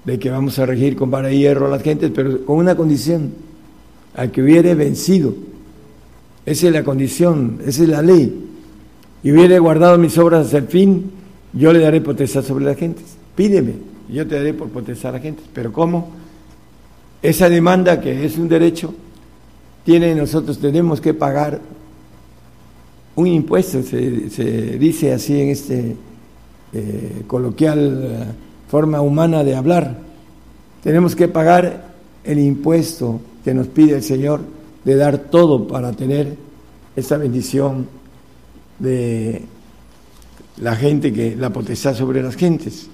de 0.06 0.20
que 0.20 0.30
vamos 0.30 0.60
a 0.60 0.66
regir 0.66 0.96
con 0.96 1.10
vara 1.12 1.32
hierro 1.32 1.68
a 1.68 1.70
las 1.70 1.82
gentes, 1.82 2.12
pero 2.14 2.46
con 2.46 2.58
una 2.58 2.76
condición, 2.76 3.34
al 4.16 4.32
que 4.32 4.42
hubiere 4.42 4.76
vencido. 4.76 5.34
Esa 6.46 6.68
es 6.68 6.74
la 6.74 6.84
condición, 6.84 7.60
esa 7.66 7.84
es 7.84 7.90
la 7.90 8.02
ley. 8.02 8.46
Y 9.24 9.32
hubiere 9.32 9.58
guardado 9.60 9.98
mis 9.98 10.18
obras 10.18 10.46
hasta 10.46 10.60
el 10.60 10.68
fin, 10.68 11.12
yo 11.54 11.74
le 11.74 11.80
daré 11.80 12.02
potestad 12.02 12.44
sobre 12.44 12.66
las 12.66 12.78
gentes 12.78 13.16
pídeme, 13.36 13.74
yo 14.10 14.26
te 14.26 14.36
daré 14.36 14.54
por 14.54 14.70
potestad 14.70 15.10
a 15.10 15.18
la 15.18 15.20
gente. 15.20 15.44
Pero 15.54 15.72
¿cómo? 15.72 16.10
Esa 17.22 17.50
demanda 17.50 18.00
que 18.00 18.26
es 18.26 18.38
un 18.38 18.48
derecho, 18.48 18.94
tiene 19.84 20.16
nosotros 20.16 20.60
tenemos 20.60 21.02
que 21.02 21.14
pagar 21.14 21.60
un 23.16 23.28
impuesto, 23.28 23.82
se, 23.84 24.00
dice 24.78 25.14
así 25.14 25.40
en 25.40 25.50
este 25.50 25.96
eh, 26.74 27.24
coloquial 27.28 28.04
eh, 28.04 28.26
forma 28.68 29.02
humana 29.02 29.44
de 29.44 29.56
hablar. 29.56 29.98
Tenemos 30.84 31.16
que 31.16 31.28
pagar 31.28 31.86
el 32.24 32.40
impuesto 32.40 33.22
que 33.44 33.54
nos 33.54 33.68
pide 33.68 33.96
el 33.96 34.04
Señor 34.04 34.42
de 34.84 34.96
dar 34.96 35.18
todo 35.18 35.68
para 35.68 35.92
tener 35.94 36.36
esa 36.96 37.18
bendición 37.18 37.88
de 38.80 39.44
la 40.58 40.76
gente 40.76 41.12
que 41.12 41.36
la 41.36 41.52
potestad 41.52 41.96
sobre 41.96 42.22
las 42.22 42.36
gentes. 42.36 42.88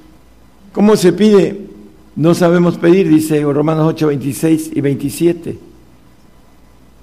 ¿Cómo 0.74 0.96
se 0.96 1.14
pide? 1.14 1.68
No 2.16 2.34
sabemos 2.34 2.78
pedir, 2.78 3.08
dice 3.08 3.42
Romanos 3.42 3.88
8, 3.90 4.08
26 4.08 4.72
y 4.74 4.82
27. 4.82 5.58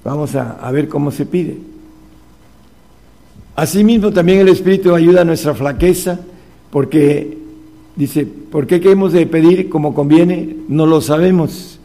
Vamos 0.05 0.35
a, 0.35 0.71
ver 0.71 0.89
cómo 0.89 1.11
se 1.11 1.27
pide. 1.27 1.59
Asimismo, 3.57 4.13
también 4.13 4.41
el 4.41 4.49
Espíritu 4.49 4.95
ayuda 4.95 5.23
a 5.23 5.25
nuestra 5.25 5.55
flaqueza, 5.55 6.21
porque 6.71 7.37
dice, 7.99 8.25
¿por 8.27 8.69
qué 8.69 8.81
hemos 8.91 9.13
de 9.13 9.27
pedir 9.27 9.69
como 9.69 9.93
conviene? 9.93 10.57
No 10.69 10.87
lo 10.87 11.01
sabemos, 11.01 11.81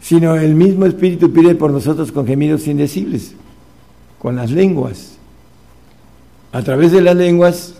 sino 0.00 0.34
el 0.36 0.54
mismo 0.54 0.86
Espíritu 0.86 1.30
pide 1.32 1.54
por 1.54 1.70
nosotros 1.70 2.10
con 2.10 2.26
gemidos 2.26 2.66
indecibles, 2.66 3.34
con 4.18 4.36
las 4.36 4.50
lenguas. 4.50 5.18
A 6.50 6.62
través 6.62 6.92
de 6.92 7.02
las 7.02 7.14
lenguas 7.14 7.74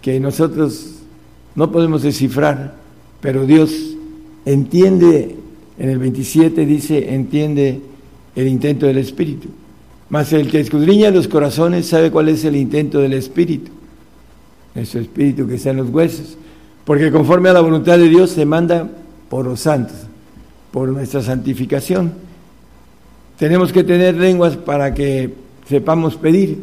que 0.00 0.18
nosotros 0.18 0.94
no 1.54 1.70
podemos 1.70 2.02
descifrar, 2.02 2.76
pero 3.20 3.44
Dios 3.44 3.74
entiende, 4.46 5.36
en 5.78 5.90
el 5.90 5.98
27 5.98 6.64
dice, 6.64 7.14
entiende 7.14 7.82
el 8.34 8.48
intento 8.48 8.86
del 8.86 8.96
Espíritu. 8.96 9.48
Mas 10.08 10.32
el 10.32 10.50
que 10.50 10.60
escudriña 10.60 11.10
los 11.10 11.28
corazones 11.28 11.84
sabe 11.86 12.10
cuál 12.10 12.30
es 12.30 12.42
el 12.46 12.56
intento 12.56 13.00
del 13.00 13.12
Espíritu, 13.12 13.70
nuestro 14.74 15.00
Espíritu 15.00 15.46
que 15.46 15.56
está 15.56 15.70
en 15.70 15.78
los 15.78 15.90
huesos, 15.90 16.38
porque 16.86 17.10
conforme 17.10 17.48
a 17.48 17.52
la 17.52 17.60
voluntad 17.60 17.98
de 17.98 18.08
Dios 18.08 18.30
se 18.30 18.46
manda 18.46 18.88
por 19.28 19.44
los 19.44 19.60
santos, 19.60 19.96
por 20.70 20.88
nuestra 20.88 21.20
santificación. 21.20 22.12
Tenemos 23.36 23.72
que 23.72 23.82
tener 23.82 24.14
lenguas 24.14 24.56
para 24.56 24.94
que 24.94 25.34
sepamos 25.68 26.14
pedir. 26.14 26.62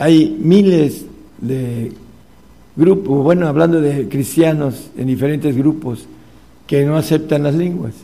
Hay 0.00 0.36
miles 0.42 1.06
de 1.40 1.92
grupos, 2.74 3.22
bueno, 3.22 3.46
hablando 3.46 3.80
de 3.80 4.08
cristianos 4.08 4.90
en 4.98 5.06
diferentes 5.06 5.56
grupos 5.56 6.04
que 6.66 6.84
no 6.84 6.96
aceptan 6.96 7.44
las 7.44 7.54
lenguas. 7.54 7.94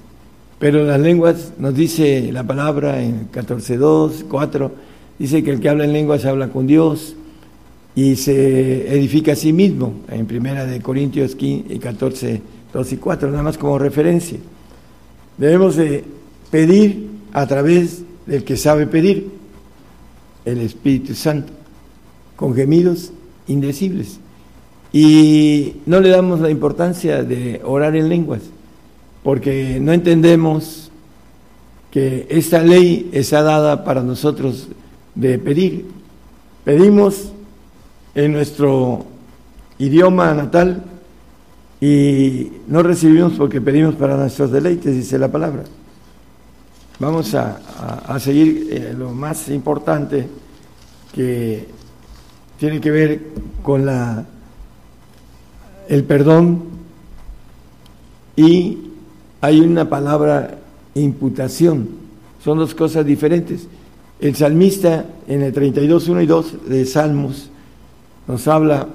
Pero 0.60 0.84
las 0.84 1.00
lenguas, 1.00 1.54
nos 1.58 1.74
dice 1.74 2.30
la 2.32 2.44
palabra 2.44 3.02
en 3.02 3.28
14.2, 3.32 4.24
4, 4.28 4.72
dice 5.18 5.42
que 5.42 5.50
el 5.50 5.60
que 5.60 5.68
habla 5.68 5.84
en 5.84 5.92
lenguas 5.92 6.24
habla 6.26 6.50
con 6.50 6.68
Dios 6.68 7.16
y 7.94 8.16
se 8.16 8.94
edifica 8.94 9.32
a 9.32 9.36
sí 9.36 9.52
mismo, 9.52 9.94
en 10.08 10.26
primera 10.26 10.64
de 10.64 10.80
Corintios 10.80 11.34
15, 11.34 11.78
14, 11.78 12.42
2 12.72 12.92
y 12.92 12.96
4, 12.96 13.30
nada 13.30 13.42
más 13.42 13.58
como 13.58 13.78
referencia. 13.78 14.38
Debemos 15.36 15.76
de 15.76 16.04
pedir 16.50 17.08
a 17.32 17.46
través 17.46 18.02
del 18.26 18.44
que 18.44 18.56
sabe 18.56 18.86
pedir, 18.86 19.30
el 20.44 20.60
Espíritu 20.60 21.14
Santo, 21.14 21.52
con 22.36 22.54
gemidos 22.54 23.12
indecibles. 23.46 24.20
Y 24.92 25.74
no 25.86 26.00
le 26.00 26.08
damos 26.08 26.40
la 26.40 26.50
importancia 26.50 27.22
de 27.22 27.60
orar 27.64 27.96
en 27.96 28.08
lenguas, 28.08 28.42
porque 29.22 29.78
no 29.80 29.92
entendemos 29.92 30.90
que 31.90 32.26
esta 32.30 32.62
ley 32.62 33.10
está 33.12 33.42
dada 33.42 33.84
para 33.84 34.02
nosotros 34.02 34.68
de 35.14 35.38
pedir. 35.38 35.86
Pedimos 36.64 37.32
en 38.14 38.32
nuestro 38.32 39.04
idioma 39.78 40.34
natal 40.34 40.84
y 41.80 42.52
no 42.68 42.82
recibimos 42.82 43.32
porque 43.34 43.60
pedimos 43.60 43.94
para 43.94 44.16
nuestros 44.16 44.50
deleites, 44.50 44.94
dice 44.94 45.18
la 45.18 45.28
palabra. 45.28 45.64
Vamos 46.98 47.34
a, 47.34 48.18
seguir 48.18 48.68
eh, 48.70 48.94
lo 48.96 49.10
más 49.12 49.48
importante 49.48 50.26
que 51.14 51.66
tiene 52.58 52.80
que 52.80 52.90
ver 52.90 53.20
con 53.62 53.86
la 53.86 54.26
el 55.88 56.04
perdón 56.04 56.62
y 58.36 58.78
hay 59.40 59.60
una 59.60 59.88
palabra 59.88 60.58
imputación. 60.94 61.88
Son 62.44 62.58
dos 62.58 62.74
cosas 62.74 63.04
diferentes. 63.04 63.66
El 64.20 64.36
salmista 64.36 65.06
en 65.26 65.42
el 65.42 65.52
32, 65.52 66.08
1 66.08 66.20
y 66.20 66.26
2 66.26 66.68
de 66.68 66.84
Salmos 66.84 67.50
nos 68.30 68.46
habla, 68.48 68.88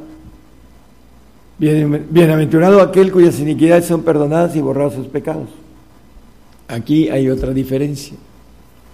bienaventurado 1.57 2.81
aquel 2.81 3.11
cuyas 3.11 3.39
iniquidades 3.39 3.85
son 3.85 4.03
perdonadas 4.03 4.55
y 4.55 4.61
borrados 4.61 4.93
sus 4.95 5.07
pecados. 5.07 5.49
Aquí 6.67 7.09
hay 7.09 7.29
otra 7.29 7.51
diferencia. 7.51 8.17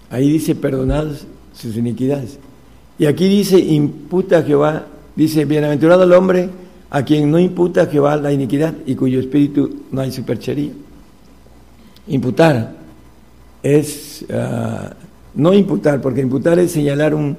Ahí 0.09 0.29
dice 0.29 0.55
perdonadas 0.55 1.25
sus 1.53 1.75
iniquidades. 1.77 2.37
Y 2.99 3.05
aquí 3.05 3.27
dice 3.27 3.57
imputa 3.57 4.39
a 4.39 4.43
Jehová, 4.43 4.85
dice 5.15 5.45
bienaventurado 5.45 6.03
el 6.03 6.13
hombre 6.13 6.49
a 6.89 7.03
quien 7.05 7.31
no 7.31 7.39
imputa 7.39 7.83
a 7.83 7.85
Jehová 7.85 8.17
la 8.17 8.33
iniquidad 8.33 8.75
y 8.85 8.95
cuyo 8.95 9.19
espíritu 9.19 9.83
no 9.91 10.01
hay 10.01 10.11
superchería. 10.11 10.71
Imputar 12.07 12.75
es 13.63 14.25
ah, 14.33 14.93
no 15.33 15.53
imputar, 15.53 16.01
porque 16.01 16.21
imputar 16.21 16.59
es 16.59 16.71
señalar 16.71 17.15
un, 17.15 17.37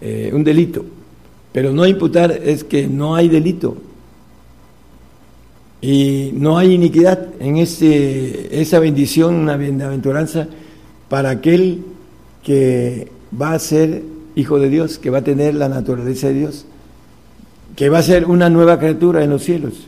eh, 0.00 0.30
un 0.32 0.44
delito, 0.44 0.84
pero 1.56 1.72
no 1.72 1.86
imputar 1.86 2.32
es 2.32 2.64
que 2.64 2.86
no 2.86 3.14
hay 3.14 3.30
delito. 3.30 3.78
Y 5.80 6.32
no 6.34 6.58
hay 6.58 6.74
iniquidad 6.74 7.28
en 7.40 7.56
ese, 7.56 8.60
esa 8.60 8.78
bendición, 8.78 9.34
una 9.36 9.56
bienaventuranza 9.56 10.48
para 11.08 11.30
aquel 11.30 11.82
que 12.42 13.10
va 13.40 13.54
a 13.54 13.58
ser 13.58 14.02
hijo 14.34 14.58
de 14.58 14.68
Dios, 14.68 14.98
que 14.98 15.08
va 15.08 15.20
a 15.20 15.24
tener 15.24 15.54
la 15.54 15.70
naturaleza 15.70 16.26
de 16.26 16.34
Dios, 16.34 16.66
que 17.74 17.88
va 17.88 18.00
a 18.00 18.02
ser 18.02 18.26
una 18.26 18.50
nueva 18.50 18.78
criatura 18.78 19.24
en 19.24 19.30
los 19.30 19.42
cielos. 19.42 19.86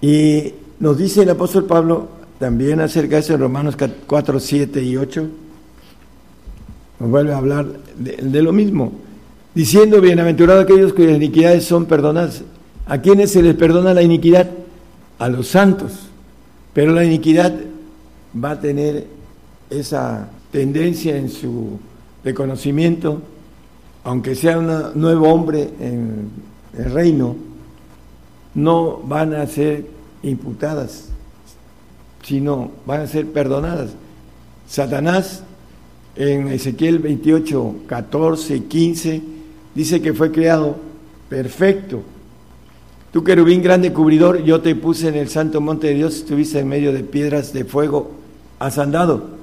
Y 0.00 0.54
nos 0.80 0.96
dice 0.96 1.24
el 1.24 1.28
apóstol 1.28 1.66
Pablo 1.66 2.08
también 2.38 2.80
acerca 2.80 3.16
de 3.16 3.20
eso 3.20 3.34
en 3.34 3.40
Romanos 3.40 3.76
4, 4.06 4.40
7 4.40 4.82
y 4.82 4.96
8, 4.96 5.28
nos 7.00 7.10
vuelve 7.10 7.34
a 7.34 7.36
hablar 7.36 7.66
de, 7.98 8.40
lo 8.40 8.54
mismo, 8.54 9.04
diciendo, 9.54 10.00
bienaventurados 10.00 10.64
aquellos 10.64 10.92
cuyas 10.92 11.16
iniquidades 11.16 11.64
son 11.64 11.86
perdonadas. 11.86 12.42
¿A 12.86 12.98
quienes 12.98 13.30
se 13.32 13.42
les 13.42 13.54
perdona 13.54 13.94
la 13.94 14.02
iniquidad? 14.02 14.50
A 15.18 15.28
los 15.28 15.48
santos. 15.48 15.92
Pero 16.72 16.92
la 16.92 17.04
iniquidad 17.04 17.54
va 18.42 18.52
a 18.52 18.60
tener 18.60 19.06
esa 19.70 20.28
tendencia 20.50 21.16
en 21.16 21.28
su 21.30 21.78
reconocimiento, 22.24 23.22
aunque 24.02 24.34
sea 24.34 24.58
un 24.58 25.00
nuevo 25.00 25.28
hombre 25.32 25.70
en 25.80 26.30
el 26.76 26.92
reino, 26.92 27.36
no 28.54 28.98
van 29.04 29.34
a 29.34 29.46
ser 29.46 29.86
imputadas 30.22 31.14
sino 32.24 32.70
van 32.86 33.02
a 33.02 33.06
ser 33.06 33.26
perdonadas. 33.30 33.90
Satanás 34.66 35.42
en 36.16 36.48
Ezequiel 36.48 36.98
28, 36.98 37.74
14, 37.86 38.64
15 38.64 39.22
dice 39.74 40.00
que 40.00 40.14
fue 40.14 40.30
creado 40.30 40.76
perfecto. 41.28 42.02
Tú 43.12 43.22
querubín 43.22 43.62
grande 43.62 43.92
cubridor, 43.92 44.42
yo 44.42 44.60
te 44.60 44.74
puse 44.74 45.08
en 45.08 45.14
el 45.14 45.28
santo 45.28 45.60
monte 45.60 45.86
de 45.88 45.94
Dios, 45.94 46.16
estuviste 46.16 46.58
en 46.58 46.68
medio 46.68 46.92
de 46.92 47.04
piedras 47.04 47.52
de 47.52 47.64
fuego, 47.64 48.10
has 48.58 48.78
andado. 48.78 49.34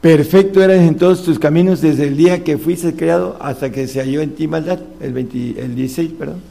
Perfecto 0.00 0.62
eras 0.62 0.82
en 0.82 0.96
todos 0.96 1.24
tus 1.24 1.38
caminos 1.38 1.80
desde 1.80 2.06
el 2.06 2.16
día 2.16 2.44
que 2.44 2.58
fuiste 2.58 2.94
creado 2.94 3.36
hasta 3.40 3.72
que 3.72 3.88
se 3.88 4.00
halló 4.00 4.20
en 4.20 4.34
ti 4.34 4.46
maldad, 4.46 4.78
el, 5.00 5.12
20, 5.12 5.60
el 5.60 5.74
16, 5.74 6.12
perdón. 6.18 6.42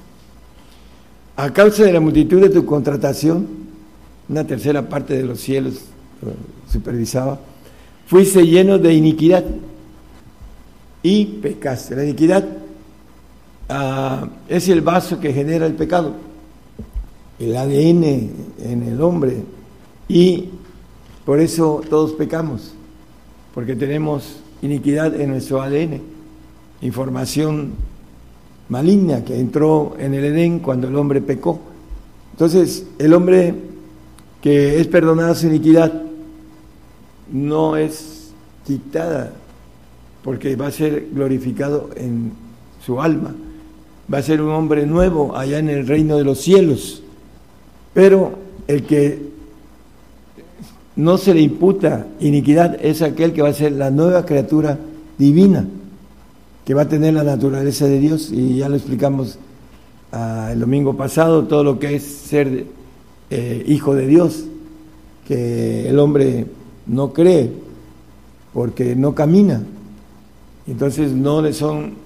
A 1.36 1.54
causa 1.54 1.84
de 1.84 1.94
la 1.94 2.00
multitud 2.00 2.42
de 2.42 2.50
tu 2.50 2.66
contratación, 2.66 3.46
una 4.28 4.48
tercera 4.48 4.90
parte 4.90 5.16
de 5.16 5.24
los 5.24 5.40
cielos 5.40 5.76
supervisaba, 6.72 7.40
fuiste 8.08 8.46
lleno 8.46 8.80
de 8.80 8.94
iniquidad 8.94 9.44
y 11.04 11.26
pecaste. 11.26 11.96
La 11.96 12.04
iniquidad 12.04 12.44
ah, 13.70 14.28
es 14.48 14.70
el 14.70 14.82
vaso 14.82 15.20
que 15.20 15.34
genera 15.34 15.66
el 15.66 15.74
pecado, 15.74 16.14
el 17.40 17.56
ADN 17.56 18.04
en 18.64 18.84
el 18.88 19.02
hombre, 19.02 19.44
y 20.08 20.50
por 21.26 21.40
eso 21.40 21.82
todos 21.90 22.14
pecamos, 22.14 22.74
porque 23.54 23.76
tenemos 23.76 24.42
iniquidad 24.62 25.20
en 25.20 25.32
nuestro 25.32 25.62
ADN, 25.62 26.02
información 26.82 27.74
maligna 28.70 29.24
que 29.24 29.40
entró 29.40 29.96
en 30.00 30.14
el 30.14 30.26
Edén 30.26 30.60
cuando 30.60 30.88
el 30.88 30.96
hombre 30.96 31.22
pecó. 31.22 31.60
Entonces, 32.32 32.86
el 32.98 33.14
hombre 33.14 33.54
que 34.42 34.80
es 34.80 34.88
perdonada 34.88 35.34
su 35.34 35.48
iniquidad, 35.48 35.92
no 37.32 37.78
es 37.78 38.32
quitada, 38.64 39.34
porque 40.24 40.56
va 40.56 40.68
a 40.68 40.72
ser 40.72 41.08
glorificado 41.12 41.90
en 41.96 42.32
su 42.80 43.02
alma, 43.02 43.34
va 44.12 44.20
a 44.20 44.22
ser 44.22 44.42
un 44.42 44.50
hombre 44.52 44.86
nuevo 44.86 45.36
allá 45.36 45.60
en 45.60 45.70
el 45.70 45.88
reino 45.88 46.18
de 46.18 46.24
los 46.24 46.40
cielos. 46.40 47.02
Pero 47.94 48.34
el 48.68 48.84
que 48.84 49.30
no 50.96 51.18
se 51.18 51.34
le 51.34 51.42
imputa 51.42 52.08
iniquidad 52.20 52.78
es 52.84 53.02
aquel 53.02 53.34
que 53.34 53.42
va 53.42 53.50
a 53.50 53.54
ser 53.54 53.74
la 53.74 53.92
nueva 53.92 54.26
criatura 54.26 54.78
divina, 55.18 55.66
que 56.64 56.74
va 56.74 56.84
a 56.84 56.90
tener 56.90 57.14
la 57.14 57.24
naturaleza 57.24 57.86
de 57.86 58.00
Dios, 58.00 58.32
y 58.32 58.58
ya 58.58 58.70
lo 58.70 58.76
explicamos 58.76 59.38
ah, 60.12 60.50
el 60.52 60.60
domingo 60.60 60.96
pasado, 60.96 61.46
todo 61.46 61.64
lo 61.64 61.80
que 61.80 61.96
es 61.96 62.04
ser 62.04 62.66
eh, 63.30 63.64
hijo 63.68 63.96
de 63.96 64.08
Dios, 64.08 64.46
que 65.28 65.90
el 65.90 66.00
hombre 66.00 66.46
no 66.88 67.12
cree 67.12 67.52
porque 68.54 68.96
no 68.96 69.14
camina. 69.14 69.64
Entonces 70.68 71.12
no 71.12 71.42
le 71.42 71.54
son 71.54 72.05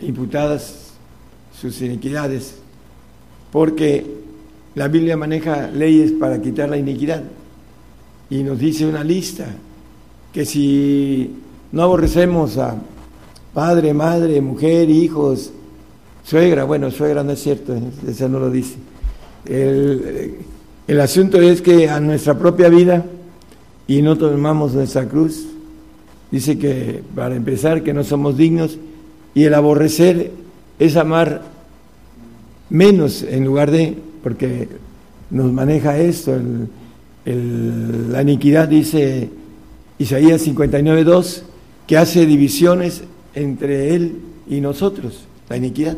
imputadas 0.00 0.92
sus 1.58 1.80
iniquidades, 1.82 2.56
porque 3.50 4.06
la 4.74 4.88
Biblia 4.88 5.16
maneja 5.16 5.68
leyes 5.68 6.12
para 6.12 6.40
quitar 6.40 6.68
la 6.68 6.76
iniquidad. 6.76 7.22
Y 8.30 8.42
nos 8.42 8.58
dice 8.58 8.86
una 8.86 9.04
lista 9.04 9.46
que 10.32 10.46
si 10.46 11.30
no 11.70 11.82
aborrecemos 11.82 12.56
a 12.56 12.76
padre, 13.52 13.92
madre, 13.92 14.40
mujer, 14.40 14.88
hijos, 14.88 15.52
suegra, 16.24 16.64
bueno, 16.64 16.90
suegra 16.90 17.22
no 17.22 17.32
es 17.32 17.42
cierto, 17.42 17.74
eso 18.08 18.28
no 18.28 18.38
lo 18.38 18.50
dice. 18.50 18.76
El, 19.44 20.36
el 20.86 21.00
asunto 21.00 21.40
es 21.40 21.60
que 21.60 21.90
a 21.90 22.00
nuestra 22.00 22.38
propia 22.38 22.70
vida 22.70 23.04
y 23.86 24.00
no 24.00 24.16
tomamos 24.16 24.72
nuestra 24.72 25.06
cruz, 25.06 25.46
dice 26.30 26.58
que 26.58 27.02
para 27.14 27.36
empezar 27.36 27.82
que 27.82 27.92
no 27.92 28.04
somos 28.04 28.38
dignos 28.38 28.78
y 29.34 29.44
el 29.44 29.54
aborrecer 29.54 30.30
es 30.78 30.96
amar 30.96 31.42
menos 32.70 33.22
en 33.22 33.44
lugar 33.44 33.70
de, 33.70 33.96
porque 34.22 34.68
nos 35.30 35.52
maneja 35.52 35.98
esto, 35.98 36.32
la 37.24 38.22
iniquidad 38.22 38.68
dice 38.68 39.30
Isaías 39.98 40.46
59.2, 40.46 41.42
que 41.86 41.96
hace 41.96 42.26
divisiones 42.26 43.04
entre 43.34 43.94
él 43.94 44.16
y 44.48 44.60
nosotros, 44.60 45.24
la 45.48 45.56
iniquidad. 45.56 45.96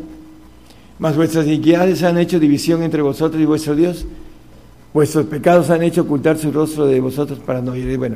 Mas 0.99 1.15
vuestras 1.15 1.45
iniquidades 1.45 2.03
han 2.03 2.17
hecho 2.17 2.39
división 2.39 2.83
entre 2.83 3.01
vosotros 3.01 3.41
y 3.41 3.45
vuestro 3.45 3.75
Dios. 3.75 4.05
Vuestros 4.93 5.25
pecados 5.25 5.69
han 5.69 5.83
hecho 5.83 6.03
ocultar 6.03 6.37
su 6.37 6.51
rostro 6.51 6.85
de 6.85 7.01
vosotros 7.01 7.39
para 7.39 7.61
no 7.61 7.75
ir. 7.75 7.97
Bueno, 7.97 8.15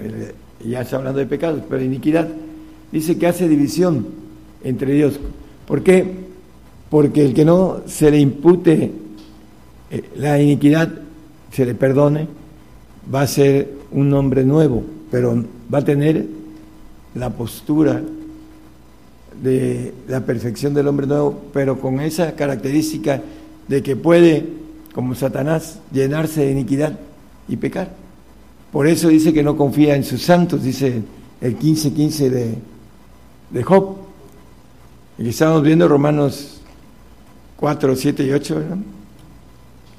ya 0.66 0.82
está 0.82 0.96
hablando 0.96 1.20
de 1.20 1.26
pecados, 1.26 1.62
pero 1.70 1.84
iniquidad 1.84 2.30
dice 2.92 3.18
que 3.18 3.28
hace 3.28 3.50
división 3.50 4.29
entre 4.64 4.94
Dios. 4.94 5.20
¿Por 5.68 5.84
qué? 5.84 6.06
Porque 6.90 7.26
el 7.26 7.34
que 7.34 7.46
no 7.46 7.82
se 7.86 8.10
le 8.12 8.20
impute 8.20 8.92
eh, 9.92 10.10
la 10.16 10.42
iniquidad, 10.42 10.90
se 11.52 11.66
le 11.66 11.76
perdone, 11.76 12.28
va 13.14 13.22
a 13.22 13.28
ser 13.28 13.72
un 13.92 14.14
hombre 14.14 14.44
nuevo, 14.44 14.84
pero 15.12 15.44
va 15.74 15.80
a 15.80 15.86
tener 15.86 16.26
la 17.16 17.30
postura 17.32 18.02
de 19.42 19.94
la 20.08 20.26
perfección 20.26 20.74
del 20.74 20.88
hombre 20.88 21.08
nuevo, 21.08 21.40
pero 21.54 21.80
con 21.80 22.00
esa 22.00 22.36
característica 22.36 23.22
de 23.68 23.82
que 23.82 23.96
puede, 23.96 24.46
como 24.94 25.16
Satanás, 25.16 25.80
llenarse 25.92 26.42
de 26.42 26.52
iniquidad 26.52 27.00
y 27.48 27.58
pecar. 27.58 27.92
Por 28.72 28.86
eso 28.88 29.08
dice 29.08 29.34
que 29.34 29.44
no 29.44 29.58
confía 29.58 29.96
en 29.96 30.04
sus 30.04 30.22
santos, 30.22 30.64
dice 30.64 31.02
el 31.42 31.58
15:15 31.58 31.94
15 31.94 32.30
de, 32.30 32.56
de 33.52 33.64
Job. 33.64 34.09
Y 35.22 35.30
estamos 35.30 35.62
viendo 35.64 35.86
Romanos 35.86 36.62
4, 37.58 37.94
7 37.94 38.24
y 38.24 38.32
8. 38.32 38.64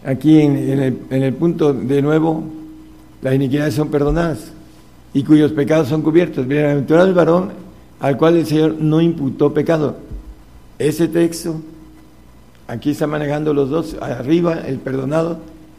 Aquí 0.06 0.40
en, 0.40 0.56
el, 0.56 0.98
en 1.10 1.22
el 1.22 1.34
punto 1.34 1.74
de 1.74 2.00
nuevo, 2.00 2.42
las 3.20 3.34
iniquidades 3.34 3.74
son 3.74 3.90
perdonadas 3.90 4.50
y 5.12 5.22
cuyos 5.22 5.52
pecados 5.52 5.88
son 5.88 6.00
cubiertos. 6.00 6.46
Bienaventurado 6.46 7.06
el 7.06 7.12
varón 7.12 7.50
al 8.00 8.16
cual 8.16 8.38
el 8.38 8.46
Señor 8.46 8.76
no 8.80 9.02
imputó 9.02 9.52
pecado. 9.52 9.98
ese 10.78 11.06
texto, 11.06 11.60
aquí 12.66 12.92
está 12.92 13.06
manejando 13.06 13.52
los 13.52 13.68
dos, 13.68 13.96
arriba 14.00 14.54
el 14.66 14.78
perdonado 14.78 15.36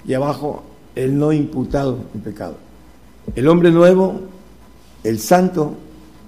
y 0.07 0.13
abajo 0.13 0.61
el 0.93 1.17
no 1.17 1.33
imputado 1.33 1.97
en 2.13 2.21
pecado. 2.21 2.57
El 3.35 3.47
hombre 3.47 3.71
nuevo, 3.71 4.21
el 5.03 5.17
santo 5.17 5.73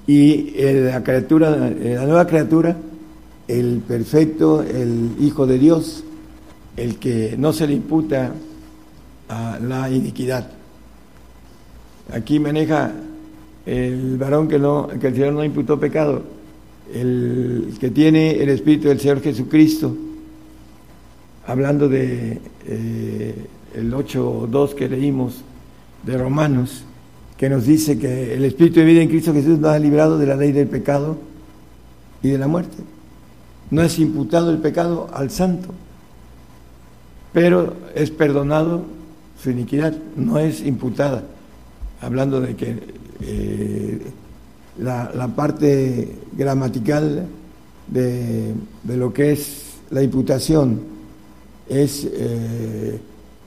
y 0.08 0.56
la 0.58 1.04
criatura, 1.04 1.52
la 1.52 2.06
nueva 2.06 2.26
criatura, 2.26 2.76
el 3.48 3.82
perfecto, 3.88 4.62
el 4.62 5.12
Hijo 5.20 5.46
de 5.46 5.60
Dios, 5.60 6.04
el 6.78 6.98
que 6.98 7.36
no 7.38 7.54
se 7.54 7.68
le 7.68 7.74
imputa 7.74 8.34
a 9.30 9.60
la 9.60 9.90
iniquidad. 9.90 10.50
Aquí 12.12 12.40
maneja 12.40 12.92
el 13.66 14.18
varón 14.18 14.48
que, 14.48 14.60
no, 14.60 14.88
que 14.88 15.08
el 15.08 15.14
Señor 15.14 15.34
no 15.34 15.44
imputó 15.44 15.80
pecado, 15.80 16.24
el 16.94 17.74
que 17.80 17.90
tiene 17.90 18.32
el 18.42 18.50
Espíritu 18.50 18.90
del 18.90 19.00
Señor 19.00 19.22
Jesucristo, 19.22 19.96
hablando 21.48 21.88
de 21.88 22.40
eh, 22.68 23.48
el 23.76 23.94
8.2 23.94 24.74
que 24.76 24.90
leímos 24.90 25.42
de 26.06 26.18
Romanos, 26.18 26.84
que 27.38 27.50
nos 27.50 27.66
dice 27.66 27.98
que 27.98 28.36
el 28.36 28.46
Espíritu 28.46 28.80
de 28.80 28.86
vida 28.86 29.02
en 29.02 29.10
Cristo 29.10 29.34
Jesús 29.34 29.60
nos 29.60 29.72
ha 29.72 29.80
librado 29.80 30.18
de 30.18 30.28
la 30.28 30.36
ley 30.36 30.52
del 30.52 30.68
pecado 30.68 31.18
y 32.22 32.30
de 32.30 32.38
la 32.38 32.48
muerte. 32.48 32.78
No 33.74 33.82
es 33.82 33.98
imputado 33.98 34.52
el 34.52 34.60
pecado 34.60 35.10
al 35.12 35.32
santo, 35.32 35.70
pero 37.34 37.74
es 37.96 38.12
perdonado 38.12 38.84
su 39.42 39.50
iniquidad, 39.50 39.96
no 40.16 40.38
es 40.38 40.62
imputada. 40.62 41.24
Hablando 42.00 42.40
de 42.40 42.56
que 42.56 42.78
eh, 43.22 44.00
la, 44.78 45.28
parte 45.36 46.08
gramatical 46.38 47.26
de, 47.88 48.54
lo 48.96 49.12
que 49.12 49.32
es 49.32 49.78
la 49.90 50.04
imputación 50.04 50.80
es 51.68 52.08
eh, 52.12 53.02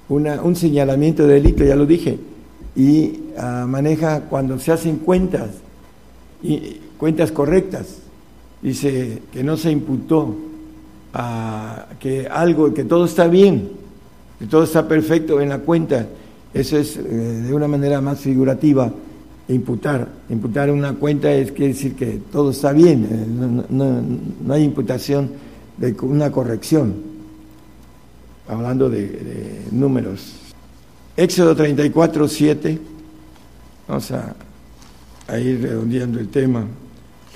un 0.09 0.57
señalamiento 0.57 1.25
de 1.25 1.35
delito, 1.35 1.63
ya 1.63 1.77
lo 1.77 1.87
dije, 1.87 2.19
y 2.75 3.21
ah, 3.39 3.65
maneja 3.69 4.23
cuando 4.23 4.59
se 4.59 4.73
hacen 4.73 4.97
cuentas, 4.97 5.51
y, 6.43 6.81
cuentas 6.99 7.31
correctas, 7.31 7.99
dice 8.63 9.23
que 9.33 9.43
no 9.43 9.57
se 9.57 9.71
imputó 9.71 10.35
a 11.13 11.87
que 11.99 12.27
algo, 12.27 12.73
que 12.75 12.85
todo 12.85 13.05
está 13.05 13.27
bien, 13.27 13.71
que 14.39 14.47
todo 14.47 14.65
está 14.65 14.87
perfecto 14.87 15.41
en 15.41 15.49
la 15.49 15.59
cuenta, 15.59 16.07
eso 16.53 16.79
es 16.79 16.97
eh, 16.97 17.03
de 17.03 17.55
una 17.55 17.69
manera 17.69 18.01
más 18.01 18.21
figurativa 18.21 18.93
imputar. 19.49 20.09
Imputar 20.29 20.71
una 20.71 20.95
cuenta 20.95 21.33
es 21.33 21.53
quiere 21.53 21.73
decir 21.73 21.95
que 21.95 22.21
todo 22.33 22.51
está 22.51 22.73
bien, 22.73 23.07
eh, 23.11 23.65
no, 23.71 24.53
hay 24.55 24.65
imputación 24.65 25.31
de 25.77 25.93
una 26.03 26.31
corrección, 26.33 26.95
hablando 28.49 28.89
de, 28.89 29.63
números. 29.71 30.35
Éxodo 31.17 31.55
34, 31.55 32.29
7, 32.29 32.79
vamos 33.89 34.11
a, 34.13 34.35
ir 35.39 35.61
redondeando 35.61 36.21
el 36.21 36.29
tema, 36.29 36.65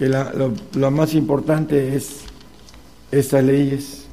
que 0.00 0.08
lo, 0.08 0.90
más 0.90 1.12
importante 1.12 1.94
es 1.94 2.20
estas 3.12 3.44
leyes 3.44 4.06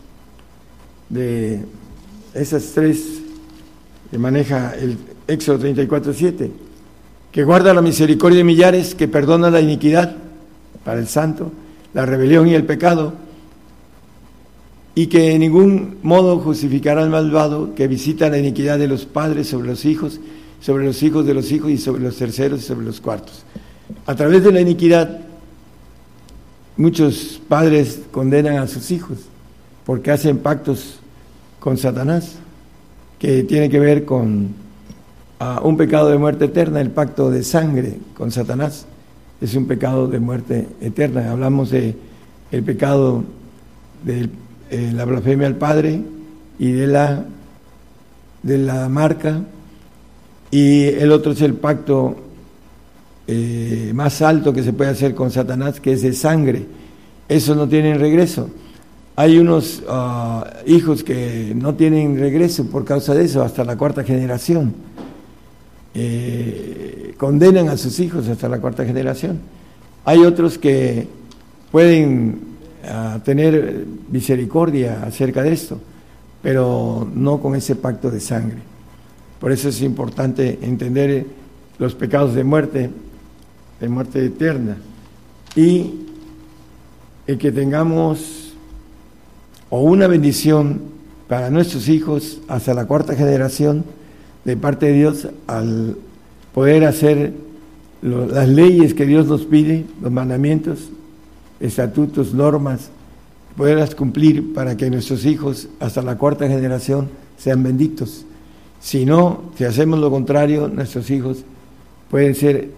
de 1.07 1.61
esas 2.33 2.73
tres 2.73 3.21
que 4.11 4.17
maneja 4.17 4.75
el 4.75 4.97
Éxodo 5.29 5.59
34, 5.59 6.11
7 6.11 6.51
que 7.31 7.43
guarda 7.45 7.73
la 7.73 7.81
misericordia 7.81 8.39
de 8.39 8.43
millares, 8.43 8.95
que 8.95 9.07
perdona 9.07 9.49
la 9.49 9.61
iniquidad 9.61 10.17
para 10.83 10.99
el 10.99 11.07
santo, 11.07 11.53
la 11.93 12.05
rebelión 12.05 12.49
y 12.49 12.53
el 12.53 12.65
pecado, 12.65 13.13
y 14.93 15.07
que 15.07 15.31
en 15.31 15.39
ningún 15.39 15.99
modo 16.03 16.39
justificará 16.39 17.01
al 17.01 17.11
malvado 17.11 17.75
que 17.75 17.87
visita 17.87 18.29
la 18.29 18.39
iniquidad 18.39 18.77
de 18.77 18.89
los 18.89 19.05
padres 19.05 19.47
sobre 19.47 19.69
los 19.69 19.85
hijos, 19.85 20.19
sobre 20.59 20.85
los 20.85 21.01
hijos 21.01 21.25
de 21.25 21.33
los 21.33 21.49
hijos 21.49 21.71
y 21.71 21.77
sobre 21.77 22.03
los 22.03 22.17
terceros 22.17 22.59
y 22.59 22.63
sobre 22.63 22.85
los 22.85 22.99
cuartos. 22.99 23.45
A 24.05 24.15
través 24.15 24.43
de 24.43 24.51
la 24.51 24.59
iniquidad, 24.59 25.26
muchos 26.77 27.41
padres 27.47 28.01
condenan 28.11 28.57
a 28.57 28.67
sus 28.67 28.91
hijos 28.91 29.17
porque 29.85 30.11
hacen 30.11 30.37
pactos 30.37 30.99
con 31.59 31.77
Satanás, 31.77 32.35
que 33.19 33.43
tiene 33.43 33.69
que 33.69 33.79
ver 33.79 34.05
con 34.05 34.49
a 35.39 35.61
un 35.61 35.77
pecado 35.77 36.09
de 36.09 36.17
muerte 36.17 36.45
eterna, 36.45 36.81
el 36.81 36.89
pacto 36.89 37.29
de 37.29 37.43
sangre 37.43 37.97
con 38.15 38.31
Satanás 38.31 38.85
es 39.39 39.55
un 39.55 39.67
pecado 39.67 40.07
de 40.07 40.19
muerte 40.19 40.67
eterna. 40.81 41.31
Hablamos 41.31 41.69
de 41.69 41.95
el 42.51 42.63
pecado 42.63 43.23
de 44.03 44.29
eh, 44.69 44.91
la 44.93 45.05
blasfemia 45.05 45.47
al 45.47 45.55
Padre 45.55 46.01
y 46.59 46.71
de 46.71 46.87
la 46.87 47.25
de 48.43 48.57
la 48.57 48.87
marca 48.87 49.41
y 50.51 50.85
el 50.85 51.11
otro 51.11 51.33
es 51.33 51.41
el 51.41 51.55
pacto 51.55 52.15
eh, 53.27 53.91
más 53.93 54.21
alto 54.21 54.53
que 54.53 54.63
se 54.63 54.73
puede 54.73 54.91
hacer 54.91 55.13
con 55.13 55.31
Satanás, 55.31 55.79
que 55.79 55.93
es 55.93 56.01
de 56.01 56.13
sangre. 56.13 56.65
Eso 57.27 57.55
no 57.55 57.67
tiene 57.67 57.97
regreso. 57.97 58.49
Hay 59.15 59.37
unos 59.37 59.83
ah, 59.89 60.49
hijos 60.65 61.03
que 61.03 61.53
no 61.55 61.75
tienen 61.75 62.19
regreso 62.19 62.65
por 62.65 62.85
causa 62.85 63.13
de 63.13 63.25
eso, 63.25 63.43
hasta 63.43 63.63
la 63.63 63.75
cuarta 63.75 64.03
generación 64.03 64.73
eh, 65.99 67.15
condenan 67.17 67.69
a 67.69 67.77
sus 67.77 67.99
hijos 67.99 68.27
hasta 68.27 68.47
la 68.47 68.59
cuarta 68.59 68.85
generación. 68.85 69.39
Hay 70.05 70.19
otros 70.19 70.59
que 70.59 71.07
pueden 71.71 72.39
ah, 72.87 73.19
tener 73.25 73.83
misericordia 74.11 75.01
acerca 75.03 75.41
de 75.41 75.53
esto, 75.53 75.79
pero 76.43 77.07
no 77.15 77.41
con 77.41 77.55
ese 77.55 77.75
pacto 77.75 78.11
de 78.11 78.19
sangre. 78.19 78.59
Por 79.39 79.51
eso 79.51 79.69
es 79.69 79.81
importante 79.81 80.59
entender 80.61 81.25
los 81.79 81.95
pecados 81.95 82.35
de 82.35 82.43
muerte, 82.43 82.91
de 83.79 83.89
muerte 83.89 84.25
eterna, 84.25 84.77
y 85.55 85.93
el 87.27 87.37
que 87.37 87.51
tengamos 87.51 88.53
o 89.69 89.81
una 89.81 90.07
bendición 90.07 90.81
para 91.27 91.49
nuestros 91.49 91.89
hijos 91.89 92.39
hasta 92.47 92.73
la 92.73 92.85
cuarta 92.85 93.15
generación, 93.15 93.83
de 94.45 94.55
parte 94.55 94.87
de 94.87 94.93
Dios 94.93 95.27
al 95.45 95.97
poder 96.53 96.85
hacer 96.85 97.33
las 98.01 98.47
leyes 98.47 98.93
que 98.93 99.05
Dios 99.05 99.27
nos 99.27 99.45
pide, 99.45 99.85
los 100.01 100.11
mandamientos, 100.11 100.89
estatutos, 101.59 102.33
normas, 102.33 102.89
poderlas 103.57 103.93
cumplir 103.93 104.53
para 104.53 104.77
que 104.77 104.89
nuestros 104.89 105.25
hijos 105.25 105.67
hasta 105.79 106.01
la 106.01 106.17
cuarta 106.17 106.47
generación 106.47 107.09
sean 107.37 107.63
benditos. 107.63 108.25
Si 108.79 109.05
no, 109.05 109.51
si 109.57 109.65
hacemos 109.65 109.99
lo 109.99 110.09
contrario, 110.11 110.69
nuestros 110.69 111.09
hijos 111.09 111.43
pueden 112.09 112.35
ser 112.35 112.69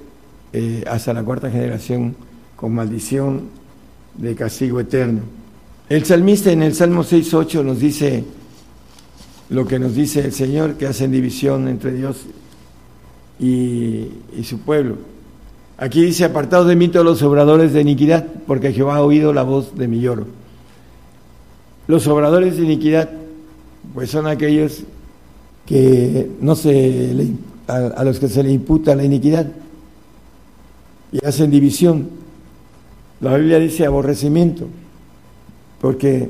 eh, 0.51 0.83
hasta 0.87 1.13
la 1.13 1.23
cuarta 1.23 1.51
generación 1.51 2.15
con 2.55 2.73
maldición 2.73 3.43
de 4.17 4.35
castigo 4.35 4.79
eterno. 4.79 5.21
El 5.87 6.05
salmista 6.05 6.51
en 6.51 6.63
el 6.63 6.73
Salmo 6.73 7.03
6.8 7.03 7.63
nos 7.63 7.79
dice, 7.79 8.23
lo 9.49 9.65
que 9.65 9.79
nos 9.79 9.95
dice 9.95 10.21
el 10.21 10.33
Señor, 10.33 10.73
que 10.75 10.87
hacen 10.87 11.11
división 11.11 11.67
entre 11.67 11.93
Dios 11.93 12.25
y, 13.39 14.07
su 14.43 14.59
pueblo. 14.59 14.97
Aquí 15.77 16.01
dice, 16.01 16.25
apartados 16.25 16.67
de 16.67 16.75
mí 16.75 16.89
todos 16.89 17.05
los 17.05 17.21
obradores 17.21 17.71
de 17.71 17.81
iniquidad, 17.81 18.25
porque 18.45 18.73
Jehová 18.73 18.97
ha 18.97 19.03
oído 19.03 19.33
la 19.33 19.43
voz 19.43 19.75
de 19.75 19.87
mi 19.87 19.99
lloro. 20.01 20.25
Los 21.87 22.07
obradores 22.07 22.57
de 22.57 22.63
iniquidad, 22.63 23.09
pues 23.93 24.09
son 24.09 24.27
aquellos 24.27 24.83
que 25.65 26.29
no 26.41 26.55
se 26.55 27.35
a 27.67 28.03
los 28.03 28.19
que 28.19 28.27
se 28.27 28.41
le 28.41 28.51
imputa 28.51 28.95
la 28.95 29.03
iniquidad 29.03 29.45
y 31.11 31.25
hacen 31.25 31.51
división. 31.51 32.09
La 33.21 33.35
Biblia 33.35 33.59
dice 33.59 33.85
aborrecimiento, 33.85 34.67
porque 35.81 36.29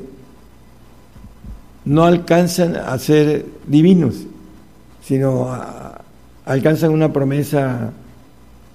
no 1.84 2.04
alcanzan 2.04 2.76
a 2.76 2.98
ser 2.98 3.46
divinos, 3.66 4.26
sino 5.02 5.48
alcanzan 6.44 6.90
una 6.90 7.12
promesa 7.12 7.92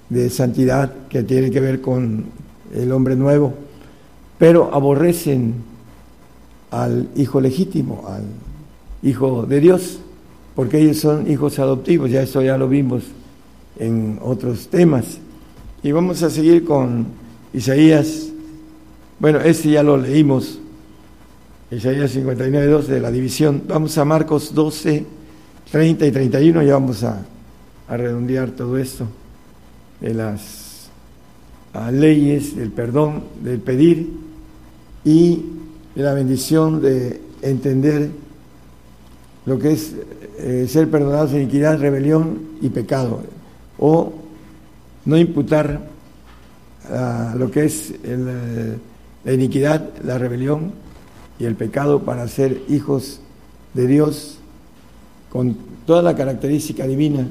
de 0.10 0.30
santidad 0.30 0.94
que 1.10 1.24
tiene 1.24 1.52
que 1.52 1.60
ver 1.60 1.82
con 1.82 2.26
el 2.74 2.92
hombre 2.92 3.16
nuevo, 3.16 3.54
pero 4.38 4.74
aborrecen 4.74 5.56
al 6.72 7.10
hijo 7.16 7.40
legítimo, 7.42 8.06
al 8.08 8.24
hijo 9.02 9.46
de 9.46 9.60
Dios, 9.60 10.00
porque 10.56 10.80
ellos 10.80 10.98
son 10.98 11.30
hijos 11.30 11.60
adoptivos, 11.60 12.12
ya 12.12 12.22
eso 12.22 12.42
ya 12.42 12.58
lo 12.58 12.68
vimos 12.68 13.04
en 13.78 14.20
otros 14.22 14.68
temas. 14.68 15.20
Y 15.86 15.92
vamos 15.92 16.24
a 16.24 16.32
seguir 16.32 16.66
con 16.66 17.06
Isaías, 17.54 18.30
bueno, 19.20 19.40
este 19.42 19.70
ya 19.70 19.84
lo 19.84 19.98
leímos, 19.98 20.58
Isaías 21.70 22.10
59, 22.10 22.66
2 22.66 22.88
de 22.88 23.00
la 23.00 23.12
división. 23.12 23.62
Vamos 23.68 23.96
a 24.00 24.04
Marcos 24.04 24.56
12, 24.56 25.06
30 25.70 26.08
y 26.08 26.12
31, 26.12 26.64
ya 26.64 26.74
vamos 26.74 27.04
a, 27.04 27.24
redondear 27.88 28.50
todo 28.50 28.80
esto 28.80 29.06
de 30.02 30.16
las 30.16 30.90
leyes, 31.92 32.56
del 32.56 32.72
perdón, 32.72 33.24
del 33.44 33.60
pedir 33.60 34.10
y 35.04 35.46
la 35.94 36.16
bendición 36.16 36.82
de 36.82 37.22
entender 37.44 38.10
lo 39.46 39.60
que 39.60 39.74
es 39.74 39.94
eh, 40.40 40.66
ser 40.68 40.90
perdonados 40.90 41.34
de 41.34 41.44
iniquidad, 41.44 41.80
rebelión 41.80 42.40
y 42.60 42.70
pecado, 42.70 43.22
o 43.78 44.25
no 45.06 45.18
imputar 45.18 45.82
lo 47.38 47.52
que 47.52 47.66
es 47.66 47.94
eh, 48.04 48.78
la 49.24 49.34
iniquidad, 49.34 49.90
la 50.04 50.18
rebelión 50.18 50.72
y 51.40 51.46
el 51.46 51.56
pecado 51.56 52.04
para 52.04 52.28
ser 52.28 52.62
hijos 52.70 53.20
de 53.74 53.88
Dios 53.88 54.38
con 55.30 55.58
toda 55.86 56.02
la 56.02 56.16
característica 56.16 56.88
divina 56.88 57.28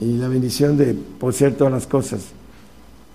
y 0.00 0.18
la 0.18 0.28
bendición 0.28 0.76
de 0.76 0.94
poseer 0.94 1.54
todas 1.54 1.72
las 1.72 1.86
cosas. 1.86 2.26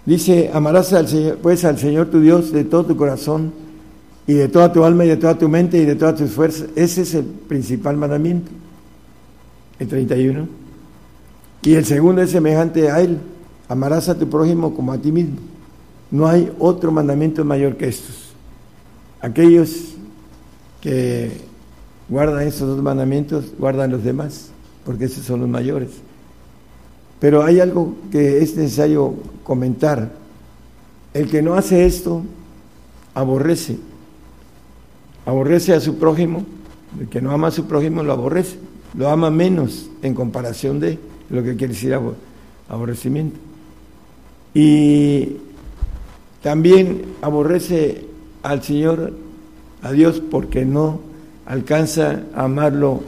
Dice, 0.06 0.50
amarás 0.54 0.92
al 0.94 1.08
Señor, 1.08 1.38
pues 1.38 1.64
al 1.66 1.78
Señor 1.78 2.08
tu 2.10 2.20
Dios 2.20 2.52
de 2.52 2.64
todo 2.64 2.86
tu 2.86 2.98
corazón 2.98 3.54
y 4.26 4.34
de 4.34 4.48
toda 4.48 4.72
tu 4.72 4.84
alma 4.84 5.06
y 5.06 5.10
de 5.10 5.18
toda 5.18 5.38
tu 5.38 5.50
mente 5.50 5.78
y 5.78 5.86
de 5.86 5.96
todas 5.96 6.16
tus 6.16 6.32
fuerzas. 6.32 6.68
Ese 6.76 7.02
es 7.02 7.14
el 7.14 7.26
principal 7.26 7.98
mandamiento, 7.98 8.52
el 9.80 9.88
31. 9.88 10.48
Y 11.64 11.74
el 11.74 11.86
segundo 11.86 12.22
es 12.22 12.32
semejante 12.32 12.90
a 12.90 13.02
él, 13.02 13.20
amarás 13.70 14.10
a 14.10 14.18
tu 14.18 14.28
prójimo 14.28 14.74
como 14.74 14.92
a 14.92 14.98
ti 14.98 15.12
mismo. 15.12 15.38
No 16.12 16.28
hay 16.28 16.52
otro 16.60 16.92
mandamiento 16.92 17.46
mayor 17.46 17.78
que 17.78 17.88
estos. 17.88 18.34
Aquellos 19.22 19.94
que 20.82 21.32
guardan 22.10 22.48
esos 22.48 22.68
dos 22.68 22.82
mandamientos, 22.82 23.46
guardan 23.58 23.92
los 23.92 24.04
demás, 24.04 24.50
porque 24.84 25.06
esos 25.06 25.24
son 25.24 25.42
los 25.42 25.50
mayores. 25.50 25.90
Pero 27.20 27.44
hay 27.44 27.60
algo 27.60 27.96
que 28.12 28.40
es 28.42 28.56
necesario 28.56 29.14
comentar. 29.44 30.12
El 31.14 31.30
que 31.30 31.42
no 31.42 31.54
hace 31.54 31.86
esto, 31.86 32.24
aborrece. 33.14 33.78
Aborrece 35.26 35.74
a 35.74 35.80
su 35.80 35.98
prójimo. 35.98 36.44
El 37.00 37.08
que 37.08 37.22
no 37.22 37.32
ama 37.32 37.48
a 37.48 37.52
su 37.52 37.66
prójimo 37.66 38.02
lo 38.02 38.14
aborrece. 38.14 38.58
Lo 38.98 39.10
ama 39.10 39.30
menos 39.30 39.90
en 40.02 40.16
comparación 40.16 40.80
de 40.80 40.98
lo 41.30 41.44
que 41.44 41.56
quiere 41.56 41.74
decir 41.74 41.96
aborrecimiento. 42.68 43.49
Y 44.54 45.38
también 46.42 47.04
aborrece 47.22 48.06
al 48.44 48.64
Señor, 48.64 49.14
a 49.82 49.92
Dios, 49.92 50.22
porque 50.32 50.66
no 50.66 51.02
alcanza 51.46 52.24
a 52.34 52.46
amarlo, 52.46 53.02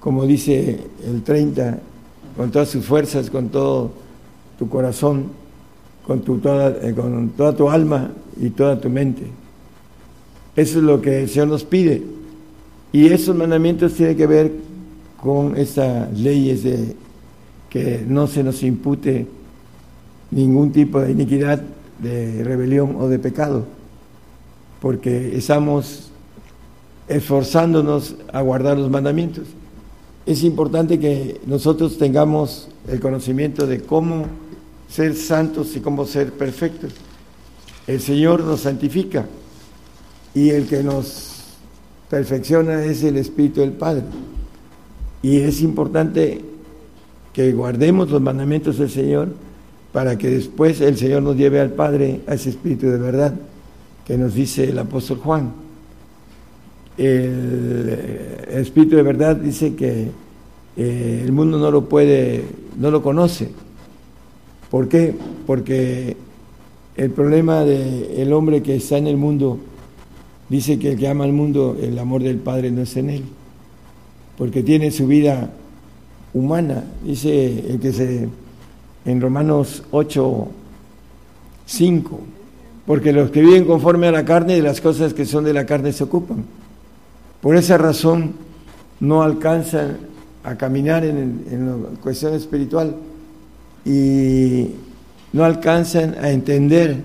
como 0.00 0.26
dice 0.26 0.80
el 1.06 1.22
30, 1.22 1.78
con 2.36 2.50
todas 2.50 2.68
sus 2.68 2.84
fuerzas, 2.84 3.30
con 3.30 3.48
todo 3.48 3.92
tu 4.58 4.68
corazón, 4.68 5.26
con, 6.06 6.20
tu, 6.22 6.38
toda, 6.38 6.70
eh, 6.82 6.94
con 6.94 7.30
toda 7.30 7.56
tu 7.56 7.70
alma 7.70 8.10
y 8.40 8.50
toda 8.50 8.80
tu 8.80 8.90
mente. 8.90 9.22
Eso 10.56 10.78
es 10.78 10.84
lo 10.84 11.00
que 11.00 11.22
el 11.22 11.28
Señor 11.28 11.48
nos 11.48 11.64
pide. 11.64 12.02
Y 12.92 13.06
esos 13.08 13.34
mandamientos 13.34 13.94
tienen 13.94 14.16
que 14.16 14.26
ver 14.26 14.52
con 15.20 15.56
esas 15.56 16.12
leyes 16.18 16.62
de 16.62 16.94
que 17.70 18.04
no 18.06 18.26
se 18.26 18.44
nos 18.44 18.62
impute 18.62 19.26
ningún 20.30 20.72
tipo 20.72 21.00
de 21.00 21.12
iniquidad, 21.12 21.62
de 21.98 22.42
rebelión 22.44 22.96
o 22.98 23.08
de 23.08 23.18
pecado, 23.18 23.64
porque 24.80 25.36
estamos 25.36 26.10
esforzándonos 27.08 28.16
a 28.32 28.40
guardar 28.40 28.78
los 28.78 28.90
mandamientos 28.90 29.46
es 30.26 30.42
importante 30.42 30.98
que 30.98 31.40
nosotros 31.46 31.98
tengamos 31.98 32.68
el 32.88 32.98
conocimiento 32.98 33.66
de 33.66 33.80
cómo 33.80 34.26
ser 34.88 35.14
santos 35.14 35.76
y 35.76 35.80
cómo 35.80 36.06
ser 36.06 36.32
perfectos. 36.32 36.92
El 37.86 38.00
Señor 38.00 38.42
nos 38.42 38.60
santifica 38.60 39.26
y 40.34 40.48
el 40.48 40.66
que 40.66 40.82
nos 40.82 41.44
perfecciona 42.08 42.84
es 42.84 43.02
el 43.02 43.18
Espíritu 43.18 43.60
del 43.60 43.72
Padre. 43.72 44.04
Y 45.22 45.40
es 45.40 45.60
importante 45.60 46.42
que 47.34 47.52
guardemos 47.52 48.10
los 48.10 48.22
mandamientos 48.22 48.78
del 48.78 48.90
Señor 48.90 49.28
para 49.94 50.18
que 50.18 50.28
después 50.28 50.82
el 50.82 50.98
Señor 50.98 51.22
nos 51.22 51.36
lleve 51.36 51.58
al 51.58 51.70
Padre 51.70 52.20
a 52.26 52.34
ese 52.34 52.50
Espíritu 52.50 52.88
de 52.88 52.98
verdad 52.98 53.34
que 54.06 54.18
nos 54.18 54.34
dice 54.34 54.68
el 54.68 54.78
apóstol 54.78 55.18
Juan 55.18 55.64
el 56.96 57.98
Espíritu 58.50 58.96
de 58.96 59.02
verdad 59.02 59.36
dice 59.36 59.74
que 59.74 60.10
eh, 60.76 61.22
el 61.24 61.32
mundo 61.32 61.58
no 61.58 61.70
lo 61.70 61.88
puede, 61.88 62.44
no 62.78 62.90
lo 62.90 63.02
conoce. 63.02 63.50
¿Por 64.70 64.88
qué? 64.88 65.14
Porque 65.46 66.16
el 66.96 67.10
problema 67.10 67.64
del 67.64 68.32
hombre 68.32 68.62
que 68.62 68.76
está 68.76 68.98
en 68.98 69.06
el 69.06 69.16
mundo 69.16 69.58
dice 70.48 70.78
que 70.78 70.92
el 70.92 70.98
que 70.98 71.08
ama 71.08 71.24
al 71.24 71.32
mundo, 71.32 71.76
el 71.80 71.98
amor 71.98 72.22
del 72.22 72.38
Padre 72.38 72.70
no 72.70 72.82
es 72.82 72.96
en 72.96 73.10
él, 73.10 73.22
porque 74.36 74.62
tiene 74.62 74.90
su 74.90 75.06
vida 75.06 75.50
humana, 76.32 76.84
dice 77.04 77.70
el 77.70 77.80
que 77.80 77.92
se 77.92 78.28
en 79.04 79.20
Romanos 79.20 79.82
8, 79.90 80.48
5, 81.66 82.20
porque 82.86 83.12
los 83.12 83.30
que 83.30 83.40
viven 83.40 83.64
conforme 83.64 84.08
a 84.08 84.12
la 84.12 84.24
carne, 84.24 84.56
de 84.56 84.62
las 84.62 84.80
cosas 84.80 85.14
que 85.14 85.26
son 85.26 85.44
de 85.44 85.52
la 85.52 85.66
carne 85.66 85.92
se 85.92 86.04
ocupan. 86.04 86.44
Por 87.40 87.56
esa 87.56 87.76
razón 87.78 88.32
no 89.00 89.22
alcanzan 89.22 89.98
a 90.42 90.56
caminar 90.56 91.04
en, 91.04 91.44
la 91.50 92.00
cuestión 92.00 92.34
espiritual 92.34 92.96
y 93.84 94.68
no 95.32 95.44
alcanzan 95.44 96.16
a 96.22 96.30
entender 96.30 97.02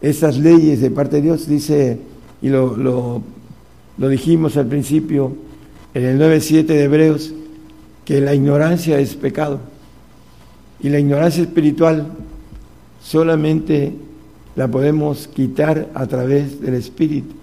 esas 0.00 0.38
leyes 0.38 0.80
de 0.80 0.90
parte 0.90 1.16
de 1.16 1.22
Dios. 1.22 1.46
Dice, 1.46 1.98
y 2.40 2.48
lo, 2.48 2.76
lo 2.76 4.08
dijimos 4.08 4.56
al 4.56 4.66
principio 4.66 5.32
en 5.92 6.04
el 6.04 6.18
9.7 6.18 6.66
de 6.66 6.84
Hebreos, 6.84 7.32
que 8.04 8.20
la 8.20 8.34
ignorancia 8.34 8.98
es 9.00 9.16
pecado. 9.16 9.60
Y 10.80 10.88
la 10.88 10.98
ignorancia 10.98 11.42
espiritual 11.42 12.06
solamente 13.02 13.92
la 14.56 14.68
podemos 14.68 15.28
quitar 15.28 15.88
a 15.94 16.06
través 16.06 16.60
del 16.60 16.74
Espíritu. 16.74 17.34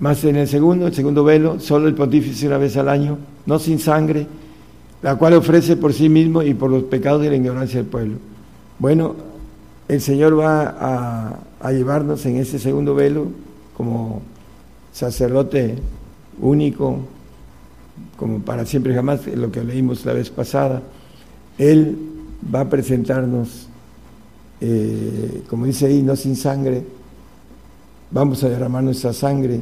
Más 0.00 0.22
en 0.24 0.36
el 0.36 0.48
segundo, 0.48 0.86
el 0.86 0.94
segundo 0.94 1.24
velo, 1.24 1.58
solo 1.60 1.88
el 1.88 1.94
pontífice 1.94 2.46
una 2.46 2.58
vez 2.58 2.76
al 2.76 2.88
año, 2.88 3.18
no 3.46 3.58
sin 3.58 3.78
sangre, 3.78 4.26
la 5.02 5.16
cual 5.16 5.34
ofrece 5.34 5.76
por 5.76 5.92
sí 5.92 6.08
mismo 6.08 6.42
y 6.42 6.52
por 6.52 6.70
los 6.70 6.84
pecados 6.84 7.22
de 7.22 7.30
la 7.30 7.36
ignorancia 7.36 7.80
del 7.80 7.88
pueblo. 7.88 8.16
Bueno, 8.78 9.14
el 9.88 10.00
Señor 10.00 10.38
va 10.38 11.38
a, 11.60 11.72
llevarnos 11.72 12.24
en 12.26 12.36
ese 12.36 12.58
segundo 12.58 12.94
velo 12.94 13.26
como 13.76 14.22
sacerdote 14.92 15.76
único, 16.40 16.98
como 18.16 18.40
para 18.40 18.66
siempre 18.66 18.94
jamás, 18.94 19.26
lo 19.26 19.50
que 19.50 19.64
leímos 19.64 20.04
la 20.04 20.12
vez 20.12 20.30
pasada. 20.30 20.82
Él 21.58 22.15
va 22.54 22.60
a 22.60 22.68
presentarnos, 22.68 23.68
eh, 24.60 25.42
como 25.48 25.66
dice 25.66 25.86
ahí, 25.86 26.02
no 26.02 26.16
sin 26.16 26.36
sangre, 26.36 26.84
vamos 28.10 28.42
a 28.44 28.48
derramar 28.48 28.82
nuestra 28.82 29.12
sangre 29.12 29.60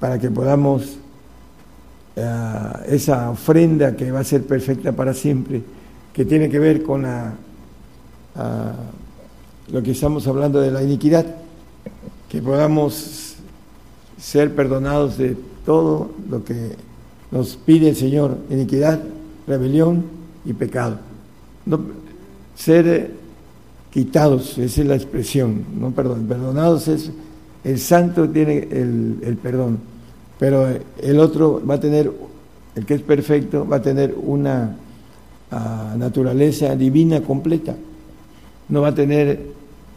para 0.00 0.18
que 0.18 0.30
podamos 0.30 0.98
eh, 2.16 2.72
esa 2.88 3.30
ofrenda 3.30 3.94
que 3.96 4.10
va 4.10 4.20
a 4.20 4.24
ser 4.24 4.44
perfecta 4.44 4.92
para 4.92 5.14
siempre, 5.14 5.62
que 6.12 6.24
tiene 6.24 6.48
que 6.48 6.58
ver 6.58 6.82
con 6.82 7.02
la, 7.02 7.34
lo 9.70 9.82
que 9.82 9.90
estamos 9.92 10.26
hablando 10.26 10.60
de 10.60 10.70
la 10.70 10.82
iniquidad, 10.82 11.26
que 12.28 12.42
podamos 12.42 13.36
ser 14.18 14.54
perdonados 14.54 15.18
de 15.18 15.36
todo 15.64 16.10
lo 16.28 16.44
que 16.44 16.76
nos 17.30 17.56
pide 17.56 17.90
el 17.90 17.96
Señor, 17.96 18.38
iniquidad, 18.50 19.00
rebelión 19.46 20.04
y 20.44 20.52
pecado. 20.52 20.98
Ser 22.58 23.12
quitados, 23.92 24.58
esa 24.58 24.80
es 24.82 24.86
la 24.86 24.96
expresión, 24.96 25.64
no 25.78 25.92
perdón, 25.92 26.26
perdonados 26.26 26.88
es 26.88 27.10
el 27.64 27.78
santo 27.78 28.28
tiene 28.28 28.68
el, 28.70 29.38
perdón, 29.42 29.78
pero 30.38 30.66
el 31.02 31.20
otro 31.20 31.62
va 31.66 31.74
a 31.74 31.80
tener, 31.80 32.10
el 32.74 32.86
que 32.86 32.94
es 32.94 33.02
perfecto, 33.02 33.66
va 33.66 33.76
a 33.76 33.82
tener 33.82 34.14
una 34.16 34.76
ah, 35.50 35.94
naturaleza 35.98 36.76
divina 36.76 37.20
completa. 37.20 37.74
No 38.68 38.82
va 38.82 38.88
a 38.88 38.94
tener 38.94 39.40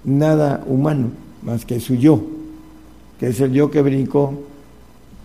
nada 0.03 0.63
humano 0.65 1.11
más 1.43 1.65
que 1.65 1.79
su 1.79 1.95
yo, 1.95 2.21
que 3.19 3.27
es 3.27 3.39
el 3.39 3.53
yo 3.53 3.69
que 3.69 3.81
brincó 3.81 4.33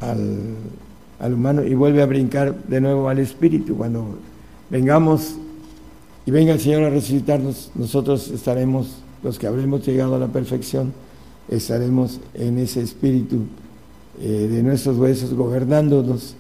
al, 0.01 0.57
al 1.19 1.33
humano 1.33 1.65
y 1.65 1.75
vuelve 1.75 2.03
a 2.03 2.07
brincar 2.07 2.55
de 2.65 2.81
nuevo 2.81 3.09
al 3.09 3.19
espíritu. 3.19 3.77
Cuando 3.77 4.19
vengamos 4.69 5.37
y 6.27 6.31
venga 6.31 6.53
el 6.53 6.61
Señor 6.61 6.83
a 6.85 6.91
resucitarnos, 6.91 7.71
nosotros 7.75 8.29
estaremos 8.29 8.89
los 9.23 9.39
que 9.39 9.47
habremos 9.47 9.87
llegado 9.87 10.17
a 10.17 10.19
la 10.19 10.29
perfección 10.29 10.93
estaremos 11.49 12.21
en 12.35 12.59
ese 12.59 12.83
espíritu 12.83 13.43
eh, 14.21 14.49
de 14.51 14.63
nuestros 14.63 14.97
huesos 14.97 15.33
gobernándonos 15.35 16.35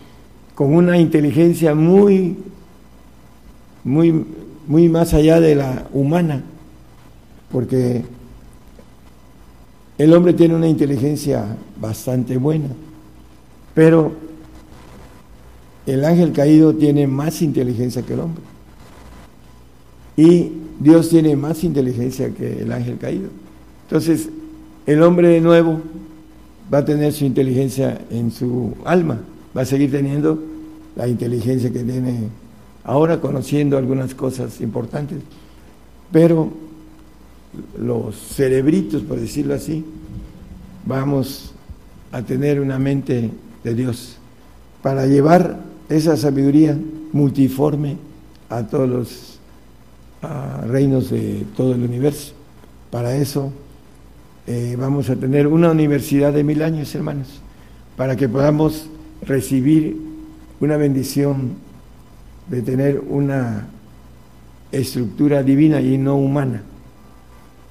con 0.54 0.74
una 0.74 0.98
inteligencia 0.98 1.74
muy, 1.74 2.36
muy, 3.84 4.24
muy 4.66 4.88
más 4.88 5.12
allá 5.14 5.40
de 5.40 5.54
la 5.54 5.86
humana, 5.92 6.42
porque 7.52 8.04
el 9.98 10.12
hombre 10.14 10.32
tiene 10.32 10.54
una 10.54 10.68
inteligencia 10.68 11.56
bastante 11.78 12.38
buena, 12.38 12.68
pero 13.74 14.12
el 15.86 16.04
ángel 16.04 16.32
caído 16.32 16.74
tiene 16.74 17.06
más 17.06 17.42
inteligencia 17.42 18.02
que 18.02 18.14
el 18.14 18.20
hombre. 18.20 18.42
Y 20.16 20.52
Dios 20.80 21.08
tiene 21.08 21.36
más 21.36 21.62
inteligencia 21.64 22.30
que 22.30 22.62
el 22.62 22.72
ángel 22.72 22.98
caído. 22.98 23.28
Entonces, 23.82 24.28
el 24.86 25.02
hombre 25.02 25.40
nuevo 25.40 25.80
va 26.72 26.78
a 26.78 26.84
tener 26.84 27.12
su 27.12 27.24
inteligencia 27.24 28.00
en 28.10 28.30
su 28.30 28.74
alma, 28.84 29.20
va 29.56 29.62
a 29.62 29.64
seguir 29.64 29.90
teniendo 29.90 30.42
la 30.96 31.06
inteligencia 31.06 31.72
que 31.72 31.82
tiene 31.82 32.28
ahora, 32.84 33.20
conociendo 33.20 33.76
algunas 33.76 34.14
cosas 34.14 34.60
importantes, 34.60 35.18
pero 36.10 36.50
los 37.78 38.16
cerebritos, 38.16 39.02
por 39.02 39.18
decirlo 39.18 39.54
así, 39.54 39.84
vamos 40.84 41.52
a 42.12 42.22
tener 42.22 42.60
una 42.60 42.78
mente 42.78 43.30
de 43.64 43.74
Dios 43.74 44.16
para 44.82 45.06
llevar 45.06 45.58
esa 45.88 46.16
sabiduría 46.16 46.78
multiforme 47.12 47.96
a 48.48 48.66
todos 48.66 48.88
los 48.88 49.35
reinos 50.66 51.10
de 51.10 51.44
todo 51.56 51.74
el 51.74 51.82
universo. 51.82 52.34
Para 52.90 53.16
eso 53.16 53.52
eh, 54.46 54.76
vamos 54.78 55.10
a 55.10 55.16
tener 55.16 55.46
una 55.46 55.70
universidad 55.70 56.32
de 56.32 56.44
mil 56.44 56.62
años, 56.62 56.94
hermanos, 56.94 57.40
para 57.96 58.16
que 58.16 58.28
podamos 58.28 58.88
recibir 59.22 59.96
una 60.60 60.76
bendición 60.76 61.54
de 62.48 62.62
tener 62.62 63.00
una 63.00 63.66
estructura 64.70 65.42
divina 65.42 65.80
y 65.80 65.98
no 65.98 66.16
humana, 66.16 66.62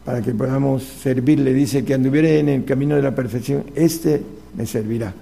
para 0.04 0.22
que 0.22 0.34
podamos 0.34 0.84
servirle. 0.84 1.54
Dice 1.54 1.86
que 1.86 1.94
anduviere 1.94 2.40
en 2.40 2.50
el 2.50 2.66
camino 2.66 2.96
de 2.96 3.02
la 3.02 3.16
perfección, 3.16 3.64
este 3.76 4.22
me 4.56 4.66
servirá. 4.66 5.14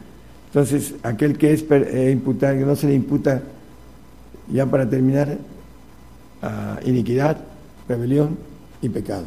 Entonces, 0.48 0.95
aquel 1.04 1.38
que 1.38 1.54
es 1.54 1.66
eh, 1.70 2.12
imputar, 2.12 2.58
que 2.58 2.66
no 2.66 2.76
se 2.76 2.88
le 2.88 2.94
imputa, 2.94 3.41
ya 4.52 4.66
para 4.66 4.90
terminar, 4.90 5.38
iniquidad, 6.86 7.38
rebelión 7.88 8.38
y 8.82 8.90
pecado. 8.90 9.26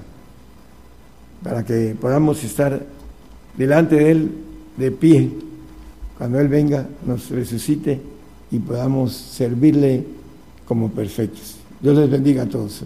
Para 1.43 1.65
que 1.65 1.97
podamos 2.01 2.43
estar 2.45 2.83
delante 3.57 3.97
de 3.97 4.11
Él 4.11 4.31
de 4.77 4.91
pie, 4.91 5.31
cuando 6.19 6.41
Él 6.41 6.49
venga, 6.49 6.87
nos 7.07 7.31
resucite 7.31 8.01
y 8.51 8.59
podamos 8.59 9.13
servirle 9.13 10.05
como 10.67 10.91
perfectos. 10.91 11.57
Dios 11.81 11.97
les 11.97 12.11
bendiga 12.11 12.43
a 12.43 12.47
todos. 12.47 12.83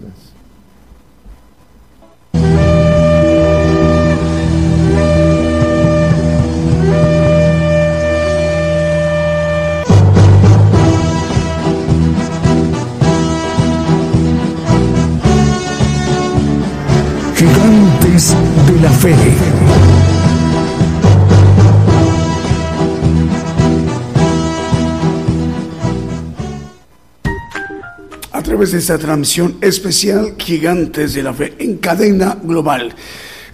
Través 28.61 28.73
de 28.73 28.77
esta 28.77 28.99
transmisión 28.99 29.57
especial, 29.59 30.35
Gigantes 30.37 31.15
de 31.15 31.23
la 31.23 31.33
Fe 31.33 31.55
en 31.57 31.77
cadena 31.77 32.37
global. 32.43 32.93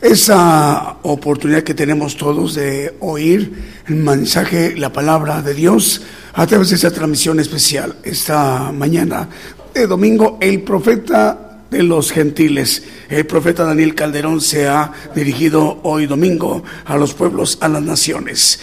Esa 0.01 0.97
oportunidad 1.03 1.63
que 1.63 1.73
tenemos 1.73 2.17
todos 2.17 2.55
de 2.55 2.93
oír 2.99 3.53
el 3.87 3.95
mensaje, 3.95 4.75
la 4.75 4.91
palabra 4.91 5.41
de 5.41 5.53
Dios 5.53 6.01
a 6.33 6.45
través 6.45 6.71
de 6.71 6.75
esta 6.75 6.91
transmisión 6.91 7.39
especial. 7.39 7.95
Esta 8.03 8.73
mañana 8.73 9.29
de 9.73 9.87
domingo, 9.87 10.39
el 10.41 10.61
profeta 10.63 11.61
de 11.71 11.83
los 11.83 12.11
gentiles. 12.11 12.83
El 13.07 13.25
profeta 13.25 13.63
Daniel 13.63 13.95
Calderón 13.95 14.41
se 14.41 14.67
ha 14.67 14.91
dirigido 15.15 15.79
hoy 15.83 16.05
domingo 16.05 16.65
a 16.83 16.97
los 16.97 17.13
pueblos, 17.13 17.59
a 17.61 17.69
las 17.69 17.81
naciones. 17.81 18.59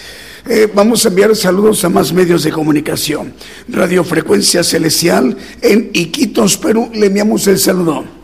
Eh, 0.46 0.68
vamos 0.74 1.04
a 1.04 1.08
enviar 1.08 1.34
saludos 1.34 1.84
a 1.84 1.88
más 1.88 2.12
medios 2.12 2.42
de 2.42 2.52
comunicación. 2.52 3.32
Radio 3.66 4.04
Frecuencia 4.04 4.62
Celestial 4.62 5.36
en 5.62 5.88
Iquitos, 5.94 6.58
Perú. 6.58 6.90
Le 6.92 7.06
enviamos 7.06 7.46
el 7.46 7.58
saludo. 7.58 8.23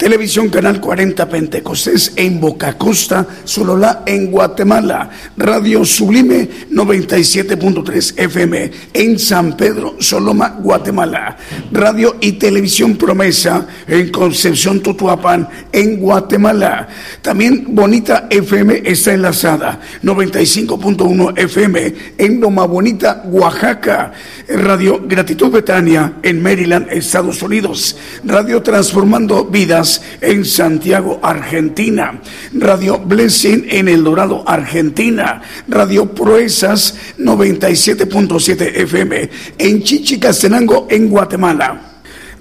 Televisión 0.00 0.48
Canal 0.48 0.80
40 0.80 1.28
Pentecostés 1.28 2.14
en 2.16 2.40
Boca 2.40 2.78
Costa, 2.78 3.26
Solola 3.44 4.02
en 4.06 4.30
Guatemala. 4.30 5.10
Radio 5.36 5.84
Sublime 5.84 6.48
97.3 6.70 8.14
FM 8.16 8.70
en 8.94 9.18
San 9.18 9.58
Pedro, 9.58 9.96
Soloma, 9.98 10.56
Guatemala. 10.58 11.36
Radio 11.70 12.16
y 12.18 12.32
Televisión 12.32 12.96
Promesa 12.96 13.66
en 13.86 14.08
Concepción 14.08 14.80
Tutuapan 14.80 15.46
en 15.70 16.00
Guatemala. 16.00 16.88
También 17.20 17.66
Bonita 17.68 18.26
FM 18.30 18.80
está 18.86 19.12
enlazada 19.12 19.80
95.1 20.02 21.38
FM 21.38 21.94
en 22.16 22.40
Loma 22.40 22.64
Bonita, 22.64 23.22
Oaxaca. 23.26 24.14
Radio 24.48 25.02
Gratitud 25.06 25.50
Betania 25.50 26.14
en 26.22 26.42
Maryland, 26.42 26.86
Estados 26.90 27.42
Unidos. 27.42 27.98
Radio 28.24 28.62
Transformando 28.62 29.44
Vidas 29.44 29.89
en 30.20 30.44
Santiago, 30.44 31.18
Argentina. 31.22 32.20
Radio 32.52 32.98
Blessing 32.98 33.66
en 33.68 33.88
El 33.88 34.04
Dorado, 34.04 34.44
Argentina. 34.46 35.42
Radio 35.68 36.14
Proezas 36.14 36.94
97.7 37.18 38.76
FM 38.76 39.30
en 39.58 39.82
Chichicastenango, 39.82 40.86
en 40.90 41.08
Guatemala. 41.08 41.80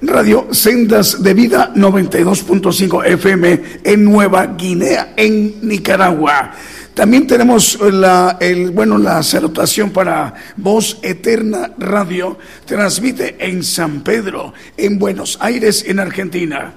Radio 0.02 0.48
Sendas 0.52 1.22
de 1.22 1.34
Vida 1.34 1.74
92.5 1.76 3.06
FM 3.06 3.62
en 3.84 4.06
Nueva 4.06 4.46
Guinea, 4.58 5.14
en 5.18 5.56
Nicaragua. 5.62 6.54
También 6.94 7.28
tenemos 7.28 7.80
la, 7.82 8.38
bueno, 8.74 8.98
la 8.98 9.24
salutación 9.24 9.92
para 9.92 10.34
Voz 10.58 11.00
Eterna 11.02 11.72
Radio. 11.78 12.38
Transmite 12.66 13.36
en 13.40 13.64
San 13.64 14.02
Pedro, 14.02 14.54
en 14.76 15.00
Buenos 15.00 15.38
Aires, 15.42 15.86
en 15.88 16.00
Argentina. 16.00 16.74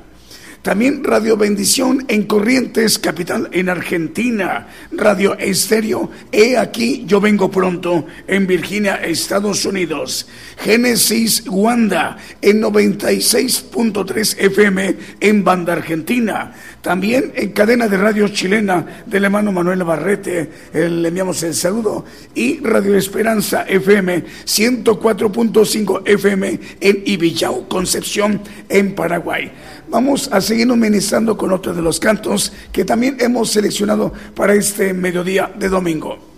También 0.63 1.03
Radio 1.03 1.37
Bendición 1.37 2.05
en 2.07 2.23
Corrientes, 2.23 2.97
capital 3.01 3.49
en 3.51 3.69
Argentina. 3.69 4.69
Radio 4.93 5.37
Estéreo, 5.37 6.09
he 6.31 6.57
aquí, 6.57 7.03
yo 7.05 7.21
vengo 7.21 7.51
pronto 7.51 8.07
en 8.29 8.47
Virginia, 8.47 8.95
Estados 8.95 9.65
Unidos. 9.65 10.29
Génesis 10.59 11.43
Wanda 11.49 12.17
en 12.41 12.63
96.3 12.63 14.37
FM 14.39 14.97
en 15.19 15.43
Banda 15.43 15.73
Argentina. 15.73 16.55
También 16.81 17.33
en 17.35 17.51
cadena 17.51 17.89
de 17.89 17.97
radio 17.97 18.29
chilena 18.29 19.03
del 19.07 19.25
hermano 19.25 19.51
Manuel 19.51 19.83
Barrete, 19.83 20.49
le 20.73 21.09
enviamos 21.09 21.43
el 21.43 21.55
saludo. 21.55 22.05
Y 22.37 22.61
Radio 22.61 22.97
Esperanza 22.97 23.65
FM 23.67 24.25
104.5 24.45 26.03
FM 26.05 26.61
en 26.81 27.03
Ibillau, 27.05 27.67
Concepción, 27.67 28.41
en 28.69 28.95
Paraguay. 28.95 29.51
Vamos 29.93 30.31
a 30.33 30.41
seguir 30.41 30.67
ministrando 30.69 31.37
con 31.37 31.53
otro 31.53 31.75
de 31.75 31.83
los 31.83 32.01
cantos 32.01 32.51
que 32.73 32.83
también 32.83 33.19
hemos 33.21 33.51
seleccionado 33.51 34.11
para 34.35 34.55
este 34.55 34.95
mediodía 34.95 35.53
de 35.55 35.69
domingo. 35.69 36.32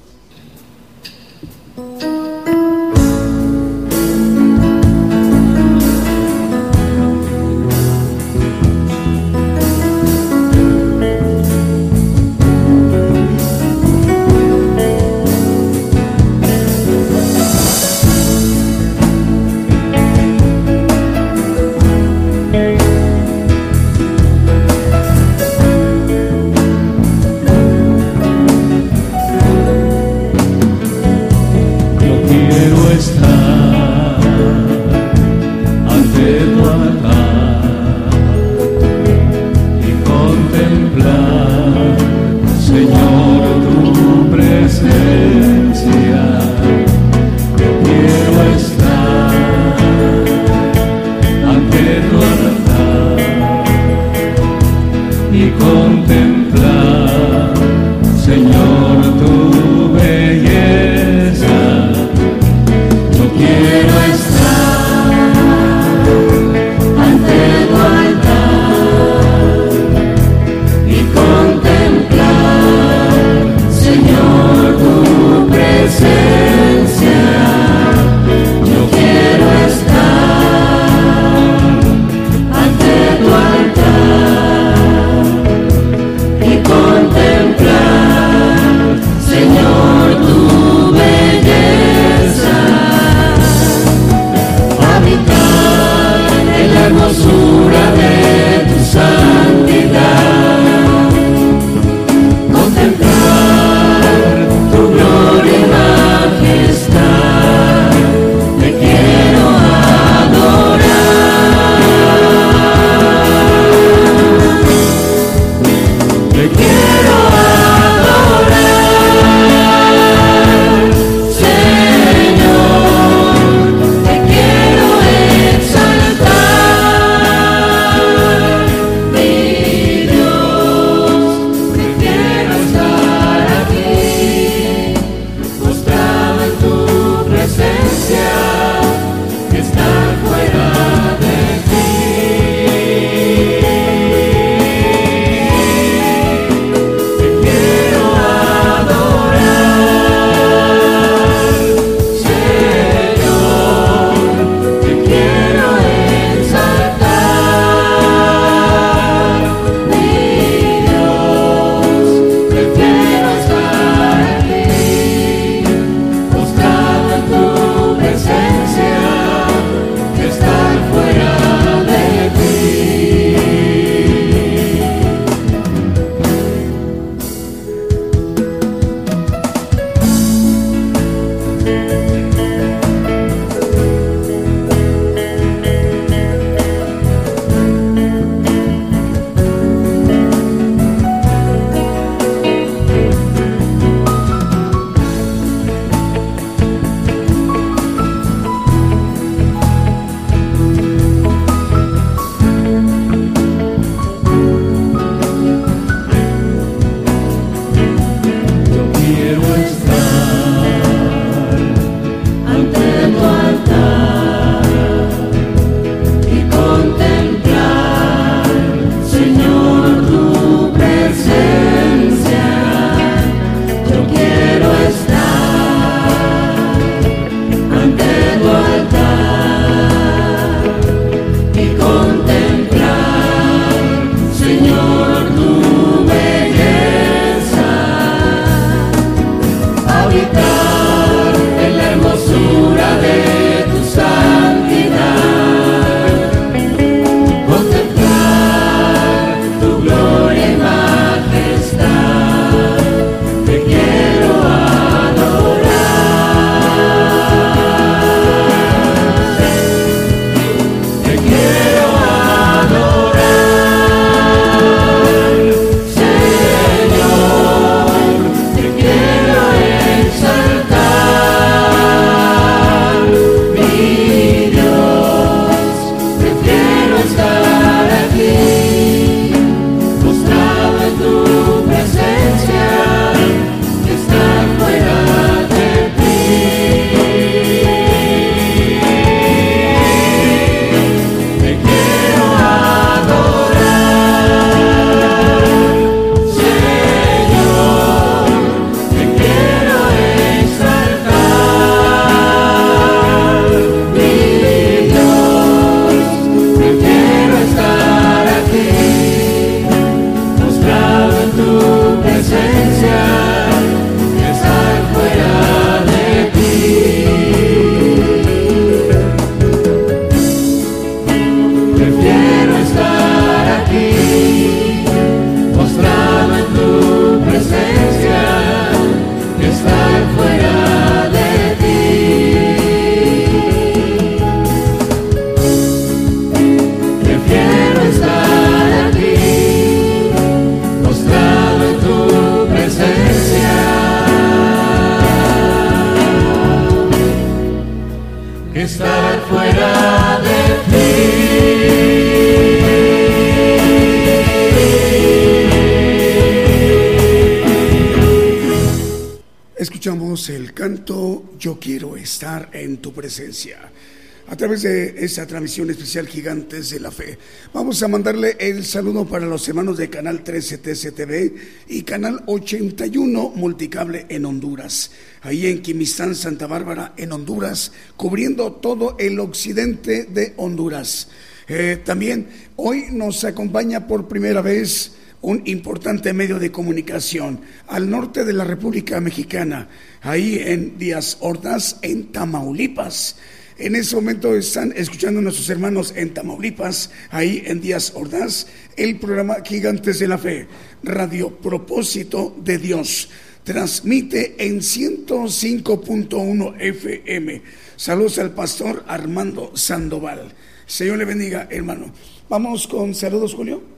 A 364.27 364.37
través 364.37 364.63
de 364.63 365.05
esa 365.05 365.27
transmisión 365.27 365.71
especial 365.71 366.09
Gigantes 366.09 366.71
de 366.71 366.81
la 366.81 366.91
Fe. 366.91 367.19
Vamos 367.53 367.83
a 367.83 367.89
mandarle 367.89 368.37
el 368.41 368.65
saludo 368.65 369.05
para 369.05 369.27
los 369.27 369.47
hermanos 369.49 369.77
de 369.77 369.91
Canal 369.91 370.25
13 370.25 370.59
TCTV 370.59 371.35
y 371.69 371.83
Canal 371.83 372.23
81 372.27 373.33
Multicable 373.37 374.07
en 374.09 374.25
Honduras, 374.25 374.91
ahí 375.23 375.47
en 375.47 375.63
Quimistán, 375.63 376.15
Santa 376.15 376.47
Bárbara, 376.47 376.95
en 376.97 377.13
Honduras, 377.13 377.73
cubriendo 377.97 378.53
todo 378.53 378.97
el 378.99 379.21
occidente 379.21 380.05
de 380.05 380.33
Honduras. 380.39 381.09
Eh, 381.47 381.81
también 381.85 382.29
hoy 382.57 382.87
nos 382.91 383.23
acompaña 383.25 383.87
por 383.87 384.09
primera 384.09 384.41
vez 384.41 384.93
un 385.25 385.43
importante 385.47 386.13
medio 386.13 386.39
de 386.39 386.53
comunicación 386.53 387.41
al 387.67 387.89
norte 387.89 388.27
de 388.27 388.35
la 388.35 388.45
República 388.45 389.01
Mexicana, 389.01 389.71
ahí 390.03 390.39
en 390.39 390.77
Díaz 390.77 391.17
Ordaz, 391.21 391.79
en 391.81 392.13
Tamaulipas. 392.13 393.17
En 393.57 393.75
ese 393.75 393.97
momento 393.97 394.35
están 394.35 394.75
escuchando 394.77 395.21
a 395.21 395.23
nuestros 395.23 395.49
hermanos 395.49 395.95
en 395.97 396.13
Tamaulipas, 396.13 396.91
ahí 397.11 397.43
en 397.47 397.63
Díaz 397.63 397.93
Ordaz, 397.95 398.49
el 398.77 398.99
programa 398.99 399.37
Gigantes 399.43 399.99
de 399.99 400.09
la 400.09 400.19
Fe, 400.19 400.47
Radio 400.83 401.39
Propósito 401.39 402.37
de 402.45 402.59
Dios. 402.59 403.09
Transmite 403.45 404.35
en 404.39 404.61
105.1 404.61 406.61
FM. 406.61 407.43
Saludos 407.77 408.19
al 408.19 408.35
pastor 408.35 408.85
Armando 408.87 409.57
Sandoval. 409.57 410.35
Señor 410.67 410.99
le 410.99 411.07
bendiga, 411.07 411.49
hermano. 411.51 411.93
Vamos 412.29 412.67
con 412.67 412.95
saludos, 412.95 413.35
Julio. 413.35 413.74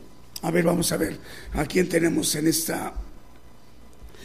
A 0.47 0.51
ver, 0.53 0.63
vamos 0.63 0.93
a 0.93 0.97
ver 0.97 1.19
a 1.55 1.67
quién 1.67 1.89
tenemos 1.89 2.33
en 2.37 2.47
esta 2.47 2.95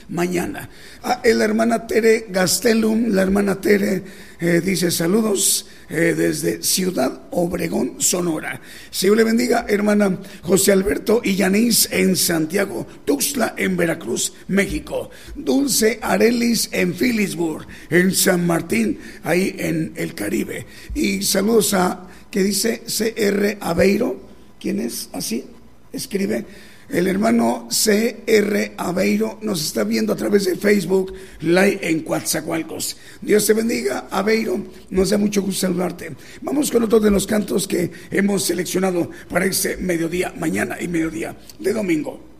mañana. 0.09 0.69
Ah, 1.01 1.19
la 1.25 1.43
hermana 1.43 1.87
Tere 1.87 2.27
Gastelum, 2.29 3.07
la 3.07 3.23
hermana 3.23 3.59
Tere 3.59 4.03
eh, 4.39 4.61
dice 4.63 4.91
saludos 4.91 5.65
eh, 5.89 6.13
desde 6.15 6.61
Ciudad 6.61 7.23
Obregón, 7.31 7.95
Sonora. 7.97 8.61
Señor 8.91 9.17
le 9.17 9.23
bendiga, 9.23 9.65
hermana 9.67 10.19
José 10.43 10.71
Alberto 10.71 11.23
Yanis 11.23 11.89
en 11.91 12.15
Santiago, 12.15 12.85
Tuxtla 13.03 13.55
en 13.57 13.75
Veracruz, 13.75 14.31
México. 14.47 15.09
Dulce 15.33 15.97
Arelis 16.03 16.69
en 16.71 16.93
Phillipsburg, 16.93 17.65
en 17.89 18.13
San 18.13 18.45
Martín, 18.45 18.99
ahí 19.23 19.55
en 19.57 19.93
el 19.95 20.13
Caribe. 20.13 20.67
Y 20.93 21.23
saludos 21.23 21.73
a, 21.73 22.07
que 22.29 22.43
dice 22.43 22.83
CR 22.85 23.57
Aveiro, 23.59 24.21
¿quién 24.59 24.81
es? 24.81 25.09
Así, 25.13 25.45
escribe 25.91 26.45
el 26.91 27.07
hermano 27.07 27.67
C.R. 27.71 28.73
Aveiro 28.75 29.39
nos 29.41 29.63
está 29.63 29.85
viendo 29.85 30.11
a 30.11 30.15
través 30.17 30.43
de 30.45 30.57
Facebook 30.57 31.13
Live 31.39 31.79
en 31.81 32.01
Coatzacoalcos. 32.01 32.97
Dios 33.21 33.45
te 33.45 33.53
bendiga, 33.53 34.07
Aveiro. 34.11 34.59
Nos 34.89 35.11
da 35.11 35.17
mucho 35.17 35.41
gusto 35.41 35.61
saludarte. 35.61 36.13
Vamos 36.41 36.69
con 36.69 36.83
otro 36.83 36.99
de 36.99 37.11
los 37.11 37.25
cantos 37.25 37.65
que 37.65 37.91
hemos 38.11 38.43
seleccionado 38.43 39.09
para 39.29 39.45
este 39.45 39.77
mediodía, 39.77 40.33
mañana 40.37 40.81
y 40.81 40.89
mediodía 40.89 41.35
de 41.59 41.71
domingo. 41.71 42.31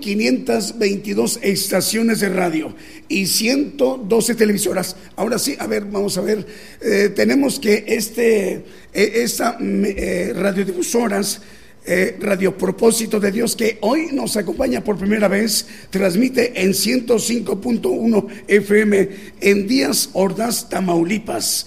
522 0.00 1.38
estaciones 1.42 2.20
de 2.20 2.28
radio 2.30 2.74
y 3.08 3.26
112 3.26 4.34
televisoras. 4.34 4.96
Ahora 5.16 5.38
sí, 5.38 5.56
a 5.58 5.66
ver, 5.66 5.84
vamos 5.84 6.16
a 6.18 6.22
ver. 6.22 6.46
Eh, 6.80 7.10
tenemos 7.14 7.60
que 7.60 7.84
este, 7.86 8.52
eh, 8.52 8.62
esta 8.92 9.56
eh, 9.60 10.32
radiodifusoras, 10.34 11.42
Radio 12.20 12.56
Propósito 12.56 13.18
de 13.18 13.32
Dios, 13.32 13.56
que 13.56 13.78
hoy 13.80 14.10
nos 14.12 14.36
acompaña 14.36 14.84
por 14.84 14.96
primera 14.96 15.26
vez, 15.26 15.66
transmite 15.90 16.62
en 16.62 16.70
105.1 16.72 18.26
FM 18.46 19.08
en 19.40 19.66
Díaz 19.66 20.10
Ordaz, 20.12 20.68
Tamaulipas. 20.68 21.66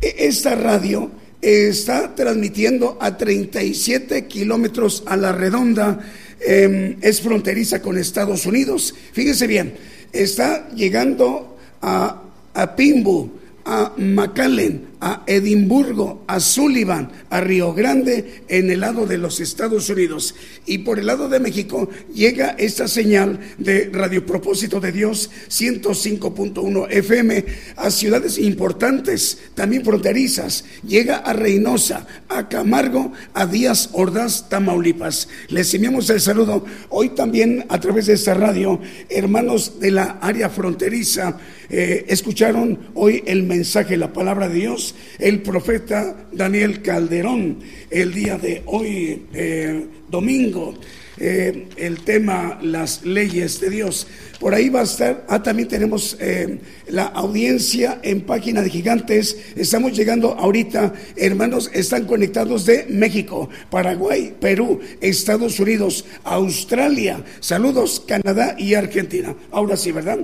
E- 0.00 0.14
Esta 0.28 0.54
radio 0.54 1.10
está 1.40 2.14
transmitiendo 2.14 2.96
a 3.00 3.16
37 3.16 4.26
kilómetros 4.26 5.02
a 5.06 5.16
la 5.16 5.32
redonda, 5.32 6.00
eh, 6.40 6.96
es 7.00 7.20
fronteriza 7.20 7.80
con 7.80 7.98
Estados 7.98 8.46
Unidos. 8.46 8.94
Fíjense 9.12 9.46
bien, 9.46 9.74
está 10.12 10.68
llegando 10.70 11.58
a, 11.82 12.22
a 12.54 12.76
Pimbu, 12.76 13.30
a 13.64 13.92
McAllen, 13.96 14.86
a 15.00 15.22
Edimburgo, 15.26 16.24
a 16.26 16.40
Sullivan, 16.40 17.10
a 17.30 17.40
Río 17.40 17.74
Grande, 17.74 18.42
en 18.48 18.70
el 18.70 18.80
lado 18.80 19.06
de 19.06 19.18
los 19.18 19.40
Estados 19.40 19.88
Unidos. 19.90 20.34
Y 20.64 20.78
por 20.78 20.98
el 20.98 21.06
lado 21.06 21.28
de 21.28 21.40
México 21.40 21.88
llega 22.14 22.56
esta 22.58 22.88
señal 22.88 23.40
de 23.58 23.90
Radio 23.92 24.24
Propósito 24.24 24.80
de 24.80 24.92
Dios 24.92 25.30
105.1 25.48 26.86
FM 26.90 27.44
a 27.76 27.90
ciudades 27.90 28.38
importantes, 28.38 29.38
también 29.54 29.84
fronterizas. 29.84 30.64
Llega 30.86 31.16
a 31.16 31.32
Reynosa, 31.32 32.06
a 32.28 32.48
Camargo, 32.48 33.12
a 33.34 33.46
Díaz 33.46 33.90
Ordaz, 33.92 34.48
Tamaulipas. 34.48 35.28
Les 35.48 35.72
enviamos 35.74 36.08
el 36.10 36.20
saludo 36.20 36.64
hoy 36.88 37.10
también 37.10 37.64
a 37.68 37.80
través 37.80 38.06
de 38.06 38.14
esta 38.14 38.34
radio, 38.34 38.80
hermanos 39.08 39.80
de 39.80 39.90
la 39.90 40.18
área 40.20 40.48
fronteriza. 40.48 41.38
eh, 41.68 42.04
escucharon 42.08 42.78
hoy 42.94 43.22
el 43.26 43.42
mensaje, 43.42 43.96
la 43.96 44.12
palabra 44.12 44.48
de 44.48 44.54
Dios, 44.54 44.85
el 45.18 45.42
profeta 45.42 46.26
Daniel 46.32 46.82
Calderón, 46.82 47.58
el 47.90 48.12
día 48.12 48.38
de 48.38 48.62
hoy, 48.66 49.26
eh, 49.32 49.86
domingo, 50.08 50.74
eh, 51.18 51.68
el 51.76 52.00
tema 52.00 52.58
las 52.62 53.04
leyes 53.04 53.58
de 53.60 53.70
Dios. 53.70 54.06
Por 54.38 54.54
ahí 54.54 54.68
va 54.68 54.80
a 54.80 54.84
estar, 54.84 55.24
ah, 55.28 55.42
también 55.42 55.66
tenemos 55.66 56.16
eh, 56.20 56.58
la 56.88 57.04
audiencia 57.04 58.00
en 58.02 58.20
página 58.20 58.60
de 58.60 58.68
gigantes. 58.68 59.36
Estamos 59.56 59.96
llegando 59.96 60.34
ahorita, 60.34 60.92
hermanos, 61.16 61.70
están 61.72 62.04
conectados 62.04 62.66
de 62.66 62.84
México, 62.90 63.48
Paraguay, 63.70 64.34
Perú, 64.38 64.80
Estados 65.00 65.58
Unidos, 65.58 66.04
Australia. 66.24 67.24
Saludos, 67.40 68.02
Canadá 68.06 68.54
y 68.58 68.74
Argentina. 68.74 69.34
Ahora 69.50 69.76
sí, 69.76 69.92
¿verdad? 69.92 70.18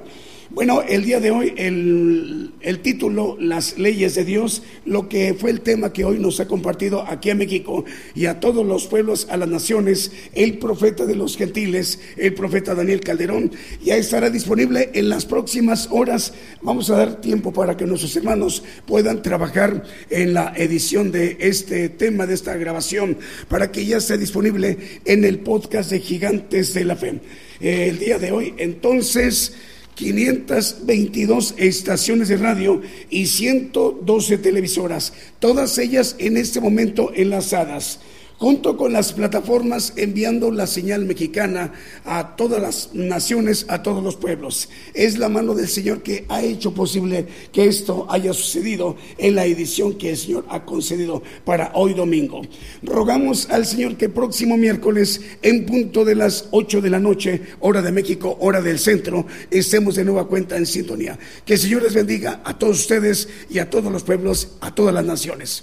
Bueno, 0.54 0.82
el 0.86 1.06
día 1.06 1.18
de 1.18 1.30
hoy 1.30 1.54
el, 1.56 2.52
el, 2.60 2.80
título, 2.80 3.38
Las 3.40 3.78
leyes 3.78 4.14
de 4.16 4.26
Dios, 4.26 4.62
lo 4.84 5.08
que 5.08 5.32
fue 5.32 5.50
el 5.50 5.62
tema 5.62 5.94
que 5.94 6.04
hoy 6.04 6.18
nos 6.18 6.40
ha 6.40 6.46
compartido 6.46 7.06
aquí 7.08 7.30
a 7.30 7.34
México 7.34 7.86
y 8.14 8.26
a 8.26 8.38
todos 8.38 8.66
los 8.66 8.86
pueblos, 8.86 9.28
a 9.30 9.38
las 9.38 9.48
naciones, 9.48 10.12
el 10.34 10.58
profeta 10.58 11.06
de 11.06 11.16
los 11.16 11.38
gentiles, 11.38 12.00
el 12.18 12.34
profeta 12.34 12.74
Daniel 12.74 13.00
Calderón, 13.00 13.50
ya 13.82 13.96
estará 13.96 14.28
disponible 14.28 14.90
en 14.92 15.08
las 15.08 15.24
próximas 15.24 15.88
horas. 15.90 16.34
Vamos 16.60 16.90
a 16.90 16.98
dar 16.98 17.22
tiempo 17.22 17.54
para 17.54 17.78
que 17.78 17.86
nuestros 17.86 18.14
hermanos 18.14 18.62
puedan 18.84 19.22
trabajar 19.22 19.84
en 20.10 20.34
la 20.34 20.52
edición 20.54 21.12
de 21.12 21.38
este 21.40 21.88
tema, 21.88 22.26
de 22.26 22.34
esta 22.34 22.58
grabación, 22.58 23.16
para 23.48 23.72
que 23.72 23.86
ya 23.86 23.96
esté 23.96 24.18
disponible 24.18 24.76
en 25.06 25.24
el 25.24 25.38
podcast 25.38 25.90
de 25.90 26.00
Gigantes 26.00 26.74
de 26.74 26.84
la 26.84 26.96
Fe. 26.96 27.20
Eh, 27.58 27.88
el 27.88 27.98
día 27.98 28.18
de 28.18 28.32
hoy, 28.32 28.52
entonces... 28.58 29.54
522 29.94 31.54
estaciones 31.58 32.28
de 32.28 32.36
radio 32.36 32.80
y 33.10 33.26
112 33.26 34.38
televisoras, 34.38 35.12
todas 35.38 35.78
ellas 35.78 36.16
en 36.18 36.36
este 36.36 36.60
momento 36.60 37.12
enlazadas, 37.14 38.00
junto 38.42 38.76
con 38.76 38.92
las 38.92 39.12
plataformas 39.12 39.92
enviando 39.94 40.50
la 40.50 40.66
señal 40.66 41.04
mexicana 41.04 41.74
a 42.04 42.34
todas 42.34 42.60
las 42.60 42.92
naciones, 42.92 43.66
a 43.68 43.84
todos 43.84 44.02
los 44.02 44.16
pueblos. 44.16 44.68
Es 44.94 45.16
la 45.16 45.28
mano 45.28 45.54
del 45.54 45.68
Señor 45.68 46.02
que 46.02 46.24
ha 46.28 46.42
hecho 46.42 46.74
posible 46.74 47.24
que 47.52 47.66
esto 47.66 48.04
haya 48.10 48.32
sucedido 48.32 48.96
en 49.16 49.36
la 49.36 49.44
edición 49.44 49.96
que 49.96 50.10
el 50.10 50.16
Señor 50.16 50.44
ha 50.48 50.64
concedido 50.64 51.22
para 51.44 51.70
hoy 51.76 51.94
domingo. 51.94 52.42
Rogamos 52.82 53.48
al 53.48 53.64
Señor 53.64 53.96
que 53.96 54.08
próximo 54.08 54.56
miércoles, 54.56 55.20
en 55.42 55.64
punto 55.64 56.04
de 56.04 56.16
las 56.16 56.48
8 56.50 56.80
de 56.80 56.90
la 56.90 56.98
noche, 56.98 57.42
hora 57.60 57.80
de 57.80 57.92
México, 57.92 58.38
hora 58.40 58.60
del 58.60 58.80
centro, 58.80 59.24
estemos 59.52 59.94
de 59.94 60.04
nueva 60.04 60.26
cuenta 60.26 60.56
en 60.56 60.66
sintonía. 60.66 61.16
Que 61.44 61.52
el 61.52 61.60
Señor 61.60 61.84
les 61.84 61.94
bendiga 61.94 62.42
a 62.44 62.58
todos 62.58 62.80
ustedes 62.80 63.28
y 63.48 63.60
a 63.60 63.70
todos 63.70 63.92
los 63.92 64.02
pueblos, 64.02 64.56
a 64.60 64.74
todas 64.74 64.92
las 64.92 65.04
naciones. 65.04 65.62